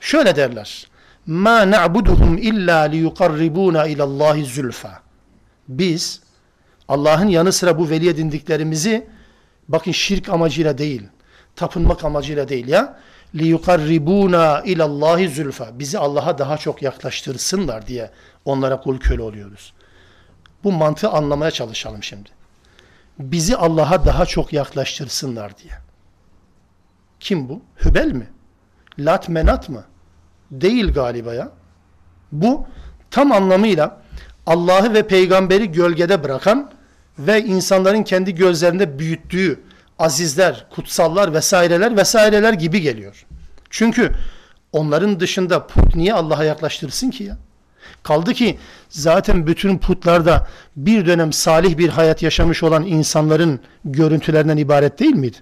şöyle 0.00 0.36
derler. 0.36 0.86
مَا 1.28 1.74
نَعْبُدُهُمْ 1.74 2.38
اِلَّا 2.50 2.78
لِيُقَرِّبُونَ 2.94 3.76
اِلَى 3.76 4.02
اللّٰهِ 4.02 4.44
زُلْفَى 4.44 4.92
Biz, 5.68 6.20
Allah'ın 6.88 7.28
yanı 7.28 7.52
sıra 7.52 7.78
bu 7.78 7.90
veli 7.90 8.08
edindiklerimizi, 8.08 9.06
bakın 9.68 9.92
şirk 9.92 10.28
amacıyla 10.28 10.78
değil, 10.78 11.02
tapınmak 11.56 12.04
amacıyla 12.04 12.48
değil 12.48 12.68
ya, 12.68 12.98
liyukarribuna 13.35 14.61
ilallahi 14.61 15.29
zülfa. 15.29 15.79
Bizi 15.79 15.99
Allah'a 15.99 16.37
daha 16.37 16.57
çok 16.57 16.81
yaklaştırsınlar 16.81 17.87
diye 17.87 18.11
onlara 18.45 18.81
kul 18.81 18.99
köle 18.99 19.21
oluyoruz. 19.21 19.73
Bu 20.63 20.71
mantığı 20.71 21.09
anlamaya 21.09 21.51
çalışalım 21.51 22.03
şimdi. 22.03 22.29
Bizi 23.19 23.57
Allah'a 23.57 24.05
daha 24.05 24.25
çok 24.25 24.53
yaklaştırsınlar 24.53 25.57
diye. 25.57 25.73
Kim 27.19 27.49
bu? 27.49 27.61
Hübel 27.85 28.11
mi? 28.11 28.27
Lat 28.99 29.29
menat 29.29 29.69
mı? 29.69 29.83
Değil 30.51 30.93
galiba 30.93 31.33
ya. 31.33 31.49
Bu 32.31 32.67
tam 33.11 33.31
anlamıyla 33.31 34.01
Allah'ı 34.45 34.93
ve 34.93 35.07
peygamberi 35.07 35.71
gölgede 35.71 36.23
bırakan 36.23 36.71
ve 37.19 37.43
insanların 37.43 38.03
kendi 38.03 38.35
gözlerinde 38.35 38.99
büyüttüğü 38.99 39.59
azizler, 40.01 40.65
kutsallar 40.69 41.33
vesaireler 41.33 41.97
vesaireler 41.97 42.53
gibi 42.53 42.81
geliyor. 42.81 43.25
Çünkü 43.69 44.11
onların 44.71 45.19
dışında 45.19 45.67
put 45.67 45.95
niye 45.95 46.13
Allah'a 46.13 46.43
yaklaştırsın 46.43 47.09
ki 47.09 47.23
ya? 47.23 47.37
Kaldı 48.03 48.33
ki 48.33 48.57
zaten 48.89 49.47
bütün 49.47 49.77
putlarda 49.77 50.47
bir 50.75 51.05
dönem 51.05 51.33
salih 51.33 51.77
bir 51.77 51.89
hayat 51.89 52.23
yaşamış 52.23 52.63
olan 52.63 52.85
insanların 52.85 53.59
görüntülerinden 53.85 54.57
ibaret 54.57 54.99
değil 54.99 55.15
miydi? 55.15 55.37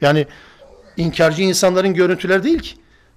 Yani 0.00 0.26
inkarcı 0.96 1.42
insanların 1.42 1.94
görüntüleri 1.94 2.42
değil 2.42 2.58
ki. 2.58 2.74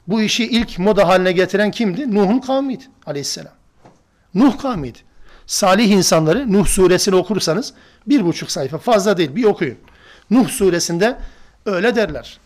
Bu 0.07 0.21
işi 0.21 0.47
ilk 0.47 0.79
moda 0.79 1.07
haline 1.07 1.31
getiren 1.31 1.71
kimdi? 1.71 2.15
Nuh'un 2.15 2.39
kavmiydi 2.39 2.83
aleyhisselam. 3.05 3.53
Nuh 4.33 4.57
kavmiydi. 4.57 4.99
Salih 5.47 5.89
insanları 5.89 6.53
Nuh 6.53 6.67
suresini 6.67 7.15
okursanız 7.15 7.73
bir 8.07 8.25
buçuk 8.25 8.51
sayfa 8.51 8.77
fazla 8.77 9.17
değil 9.17 9.36
bir 9.36 9.43
okuyun. 9.43 9.77
Nuh 10.32 10.49
suresinde 10.49 11.17
öyle 11.65 11.95
derler. 11.95 12.39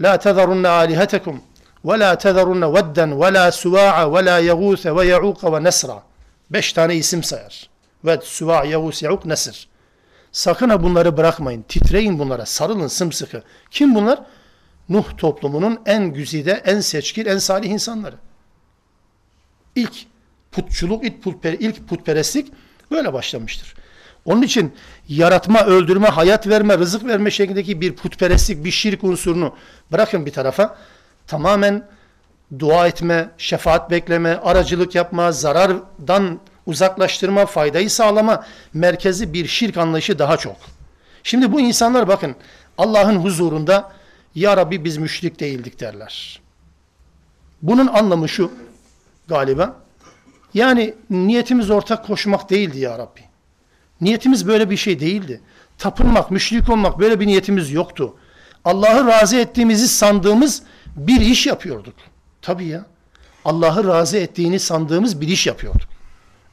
La 0.00 0.18
tezarunne 0.18 0.68
alihetekum 0.68 1.40
ve 1.84 1.98
la 1.98 2.18
tezarunne 2.18 2.72
vedden 2.74 3.20
ve 3.20 3.34
la 3.34 3.52
suva'a 3.52 4.14
ve 4.14 4.24
la 4.24 4.40
yagûse 4.40 4.96
ve 4.96 5.06
ya'uqa 5.06 5.52
ve 5.52 5.64
nesra. 5.64 6.02
Beş 6.50 6.72
tane 6.72 6.94
isim 6.94 7.22
sayar. 7.22 7.70
Ved, 8.04 8.22
suva, 8.22 8.64
yagûs, 8.64 9.04
ya'uk, 9.04 9.26
nesr. 9.26 9.68
Sakın 10.32 10.68
ha 10.68 10.82
bunları 10.82 11.16
bırakmayın. 11.16 11.62
Titreyin 11.62 12.18
bunlara. 12.18 12.46
Sarılın 12.46 12.88
sımsıkı. 12.88 13.42
Kim 13.70 13.94
bunlar? 13.94 14.20
Nuh 14.88 15.04
toplumunun 15.18 15.80
en 15.86 16.12
güzide, 16.12 16.62
en 16.64 16.80
seçkin, 16.80 17.24
en 17.24 17.38
salih 17.38 17.68
insanları. 17.68 18.16
İlk 19.74 20.06
putçuluk, 20.52 21.04
ilk, 21.04 21.22
putper, 21.22 21.52
ilk 21.52 21.88
putperestlik 21.88 22.52
böyle 22.90 23.12
başlamıştır. 23.12 23.74
Onun 24.24 24.42
için 24.42 24.72
yaratma, 25.08 25.64
öldürme, 25.64 26.08
hayat 26.08 26.46
verme, 26.46 26.78
rızık 26.78 27.04
verme 27.04 27.30
şeklindeki 27.30 27.80
bir 27.80 27.96
putperestlik, 27.96 28.64
bir 28.64 28.70
şirk 28.70 29.04
unsurunu 29.04 29.56
bırakın 29.92 30.26
bir 30.26 30.32
tarafa. 30.32 30.76
Tamamen 31.26 31.86
dua 32.58 32.86
etme, 32.86 33.30
şefaat 33.38 33.90
bekleme, 33.90 34.36
aracılık 34.36 34.94
yapma, 34.94 35.32
zarardan 35.32 36.40
uzaklaştırma, 36.66 37.46
faydayı 37.46 37.90
sağlama 37.90 38.46
merkezi 38.74 39.32
bir 39.32 39.46
şirk 39.46 39.76
anlayışı 39.76 40.18
daha 40.18 40.36
çok. 40.36 40.56
Şimdi 41.22 41.52
bu 41.52 41.60
insanlar 41.60 42.08
bakın 42.08 42.36
Allah'ın 42.78 43.16
huzurunda 43.16 43.92
Ya 44.34 44.56
Rabbi 44.56 44.84
biz 44.84 44.96
müşrik 44.96 45.40
değildik 45.40 45.80
derler. 45.80 46.40
Bunun 47.62 47.86
anlamı 47.86 48.28
şu 48.28 48.52
galiba. 49.28 49.76
Yani 50.54 50.94
niyetimiz 51.10 51.70
ortak 51.70 52.06
koşmak 52.06 52.50
değildi 52.50 52.78
Ya 52.78 52.98
Rabbi. 52.98 53.20
Niyetimiz 54.04 54.46
böyle 54.46 54.70
bir 54.70 54.76
şey 54.76 55.00
değildi. 55.00 55.40
Tapınmak, 55.78 56.30
müşrik 56.30 56.68
olmak 56.68 56.98
böyle 56.98 57.20
bir 57.20 57.26
niyetimiz 57.26 57.70
yoktu. 57.72 58.14
Allah'ı 58.64 59.06
razı 59.06 59.36
ettiğimizi 59.36 59.88
sandığımız 59.88 60.62
bir 60.96 61.20
iş 61.20 61.46
yapıyorduk. 61.46 61.94
Tabii 62.42 62.66
ya. 62.66 62.86
Allah'ı 63.44 63.84
razı 63.88 64.16
ettiğini 64.16 64.60
sandığımız 64.60 65.20
bir 65.20 65.28
iş 65.28 65.46
yapıyorduk. 65.46 65.88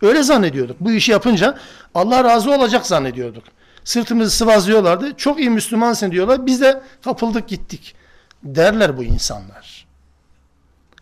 Öyle 0.02 0.24
zannediyorduk. 0.24 0.78
Bu 0.80 0.91
işi 0.91 1.12
yapınca 1.12 1.58
Allah 1.95 2.24
razı 2.24 2.52
olacak 2.52 2.86
zannediyorduk. 2.88 3.43
Sırtımızı 3.84 4.38
sıvazlıyorlardı. 4.38 5.18
Çok 5.18 5.39
iyi 5.39 5.49
Müslümansın 5.49 6.12
diyorlar. 6.12 6.45
Biz 6.45 6.62
de 6.62 6.82
kapıldık 7.04 7.47
gittik. 7.47 7.95
Derler 8.43 8.97
bu 8.97 9.04
insanlar. 9.04 9.88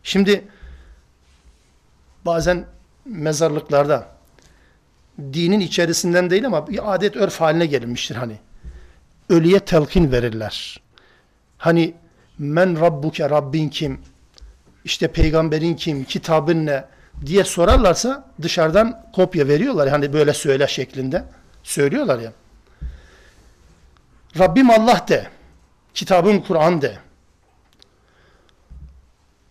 Şimdi 0.04 0.47
bazen 2.26 2.66
mezarlıklarda 3.06 4.19
dinin 5.34 5.60
içerisinden 5.60 6.30
değil 6.30 6.46
ama 6.46 6.68
bir 6.68 6.94
adet 6.94 7.16
örf 7.16 7.42
haline 7.42 7.66
gelmiştir 7.66 8.16
hani. 8.16 8.36
Ölüye 9.30 9.60
telkin 9.60 10.12
verirler. 10.12 10.82
Hani 11.58 11.94
men 12.38 12.82
rabbuke 12.82 13.30
Rabbin 13.30 13.70
kim? 13.70 14.00
İşte 14.86 15.08
peygamberin 15.08 15.76
kim? 15.76 16.04
Kitabın 16.04 16.66
ne? 16.66 16.86
diye 17.26 17.44
sorarlarsa 17.44 18.28
dışarıdan 18.42 19.06
kopya 19.14 19.48
veriyorlar. 19.48 19.90
Hani 19.90 20.14
böyle 20.14 20.34
söyle 20.34 20.68
şeklinde. 20.68 21.24
Söylüyorlar 21.64 22.20
ya. 22.20 22.34
Rabbim 24.40 24.70
Allah 24.70 25.06
de. 25.08 25.28
Kitabım 25.94 26.42
Kur'an 26.42 26.82
de. 26.82 26.98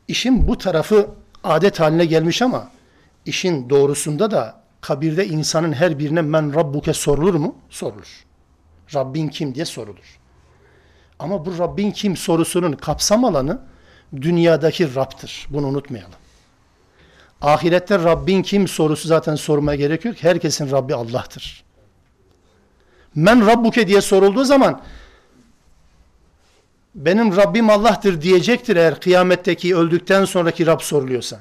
İşin 0.08 0.48
bu 0.48 0.58
tarafı 0.58 1.10
adet 1.44 1.80
haline 1.80 2.04
gelmiş 2.04 2.42
ama 2.42 2.70
işin 3.26 3.70
doğrusunda 3.70 4.30
da 4.30 4.60
kabirde 4.80 5.26
insanın 5.26 5.72
her 5.72 5.98
birine 5.98 6.22
men 6.22 6.54
rabbuke 6.54 6.92
sorulur 6.92 7.34
mu? 7.34 7.54
Sorulur. 7.70 8.24
Rabbin 8.94 9.28
kim 9.28 9.54
diye 9.54 9.64
sorulur. 9.64 10.18
Ama 11.18 11.46
bu 11.46 11.58
Rabbin 11.58 11.90
kim 11.90 12.16
sorusunun 12.16 12.72
kapsam 12.72 13.24
alanı 13.24 13.60
dünyadaki 14.16 14.94
Rab'tır. 14.94 15.46
Bunu 15.50 15.66
unutmayalım. 15.66 16.12
Ahirette 17.40 17.98
Rabbin 17.98 18.42
kim 18.42 18.68
sorusu 18.68 19.08
zaten 19.08 19.34
sormaya 19.34 19.76
gerek 19.76 20.04
yok. 20.04 20.16
Herkesin 20.20 20.70
Rabbi 20.70 20.94
Allah'tır. 20.94 21.64
Men 23.14 23.46
Rabbuke 23.46 23.88
diye 23.88 24.00
sorulduğu 24.00 24.44
zaman 24.44 24.82
benim 26.94 27.36
Rabbim 27.36 27.70
Allah'tır 27.70 28.22
diyecektir 28.22 28.76
eğer 28.76 29.00
kıyametteki 29.00 29.76
öldükten 29.76 30.24
sonraki 30.24 30.66
Rab 30.66 30.80
soruluyorsa. 30.80 31.40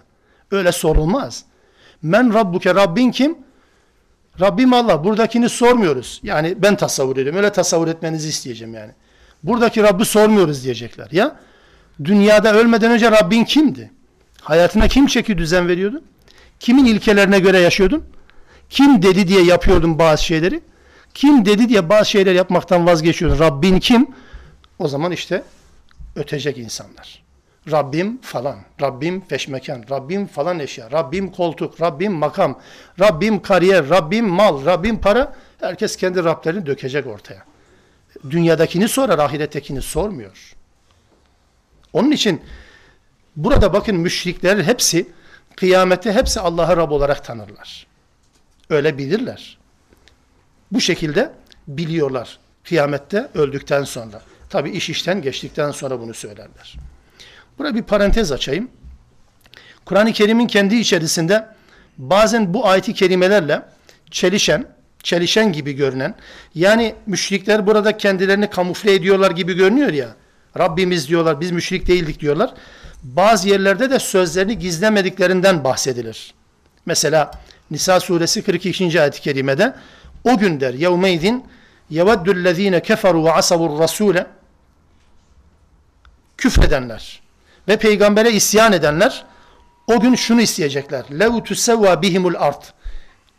Öyle 0.51 0.71
sorulmaz. 0.71 1.45
Men 2.01 2.33
Rabbuke 2.33 2.75
Rabbin 2.75 3.11
kim? 3.11 3.37
Rabbim 4.39 4.73
Allah. 4.73 5.03
Buradakini 5.03 5.49
sormuyoruz. 5.49 6.19
Yani 6.23 6.55
ben 6.57 6.75
tasavvur 6.75 7.17
ediyorum. 7.17 7.37
Öyle 7.37 7.51
tasavvur 7.51 7.87
etmenizi 7.87 8.29
isteyeceğim 8.29 8.73
yani. 8.73 8.91
Buradaki 9.43 9.83
Rabbi 9.83 10.05
sormuyoruz 10.05 10.63
diyecekler. 10.63 11.07
Ya 11.11 11.39
dünyada 12.03 12.53
ölmeden 12.53 12.91
önce 12.91 13.11
Rabbin 13.11 13.43
kimdi? 13.43 13.91
Hayatına 14.41 14.87
kim 14.87 15.07
çeki 15.07 15.37
düzen 15.37 15.67
veriyordu? 15.67 16.03
Kimin 16.59 16.85
ilkelerine 16.85 17.39
göre 17.39 17.59
yaşıyordun? 17.59 18.03
Kim 18.69 19.01
dedi 19.01 19.27
diye 19.27 19.43
yapıyordun 19.43 19.99
bazı 19.99 20.25
şeyleri? 20.25 20.61
Kim 21.13 21.45
dedi 21.45 21.69
diye 21.69 21.89
bazı 21.89 22.09
şeyler 22.09 22.33
yapmaktan 22.35 22.85
vazgeçiyordun? 22.87 23.39
Rabbin 23.39 23.79
kim? 23.79 24.07
O 24.79 24.87
zaman 24.87 25.11
işte 25.11 25.43
ötecek 26.15 26.57
insanlar. 26.57 27.23
Rabbim 27.71 28.21
falan, 28.21 28.59
Rabbim 28.81 29.21
peşmekan, 29.21 29.83
Rabbim 29.89 30.27
falan 30.27 30.59
eşya, 30.59 30.91
Rabbim 30.91 31.31
koltuk, 31.31 31.81
Rabbim 31.81 32.13
makam, 32.13 32.59
Rabbim 32.99 33.41
kariyer, 33.41 33.89
Rabbim 33.89 34.25
mal, 34.25 34.65
Rabbim 34.65 35.01
para. 35.01 35.35
Herkes 35.59 35.95
kendi 35.95 36.23
Rablerini 36.23 36.65
dökecek 36.65 37.07
ortaya. 37.07 37.43
Dünyadakini 38.29 38.87
sorar, 38.87 39.19
ahirettekini 39.19 39.81
sormuyor. 39.81 40.55
Onun 41.93 42.11
için 42.11 42.41
burada 43.35 43.73
bakın 43.73 43.95
müşrikler 43.95 44.63
hepsi 44.63 45.07
kıyamette 45.55 46.13
hepsi 46.13 46.39
Allah'a 46.39 46.77
Rab 46.77 46.91
olarak 46.91 47.25
tanırlar. 47.25 47.87
Öyle 48.69 48.97
bilirler. 48.97 49.57
Bu 50.71 50.81
şekilde 50.81 51.31
biliyorlar 51.67 52.39
kıyamette 52.63 53.29
öldükten 53.33 53.83
sonra. 53.83 54.21
Tabi 54.49 54.69
iş 54.69 54.89
işten 54.89 55.21
geçtikten 55.21 55.71
sonra 55.71 55.99
bunu 55.99 56.13
söylerler. 56.13 56.77
Burada 57.57 57.75
bir 57.75 57.83
parantez 57.83 58.31
açayım. 58.31 58.69
Kur'an-ı 59.85 60.13
Kerim'in 60.13 60.47
kendi 60.47 60.75
içerisinde 60.75 61.47
bazen 61.97 62.53
bu 62.53 62.67
ayeti 62.67 62.93
kerimelerle 62.93 63.61
çelişen, 64.11 64.65
çelişen 65.03 65.53
gibi 65.53 65.73
görünen, 65.73 66.15
yani 66.55 66.95
müşrikler 67.05 67.67
burada 67.67 67.97
kendilerini 67.97 68.49
kamufle 68.49 68.93
ediyorlar 68.93 69.31
gibi 69.31 69.53
görünüyor 69.53 69.93
ya, 69.93 70.07
Rabbimiz 70.57 71.07
diyorlar, 71.09 71.41
biz 71.41 71.51
müşrik 71.51 71.87
değildik 71.87 72.19
diyorlar. 72.19 72.53
Bazı 73.03 73.49
yerlerde 73.49 73.89
de 73.89 73.99
sözlerini 73.99 74.59
gizlemediklerinden 74.59 75.63
bahsedilir. 75.63 76.33
Mesela 76.85 77.31
Nisa 77.71 77.99
suresi 77.99 78.41
42. 78.41 79.01
ayet-i 79.01 79.21
kerimede 79.21 79.73
o 80.23 80.37
gün 80.37 80.59
der 80.59 80.73
yevmeydin 80.73 81.45
yeveddüllezine 81.89 82.81
keferu 82.81 83.25
ve 83.25 83.31
asavur 83.31 83.79
rasule 83.79 84.27
küfredenler 86.37 87.26
ve 87.67 87.77
peygambere 87.77 88.31
isyan 88.31 88.73
edenler 88.73 89.25
o 89.87 89.99
gün 89.99 90.15
şunu 90.15 90.41
isteyecekler. 90.41 91.03
Lev 91.19 91.43
tusevva 91.43 92.01
bihimul 92.01 92.35
art. 92.35 92.73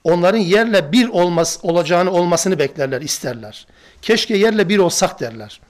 Onların 0.04 0.38
yerle 0.38 0.92
bir 0.92 1.08
olmaz, 1.08 1.58
olacağını 1.62 2.10
olmasını 2.10 2.58
beklerler, 2.58 3.00
isterler. 3.00 3.66
Keşke 4.02 4.36
yerle 4.36 4.68
bir 4.68 4.78
olsak 4.78 5.20
derler. 5.20 5.60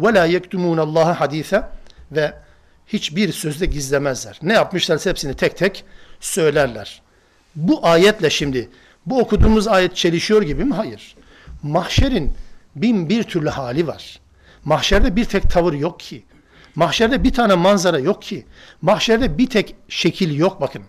La 0.00 0.24
yektumun 0.24 0.78
Allah'a 0.78 1.20
hadise 1.20 1.62
ve 2.12 2.32
hiçbir 2.86 3.32
sözde 3.32 3.66
gizlemezler. 3.66 4.38
Ne 4.42 4.52
yapmışlarsa 4.52 5.10
hepsini 5.10 5.34
tek 5.34 5.56
tek 5.56 5.84
söylerler. 6.20 7.02
Bu 7.56 7.86
ayetle 7.86 8.30
şimdi 8.30 8.68
bu 9.06 9.20
okuduğumuz 9.20 9.68
ayet 9.68 9.96
çelişiyor 9.96 10.42
gibi 10.42 10.64
mi? 10.64 10.74
Hayır. 10.74 11.16
Mahşerin 11.62 12.32
bin 12.76 13.08
bir 13.08 13.22
türlü 13.22 13.48
hali 13.48 13.86
var. 13.86 14.20
Mahşerde 14.64 15.16
bir 15.16 15.24
tek 15.24 15.50
tavır 15.50 15.72
yok 15.72 16.00
ki. 16.00 16.24
Mahşerde 16.78 17.24
bir 17.24 17.32
tane 17.32 17.54
manzara 17.54 17.98
yok 17.98 18.22
ki. 18.22 18.46
Mahşerde 18.82 19.38
bir 19.38 19.50
tek 19.50 19.74
şekil 19.88 20.38
yok 20.38 20.60
bakın. 20.60 20.82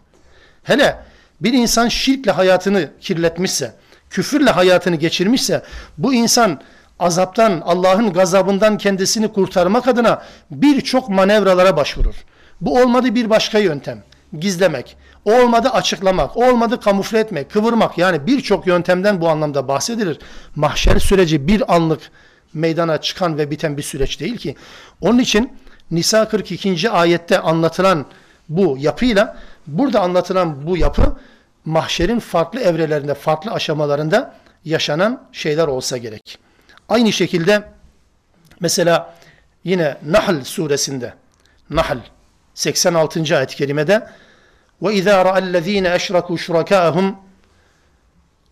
Hele 0.63 0.99
bir 1.41 1.53
insan 1.53 1.87
şirkle 1.87 2.31
hayatını 2.31 2.91
kirletmişse, 3.01 3.73
küfürle 4.09 4.49
hayatını 4.49 4.95
geçirmişse 4.95 5.63
bu 5.97 6.13
insan 6.13 6.61
azaptan, 6.99 7.61
Allah'ın 7.65 8.13
gazabından 8.13 8.77
kendisini 8.77 9.33
kurtarmak 9.33 9.87
adına 9.87 10.23
birçok 10.51 11.09
manevralara 11.09 11.77
başvurur. 11.77 12.15
Bu 12.61 12.81
olmadı 12.81 13.15
bir 13.15 13.29
başka 13.29 13.59
yöntem. 13.59 14.03
Gizlemek. 14.39 14.97
Olmadı 15.25 15.69
açıklamak. 15.69 16.37
Olmadı 16.37 16.79
kamufle 16.79 17.19
etmek, 17.19 17.51
kıvırmak. 17.51 17.97
Yani 17.97 18.27
birçok 18.27 18.67
yöntemden 18.67 19.21
bu 19.21 19.29
anlamda 19.29 19.67
bahsedilir. 19.67 20.19
Mahşer 20.55 20.99
süreci 20.99 21.47
bir 21.47 21.75
anlık 21.75 22.01
meydana 22.53 23.01
çıkan 23.01 23.37
ve 23.37 23.51
biten 23.51 23.77
bir 23.77 23.83
süreç 23.83 24.19
değil 24.19 24.37
ki. 24.37 24.55
Onun 25.01 25.19
için 25.19 25.51
Nisa 25.91 26.27
42. 26.27 26.89
ayette 26.89 27.39
anlatılan 27.39 28.05
bu 28.49 28.77
yapıyla 28.79 29.37
burada 29.67 30.01
anlatılan 30.01 30.67
bu 30.67 30.77
yapı 30.77 31.17
mahşerin 31.65 32.19
farklı 32.19 32.59
evrelerinde, 32.59 33.13
farklı 33.13 33.51
aşamalarında 33.51 34.35
yaşanan 34.65 35.23
şeyler 35.31 35.67
olsa 35.67 35.97
gerek. 35.97 36.37
Aynı 36.89 37.13
şekilde 37.13 37.63
mesela 38.59 39.15
yine 39.63 39.97
Nahl 40.05 40.43
suresinde 40.43 41.13
Nahl 41.69 41.97
86. 42.53 43.37
ayet-i 43.37 43.55
kerimede 43.55 44.07
ve 44.81 44.93
izâ 44.93 45.25
ra'allezîne 45.25 45.87
eşrakû 45.87 46.37
şurakâhum 46.37 47.15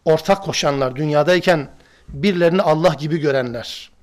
ortak 0.05 0.43
koşanlar 0.43 0.95
dünyadayken 0.95 1.67
birilerini 2.07 2.61
Allah 2.61 2.93
gibi 2.93 3.17
görenler 3.17 3.96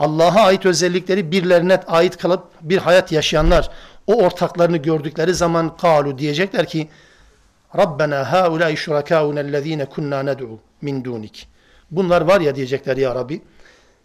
Allah'a 0.00 0.40
ait 0.40 0.66
özellikleri 0.66 1.32
birilerine 1.32 1.76
ait 1.76 2.16
kalıp 2.16 2.44
bir 2.60 2.78
hayat 2.78 3.12
yaşayanlar 3.12 3.70
o 4.06 4.14
ortaklarını 4.14 4.76
gördükleri 4.76 5.34
zaman 5.34 5.76
kalu 5.76 6.18
diyecekler 6.18 6.66
ki 6.66 6.88
Rabbena 7.76 8.32
haulâi 8.32 8.76
şurakâunellezîne 8.76 9.84
kunnâ 9.84 10.22
ned'u 10.22 10.58
min 10.82 11.04
dûnik. 11.04 11.48
Bunlar 11.90 12.20
var 12.20 12.40
ya 12.40 12.54
diyecekler 12.54 12.96
ya 12.96 13.14
Rabbi 13.14 13.42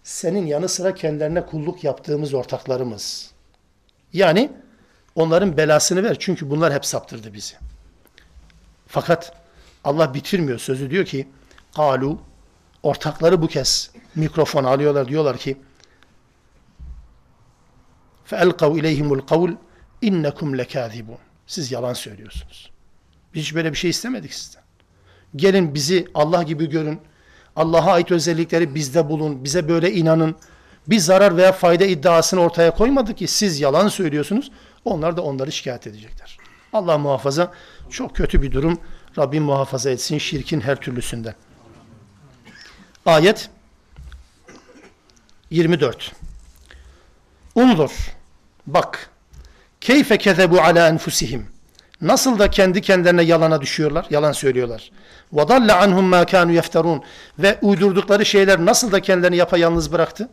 senin 0.03 0.45
yanı 0.45 0.69
sıra 0.69 0.93
kendilerine 0.93 1.45
kulluk 1.45 1.83
yaptığımız 1.83 2.33
ortaklarımız. 2.33 3.31
Yani 4.13 4.51
onların 5.15 5.57
belasını 5.57 6.03
ver 6.03 6.15
çünkü 6.19 6.49
bunlar 6.49 6.73
hep 6.73 6.85
saptırdı 6.85 7.33
bizi. 7.33 7.55
Fakat 8.87 9.33
Allah 9.83 10.13
bitirmiyor 10.13 10.59
sözü 10.59 10.91
diyor 10.91 11.05
ki 11.05 11.27
kalu 11.75 12.19
ortakları 12.83 13.41
bu 13.41 13.47
kez 13.47 13.91
mikrofon 14.15 14.63
alıyorlar 14.63 15.07
diyorlar 15.07 15.37
ki 15.37 15.57
فَاَلْقَوْ 18.30 18.80
اِلَيْهِمُ 18.80 19.20
الْقَوْلِ 19.20 19.56
اِنَّكُمْ 20.02 20.62
لَكَاذِبُونَ 20.62 21.18
Siz 21.46 21.72
yalan 21.72 21.92
söylüyorsunuz. 21.92 22.70
Biz 23.34 23.42
hiç 23.42 23.54
böyle 23.54 23.72
bir 23.72 23.76
şey 23.76 23.90
istemedik 23.90 24.34
sizden. 24.34 24.62
Gelin 25.36 25.74
bizi 25.74 26.06
Allah 26.14 26.42
gibi 26.42 26.68
görün. 26.68 27.00
Allah'a 27.56 27.92
ait 27.92 28.10
özellikleri 28.10 28.74
bizde 28.74 29.08
bulun. 29.08 29.44
Bize 29.44 29.68
böyle 29.68 29.92
inanın. 29.92 30.36
Bir 30.88 30.98
zarar 30.98 31.36
veya 31.36 31.52
fayda 31.52 31.84
iddiasını 31.84 32.40
ortaya 32.40 32.70
koymadık 32.70 33.18
ki 33.18 33.26
siz 33.26 33.60
yalan 33.60 33.88
söylüyorsunuz. 33.88 34.50
Onlar 34.84 35.16
da 35.16 35.22
onları 35.22 35.52
şikayet 35.52 35.86
edecekler. 35.86 36.38
Allah 36.72 36.98
muhafaza 36.98 37.52
çok 37.90 38.16
kötü 38.16 38.42
bir 38.42 38.52
durum. 38.52 38.80
Rabbim 39.18 39.42
muhafaza 39.42 39.90
etsin 39.90 40.18
şirkin 40.18 40.60
her 40.60 40.76
türlüsünden. 40.76 41.34
Ayet 43.06 43.50
24. 45.50 46.12
Unzur. 47.54 48.13
Bak. 48.66 49.10
Keyfe 49.80 50.18
kezebu 50.18 50.60
ala 50.60 50.88
enfusihim. 50.88 51.46
Nasıl 52.00 52.38
da 52.38 52.50
kendi 52.50 52.80
kendilerine 52.80 53.22
yalana 53.22 53.60
düşüyorlar, 53.60 54.06
yalan 54.10 54.32
söylüyorlar. 54.32 54.90
وَضَلَّ 55.32 55.70
عَنْهُمْ 55.70 56.14
مَا 56.14 56.24
كَانُوا 56.24 56.60
يَفْتَرُونَ 56.60 57.02
Ve 57.38 57.58
uydurdukları 57.62 58.26
şeyler 58.26 58.66
nasıl 58.66 58.92
da 58.92 59.00
kendilerini 59.00 59.36
yapayalnız 59.36 59.92
bıraktı? 59.92 60.28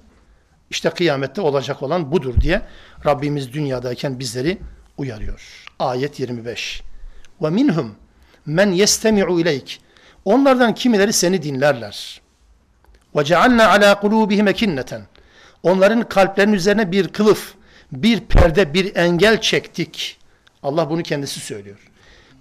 İşte 0.70 0.90
kıyamette 0.90 1.42
olacak 1.42 1.84
olan 1.84 2.12
budur 2.12 2.42
diye 2.42 2.62
Rabbimiz 3.06 3.54
dünyadayken 3.54 4.20
bizleri 4.20 4.58
uyarıyor. 4.98 5.66
Ayet 5.80 6.20
25. 6.20 6.84
وَمِنْهُمْ 7.42 7.90
men 8.46 8.72
yestemi'u 8.72 9.40
ileyk. 9.40 9.82
Onlardan 10.26 10.74
kimileri 10.74 11.14
seni 11.14 11.44
dinlerler. 11.44 12.22
وَجَعَلْنَا 13.16 13.64
عَلَى 13.64 13.94
قُلُوبِهِمْ 13.94 14.50
اَكِنَّةً 14.50 15.02
Onların 15.64 16.10
kalplerinin 16.10 16.54
üzerine 16.54 16.92
bir 16.92 17.08
kılıf, 17.08 17.56
bir 17.93 18.21
perde, 18.21 18.75
bir 18.75 18.97
engel 18.97 19.41
çektik. 19.41 20.19
Allah 20.63 20.91
bunu 20.91 21.03
kendisi 21.03 21.41
söylüyor. 21.41 21.91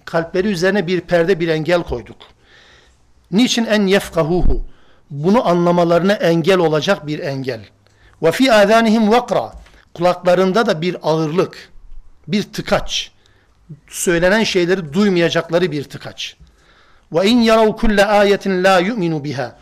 Kalpleri 0.04 0.48
üzerine 0.48 0.86
bir 0.86 1.00
perde, 1.00 1.40
bir 1.40 1.48
engel 1.48 1.82
koyduk. 1.82 2.16
Niçin 3.30 3.64
en 3.64 3.86
yefkahuhu? 3.86 4.64
Bunu 5.10 5.48
anlamalarına 5.48 6.12
engel 6.12 6.58
olacak 6.58 7.06
bir 7.06 7.18
engel. 7.18 7.60
Ve 8.22 8.32
fi 8.32 8.52
azanihim 8.52 9.10
vakra. 9.10 9.52
Kulaklarında 9.94 10.66
da 10.66 10.82
bir 10.82 10.96
ağırlık, 11.02 11.70
bir 12.28 12.42
tıkaç. 12.42 13.10
Söylenen 13.88 14.44
şeyleri 14.44 14.92
duymayacakları 14.92 15.72
bir 15.72 15.84
tıkaç. 15.84 16.36
Ve 17.12 17.26
in 17.26 17.40
yarav 17.40 17.76
kulle 17.76 18.04
ayetin 18.04 18.64
la 18.64 18.78
yu'minu 18.78 19.24
biha. 19.24 19.56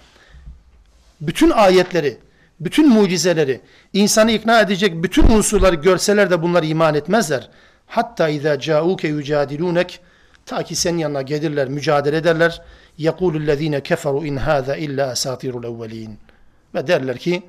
Bütün 1.20 1.50
ayetleri, 1.50 2.18
bütün 2.59 2.89
mucizeleri, 2.89 3.61
insanı 3.93 4.31
ikna 4.31 4.61
edecek 4.61 5.03
bütün 5.03 5.23
unsurları 5.23 5.75
görseler 5.75 6.31
de 6.31 6.41
bunlar 6.41 6.63
iman 6.63 6.95
etmezler. 6.95 7.49
Hatta 7.87 8.29
izâ 8.29 8.55
câûke 8.55 9.07
yücadilunek 9.07 9.99
ta 10.45 10.63
ki 10.63 10.75
senin 10.75 10.97
yanına 10.97 11.21
gelirler, 11.21 11.67
mücadele 11.67 12.17
ederler. 12.17 12.61
يَقُولُ 12.99 13.45
الَّذ۪ينَ 13.45 13.81
كَفَرُوا 13.81 14.23
اِنْ 14.29 14.39
هَذَا 14.39 14.75
اِلَّا 14.77 15.11
اَسَاطِيرُ 15.11 15.51
الْاَوَّل۪ينَ 15.51 16.13
Ve 16.75 16.87
derler 16.87 17.17
ki 17.17 17.43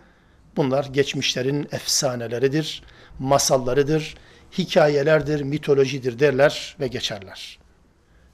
Bunlar 0.57 0.85
geçmişlerin 0.85 1.69
efsaneleridir, 1.73 2.83
masallarıdır, 3.19 4.15
hikayelerdir, 4.59 5.43
mitolojidir 5.43 6.19
derler 6.19 6.77
ve 6.81 6.87
geçerler. 6.87 7.59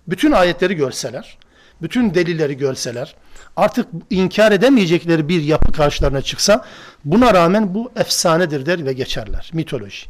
Bütün 0.09 0.33
ayetleri 0.33 0.75
görseler, 0.75 1.39
bütün 1.83 2.15
delilleri 2.15 2.57
görseler, 2.57 3.15
artık 3.58 3.88
inkar 4.10 4.52
edemeyecekleri 4.52 5.30
bir 5.30 5.42
yapı 5.42 5.72
karşılarına 5.72 6.22
çıksa, 6.22 6.66
buna 7.06 7.34
rağmen 7.34 7.74
bu 7.74 7.92
efsanedir 7.96 8.66
der 8.66 8.86
ve 8.86 8.94
geçerler. 8.94 9.50
Mitoloji. 9.54 10.08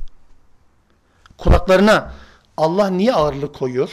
Kulaklarına 1.37 2.13
Allah 2.57 2.89
niye 2.89 3.13
ağırlık 3.13 3.55
koyuyor? 3.55 3.89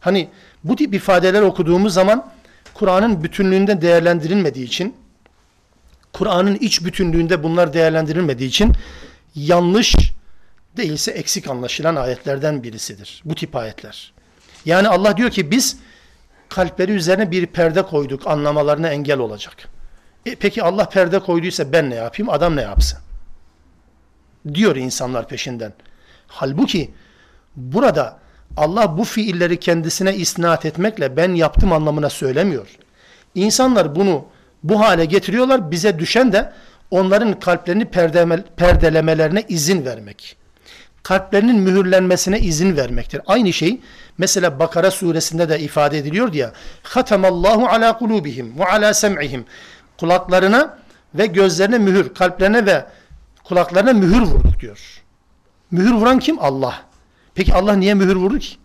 Hani 0.00 0.28
bu 0.64 0.76
tip 0.76 0.94
ifadeler 0.94 1.42
okuduğumuz 1.42 1.94
zaman 1.94 2.30
Kur'an'ın 2.74 3.24
bütünlüğünde 3.24 3.80
değerlendirilmediği 3.80 4.66
için, 4.66 4.94
Kur'an'ın 6.12 6.54
iç 6.54 6.84
bütünlüğünde 6.84 7.42
bunlar 7.42 7.72
değerlendirilmediği 7.72 8.48
için 8.48 8.72
yanlış 9.34 9.94
değilse 10.76 11.10
eksik 11.10 11.48
anlaşılan 11.48 11.96
ayetlerden 11.96 12.62
birisidir. 12.62 13.22
Bu 13.24 13.34
tip 13.34 13.56
ayetler. 13.56 14.12
Yani 14.64 14.88
Allah 14.88 15.16
diyor 15.16 15.30
ki 15.30 15.50
biz 15.50 15.76
kalpleri 16.48 16.92
üzerine 16.92 17.30
bir 17.30 17.46
perde 17.46 17.82
koyduk 17.82 18.26
anlamalarına 18.26 18.88
engel 18.88 19.18
olacak. 19.18 19.68
E 20.26 20.34
peki 20.34 20.62
Allah 20.62 20.88
perde 20.88 21.18
koyduysa 21.18 21.72
ben 21.72 21.90
ne 21.90 21.94
yapayım 21.94 22.30
adam 22.30 22.56
ne 22.56 22.62
yapsın? 22.62 22.98
Diyor 24.54 24.76
insanlar 24.76 25.28
peşinden. 25.28 25.72
Halbuki 26.26 26.90
burada 27.56 28.18
Allah 28.56 28.98
bu 28.98 29.04
fiilleri 29.04 29.60
kendisine 29.60 30.16
isnat 30.16 30.66
etmekle 30.66 31.16
ben 31.16 31.34
yaptım 31.34 31.72
anlamına 31.72 32.10
söylemiyor. 32.10 32.68
İnsanlar 33.34 33.96
bunu 33.96 34.24
bu 34.62 34.80
hale 34.80 35.04
getiriyorlar. 35.04 35.70
Bize 35.70 35.98
düşen 35.98 36.32
de 36.32 36.52
onların 36.90 37.40
kalplerini 37.40 37.84
perdelemelerine 38.56 39.44
izin 39.48 39.84
vermek. 39.84 40.36
Kalplerinin 41.06 41.56
mühürlenmesine 41.56 42.40
izin 42.40 42.76
vermektir. 42.76 43.20
Aynı 43.26 43.52
şey 43.52 43.80
mesela 44.18 44.58
Bakara 44.58 44.90
suresinde 44.90 45.48
de 45.48 45.60
ifade 45.60 45.98
ediliyor 45.98 46.32
ya. 46.32 46.52
Hatamallahu 46.82 47.66
ala 47.66 47.98
kulubihim 47.98 48.58
ve 48.58 48.64
ala 48.64 48.94
sem'ihim. 48.94 49.44
Kulaklarına 50.00 50.78
ve 51.14 51.26
gözlerine 51.26 51.78
mühür, 51.78 52.14
kalplerine 52.14 52.66
ve 52.66 52.86
kulaklarına 53.44 53.92
mühür 53.92 54.20
vurduk 54.20 54.60
diyor. 54.60 55.02
Mühür 55.70 55.92
vuran 55.92 56.18
kim? 56.18 56.38
Allah. 56.38 56.74
Peki 57.34 57.54
Allah 57.54 57.72
niye 57.72 57.94
mühür 57.94 58.16
vurdu 58.16 58.38
ki? 58.38 58.56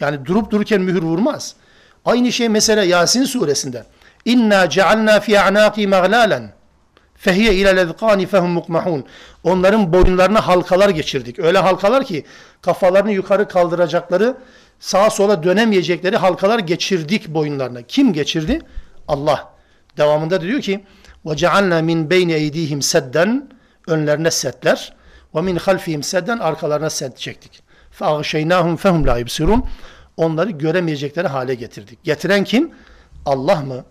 Yani 0.00 0.26
durup 0.26 0.50
dururken 0.50 0.80
mühür 0.80 1.02
vurmaz. 1.02 1.54
Aynı 2.04 2.32
şey 2.32 2.48
mesela 2.48 2.84
Yasin 2.84 3.24
suresinde. 3.24 3.84
İnna 4.24 4.70
cealna 4.70 5.20
fi 5.20 5.40
a'naqi 5.40 5.86
mağlalen 5.86 6.52
fehiye 7.24 7.54
ila 7.54 7.70
lezqani 7.70 8.26
fehum 8.26 8.50
mukmahun. 8.50 9.04
Onların 9.44 9.92
boyunlarına 9.92 10.46
halkalar 10.46 10.88
geçirdik. 10.88 11.38
Öyle 11.38 11.58
halkalar 11.58 12.04
ki 12.04 12.24
kafalarını 12.62 13.12
yukarı 13.12 13.48
kaldıracakları, 13.48 14.36
sağa 14.80 15.10
sola 15.10 15.42
dönemeyecekleri 15.42 16.16
halkalar 16.16 16.58
geçirdik 16.58 17.28
boyunlarına. 17.28 17.82
Kim 17.82 18.12
geçirdi? 18.12 18.60
Allah. 19.08 19.54
Devamında 19.96 20.40
diyor 20.40 20.60
ki: 20.60 20.84
"Ve 21.26 21.36
cealna 21.36 21.82
min 21.82 22.10
beyni 22.10 22.32
eydihim 22.32 22.82
sedden" 22.82 23.48
önlerine 23.86 24.30
setler 24.30 24.92
min 25.42 25.56
halfihim 25.56 26.02
sedden 26.02 26.38
arkalarına 26.38 26.90
set 26.90 27.18
çektik. 27.18 27.62
Fehum 28.76 29.06
la 29.06 29.18
yubsirun. 29.18 29.64
Onları 30.16 30.50
göremeyecekleri 30.50 31.28
hale 31.28 31.54
getirdik. 31.54 32.04
Getiren 32.04 32.44
kim? 32.44 32.70
Allah 33.26 33.60
mı? 33.60 33.84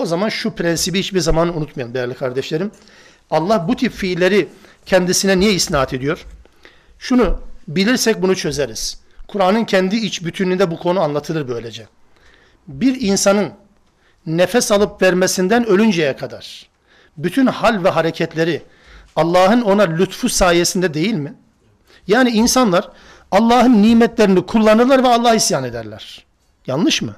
O 0.00 0.06
zaman 0.06 0.28
şu 0.28 0.54
prensibi 0.54 0.98
hiçbir 0.98 1.20
zaman 1.20 1.56
unutmayalım 1.56 1.94
değerli 1.94 2.14
kardeşlerim. 2.14 2.70
Allah 3.30 3.68
bu 3.68 3.76
tip 3.76 3.92
fiilleri 3.92 4.48
kendisine 4.86 5.40
niye 5.40 5.52
isnat 5.52 5.94
ediyor? 5.94 6.26
Şunu 6.98 7.40
bilirsek 7.68 8.22
bunu 8.22 8.36
çözeriz. 8.36 9.00
Kur'an'ın 9.28 9.64
kendi 9.64 9.96
iç 9.96 10.24
bütünlüğünde 10.24 10.70
bu 10.70 10.78
konu 10.78 11.00
anlatılır 11.00 11.48
böylece. 11.48 11.86
Bir 12.68 13.00
insanın 13.00 13.52
nefes 14.26 14.72
alıp 14.72 15.02
vermesinden 15.02 15.66
ölünceye 15.66 16.16
kadar 16.16 16.66
bütün 17.16 17.46
hal 17.46 17.84
ve 17.84 17.88
hareketleri 17.88 18.62
Allah'ın 19.16 19.60
ona 19.60 19.82
lütfu 19.82 20.28
sayesinde 20.28 20.94
değil 20.94 21.14
mi? 21.14 21.34
Yani 22.06 22.30
insanlar 22.30 22.88
Allah'ın 23.30 23.82
nimetlerini 23.82 24.46
kullanırlar 24.46 25.02
ve 25.02 25.08
Allah'a 25.08 25.34
isyan 25.34 25.64
ederler. 25.64 26.24
Yanlış 26.66 27.02
mı? 27.02 27.14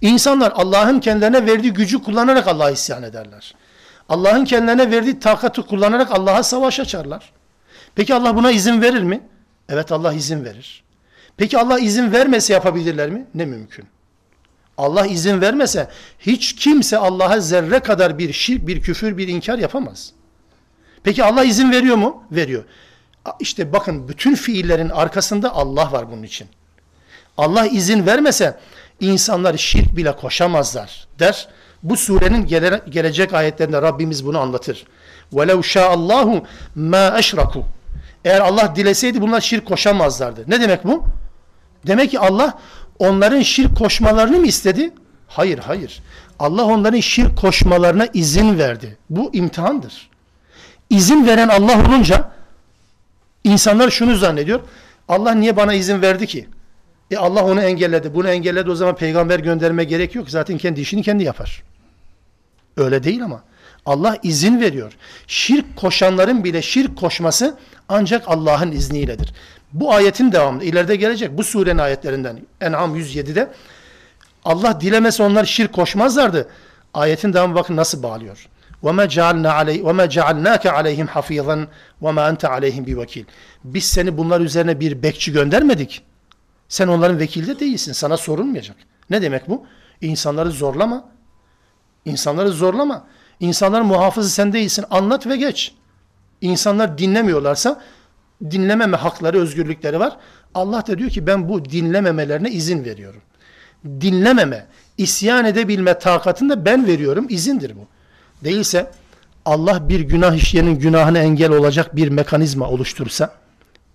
İnsanlar 0.00 0.52
Allah'ın 0.56 1.00
kendilerine 1.00 1.46
verdiği 1.46 1.72
gücü 1.72 2.02
kullanarak 2.02 2.48
Allah'a 2.48 2.70
isyan 2.70 3.02
ederler. 3.02 3.54
Allah'ın 4.08 4.44
kendilerine 4.44 4.90
verdiği 4.90 5.20
takatı 5.20 5.62
kullanarak 5.62 6.12
Allah'a 6.12 6.42
savaş 6.42 6.80
açarlar. 6.80 7.32
Peki 7.94 8.14
Allah 8.14 8.36
buna 8.36 8.50
izin 8.50 8.82
verir 8.82 9.02
mi? 9.02 9.20
Evet 9.68 9.92
Allah 9.92 10.12
izin 10.12 10.44
verir. 10.44 10.84
Peki 11.36 11.58
Allah 11.58 11.78
izin 11.78 12.12
vermese 12.12 12.52
yapabilirler 12.52 13.10
mi? 13.10 13.26
Ne 13.34 13.44
mümkün. 13.44 13.84
Allah 14.78 15.06
izin 15.06 15.40
vermese 15.40 15.88
hiç 16.18 16.56
kimse 16.56 16.98
Allah'a 16.98 17.40
zerre 17.40 17.80
kadar 17.80 18.18
bir 18.18 18.32
şirk, 18.32 18.66
bir 18.66 18.82
küfür, 18.82 19.18
bir 19.18 19.28
inkar 19.28 19.58
yapamaz. 19.58 20.12
Peki 21.02 21.24
Allah 21.24 21.44
izin 21.44 21.72
veriyor 21.72 21.96
mu? 21.96 22.22
Veriyor. 22.30 22.64
İşte 23.40 23.72
bakın 23.72 24.08
bütün 24.08 24.34
fiillerin 24.34 24.88
arkasında 24.88 25.54
Allah 25.54 25.92
var 25.92 26.10
bunun 26.10 26.22
için. 26.22 26.48
Allah 27.36 27.66
izin 27.66 28.06
vermese 28.06 28.58
insanlar 28.99 29.57
şirk 29.57 29.97
bile 29.97 30.15
koşamazlar 30.15 31.07
der. 31.19 31.47
Bu 31.83 31.97
surenin 31.97 32.45
gele, 32.45 32.81
gelecek 32.89 33.33
ayetlerinde 33.33 33.81
Rabbimiz 33.81 34.25
bunu 34.25 34.39
anlatır. 34.39 34.85
وَلَوْ 35.33 35.57
شَاءَ 35.57 35.93
اللّٰهُ 35.93 36.43
مَا 36.77 37.19
اَشْرَكُوا 37.19 37.63
Eğer 38.25 38.39
Allah 38.39 38.75
dileseydi 38.75 39.21
bunlar 39.21 39.41
şirk 39.41 39.65
koşamazlardı. 39.65 40.43
Ne 40.47 40.61
demek 40.61 40.85
bu? 40.85 41.03
Demek 41.87 42.11
ki 42.11 42.19
Allah 42.19 42.59
onların 42.99 43.41
şirk 43.41 43.77
koşmalarını 43.77 44.37
mı 44.37 44.47
istedi? 44.47 44.93
Hayır, 45.27 45.57
hayır. 45.57 46.01
Allah 46.39 46.65
onların 46.65 46.99
şirk 46.99 47.37
koşmalarına 47.37 48.07
izin 48.13 48.59
verdi. 48.59 48.97
Bu 49.09 49.29
imtihandır. 49.33 50.09
İzin 50.89 51.27
veren 51.27 51.47
Allah 51.47 51.79
olunca 51.87 52.31
insanlar 53.43 53.89
şunu 53.89 54.15
zannediyor. 54.15 54.59
Allah 55.07 55.33
niye 55.33 55.55
bana 55.55 55.73
izin 55.73 56.01
verdi 56.01 56.27
ki? 56.27 56.47
E 57.11 57.17
Allah 57.17 57.45
onu 57.45 57.61
engelledi. 57.61 58.13
Bunu 58.15 58.29
engelledi 58.29 58.71
o 58.71 58.75
zaman 58.75 58.95
peygamber 58.95 59.39
gönderme 59.39 59.83
gerek 59.83 60.15
yok. 60.15 60.29
Zaten 60.29 60.57
kendi 60.57 60.81
işini 60.81 61.03
kendi 61.03 61.23
yapar. 61.23 61.63
Öyle 62.77 63.03
değil 63.03 63.23
ama. 63.23 63.43
Allah 63.85 64.17
izin 64.23 64.61
veriyor. 64.61 64.93
Şirk 65.27 65.75
koşanların 65.75 66.43
bile 66.43 66.61
şirk 66.61 66.97
koşması 66.97 67.57
ancak 67.89 68.23
Allah'ın 68.27 68.71
izniyledir. 68.71 69.33
Bu 69.73 69.93
ayetin 69.93 70.31
devamı 70.31 70.63
ileride 70.63 70.95
gelecek. 70.95 71.37
Bu 71.37 71.43
surenin 71.43 71.77
ayetlerinden 71.77 72.39
En'am 72.61 72.95
107'de 72.95 73.51
Allah 74.45 74.81
dilemese 74.81 75.23
onlar 75.23 75.45
şirk 75.45 75.73
koşmazlardı. 75.73 76.49
Ayetin 76.93 77.33
devamı 77.33 77.55
bakın 77.55 77.75
nasıl 77.75 78.03
bağlıyor. 78.03 78.47
وَمَا 78.83 79.05
جَعَلْنَا 79.05 79.49
عَلَيْهِ 79.59 79.81
وَمَا 79.81 80.05
جَعَلْنَاكَ 80.17 80.63
عَلَيْهِمْ 80.67 81.07
حَفِيظًا 81.07 81.67
وَمَا 82.01 82.21
أَنْتَ 82.31 82.45
عَلَيْهِمْ 82.45 82.85
بِوَكِيلٍ 82.85 83.25
Biz 83.63 83.83
seni 83.83 84.17
bunlar 84.17 84.41
üzerine 84.41 84.79
bir 84.79 85.03
bekçi 85.03 85.31
göndermedik. 85.31 86.01
Sen 86.68 86.88
onların 86.88 87.18
vekili 87.18 87.46
de 87.46 87.60
değilsin. 87.60 87.92
Sana 87.92 88.16
sorulmayacak. 88.16 88.76
Ne 89.10 89.22
demek 89.22 89.48
bu? 89.48 89.66
İnsanları 90.00 90.50
zorlama. 90.50 91.08
İnsanları 92.04 92.50
zorlama. 92.50 93.06
İnsanların 93.40 93.86
muhafızı 93.86 94.30
sen 94.30 94.52
değilsin. 94.52 94.84
Anlat 94.90 95.26
ve 95.26 95.36
geç. 95.36 95.74
İnsanlar 96.40 96.98
dinlemiyorlarsa 96.98 97.82
dinlememe 98.50 98.96
hakları, 98.96 99.40
özgürlükleri 99.40 100.00
var. 100.00 100.16
Allah 100.54 100.86
da 100.86 100.98
diyor 100.98 101.10
ki 101.10 101.26
ben 101.26 101.48
bu 101.48 101.64
dinlememelerine 101.64 102.50
izin 102.50 102.84
veriyorum. 102.84 103.22
Dinlememe, 103.84 104.66
isyan 104.98 105.44
edebilme 105.44 105.98
takatını 105.98 106.50
da 106.50 106.64
ben 106.64 106.86
veriyorum. 106.86 107.26
İzindir 107.28 107.76
bu. 107.76 107.86
Değilse 108.44 108.90
Allah 109.44 109.88
bir 109.88 110.00
günah 110.00 110.34
işleyenin 110.34 110.78
günahına 110.78 111.18
engel 111.18 111.50
olacak 111.50 111.96
bir 111.96 112.08
mekanizma 112.08 112.70
oluştursa, 112.70 113.34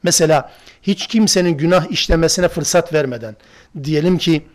mesela 0.03 0.51
hiç 0.81 1.07
kimsenin 1.07 1.57
günah 1.57 1.91
işlemesine 1.91 2.47
fırsat 2.47 2.93
vermeden, 2.93 3.35
diyelim 3.83 4.17
ki 4.17 4.47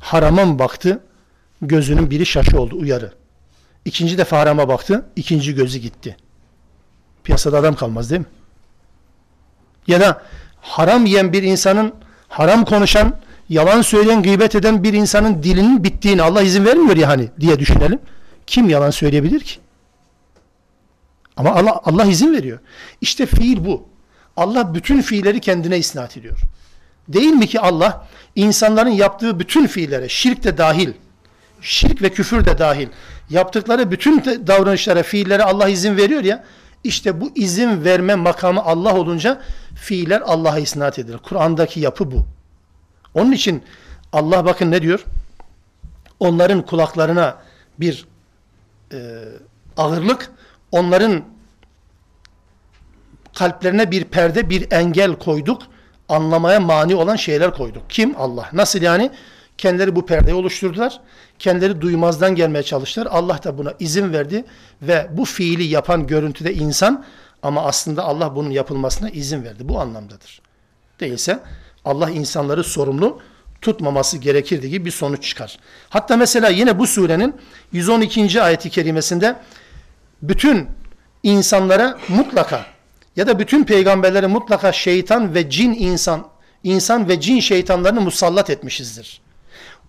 harama 0.00 0.58
baktı, 0.58 1.00
gözünün 1.62 2.10
biri 2.10 2.26
şaşı 2.26 2.60
oldu, 2.60 2.76
uyarı. 2.76 3.12
İkinci 3.84 4.18
defa 4.18 4.38
harama 4.38 4.68
baktı, 4.68 5.06
ikinci 5.16 5.54
gözü 5.54 5.78
gitti. 5.78 6.16
Piyasada 7.24 7.58
adam 7.58 7.74
kalmaz 7.74 8.10
değil 8.10 8.20
mi? 8.20 8.26
Ya 9.86 10.00
da 10.00 10.22
haram 10.60 11.06
yiyen 11.06 11.32
bir 11.32 11.42
insanın, 11.42 11.94
haram 12.28 12.64
konuşan, 12.64 13.20
yalan 13.48 13.82
söyleyen, 13.82 14.22
gıybet 14.22 14.54
eden 14.54 14.84
bir 14.84 14.92
insanın 14.92 15.42
dilinin 15.42 15.84
bittiğini 15.84 16.22
Allah 16.22 16.42
izin 16.42 16.64
vermiyor 16.64 16.96
ya 16.96 17.08
hani 17.08 17.28
diye 17.40 17.58
düşünelim. 17.58 17.98
Kim 18.46 18.68
yalan 18.68 18.90
söyleyebilir 18.90 19.40
ki? 19.40 19.60
Ama 21.36 21.54
Allah, 21.54 21.80
Allah 21.84 22.04
izin 22.04 22.32
veriyor. 22.32 22.58
İşte 23.00 23.26
fiil 23.26 23.64
bu. 23.64 23.88
Allah 24.36 24.74
bütün 24.74 25.00
fiilleri 25.02 25.40
kendine 25.40 25.78
isnat 25.78 26.16
ediyor. 26.16 26.38
Değil 27.08 27.32
mi 27.32 27.46
ki 27.46 27.60
Allah 27.60 28.06
insanların 28.34 28.90
yaptığı 28.90 29.40
bütün 29.40 29.66
fiillere, 29.66 30.08
şirk 30.08 30.44
de 30.44 30.58
dahil, 30.58 30.92
şirk 31.60 32.02
ve 32.02 32.10
küfür 32.10 32.44
de 32.44 32.58
dahil. 32.58 32.88
Yaptıkları 33.30 33.90
bütün 33.90 34.24
davranışlara, 34.46 35.02
fiillere 35.02 35.42
Allah 35.42 35.68
izin 35.68 35.96
veriyor 35.96 36.24
ya. 36.24 36.44
İşte 36.84 37.20
bu 37.20 37.32
izin 37.34 37.84
verme 37.84 38.14
makamı 38.14 38.64
Allah 38.64 38.94
olunca 38.94 39.40
fiiller 39.74 40.20
Allah'a 40.20 40.58
isnat 40.58 40.98
edilir. 40.98 41.18
Kur'an'daki 41.18 41.80
yapı 41.80 42.10
bu. 42.10 42.26
Onun 43.14 43.32
için 43.32 43.62
Allah 44.12 44.44
bakın 44.44 44.70
ne 44.70 44.82
diyor? 44.82 45.04
Onların 46.20 46.66
kulaklarına 46.66 47.36
bir 47.80 48.06
e, 48.92 49.24
ağırlık, 49.76 50.30
onların 50.72 51.24
kalplerine 53.34 53.90
bir 53.90 54.04
perde, 54.04 54.50
bir 54.50 54.72
engel 54.72 55.14
koyduk. 55.18 55.62
Anlamaya 56.08 56.60
mani 56.60 56.94
olan 56.94 57.16
şeyler 57.16 57.54
koyduk. 57.54 57.82
Kim? 57.88 58.14
Allah. 58.18 58.48
Nasıl 58.52 58.82
yani? 58.82 59.10
Kendileri 59.58 59.96
bu 59.96 60.06
perdeyi 60.06 60.34
oluşturdular. 60.34 61.00
Kendileri 61.38 61.80
duymazdan 61.80 62.34
gelmeye 62.34 62.62
çalıştılar. 62.62 63.08
Allah 63.10 63.42
da 63.44 63.58
buna 63.58 63.74
izin 63.78 64.12
verdi 64.12 64.44
ve 64.82 65.06
bu 65.12 65.24
fiili 65.24 65.64
yapan 65.64 66.06
görüntüde 66.06 66.54
insan 66.54 67.04
ama 67.42 67.64
aslında 67.64 68.04
Allah 68.04 68.36
bunun 68.36 68.50
yapılmasına 68.50 69.10
izin 69.10 69.44
verdi. 69.44 69.68
Bu 69.68 69.80
anlamdadır. 69.80 70.40
Değilse 71.00 71.38
Allah 71.84 72.10
insanları 72.10 72.64
sorumlu 72.64 73.20
tutmaması 73.60 74.18
gerekirdi 74.18 74.70
gibi 74.70 74.84
bir 74.84 74.90
sonuç 74.90 75.28
çıkar. 75.28 75.58
Hatta 75.90 76.16
mesela 76.16 76.48
yine 76.48 76.78
bu 76.78 76.86
surenin 76.86 77.34
112. 77.72 78.42
ayeti 78.42 78.70
kerimesinde 78.70 79.36
bütün 80.22 80.68
insanlara 81.22 81.98
mutlaka 82.08 82.73
ya 83.16 83.26
da 83.26 83.38
bütün 83.38 83.64
peygamberleri 83.64 84.26
mutlaka 84.26 84.72
şeytan 84.72 85.34
ve 85.34 85.50
cin 85.50 85.74
insan, 85.74 86.26
insan 86.62 87.08
ve 87.08 87.20
cin 87.20 87.40
şeytanlarını 87.40 88.00
musallat 88.00 88.50
etmişizdir. 88.50 89.20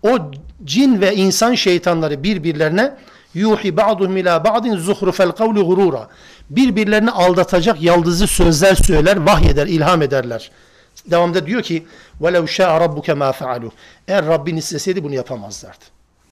O 0.04 0.18
cin 0.64 1.02
ve 1.02 1.16
insan 1.16 1.54
şeytanları 1.56 2.24
birbirlerine 2.24 2.96
yuhi 3.34 3.78
ba'duhum 3.78 4.18
ila 4.18 4.44
ba'din 4.44 4.78
zuhrufel 4.78 5.32
kavli 5.32 5.62
gurura. 5.62 6.08
Birbirlerini 6.50 7.12
aldatacak 7.12 7.82
yaldızı 7.82 8.28
sözler 8.28 8.76
söyler, 8.76 9.18
vahyeder, 9.18 9.68
ilham 9.68 10.02
ederler. 10.02 10.52
Devamda 11.06 11.46
diyor 11.46 11.62
ki: 11.62 11.86
"Ve 12.22 12.34
lev 12.34 12.48
şa'a 12.48 12.82
rabbuke 12.82 13.14
ma 13.14 13.32
faalu." 13.32 13.72
Eğer 14.08 14.26
Rabbin 14.26 14.58
isteseydi 14.58 15.04
bunu 15.04 15.14
yapamazlardı. 15.16 15.95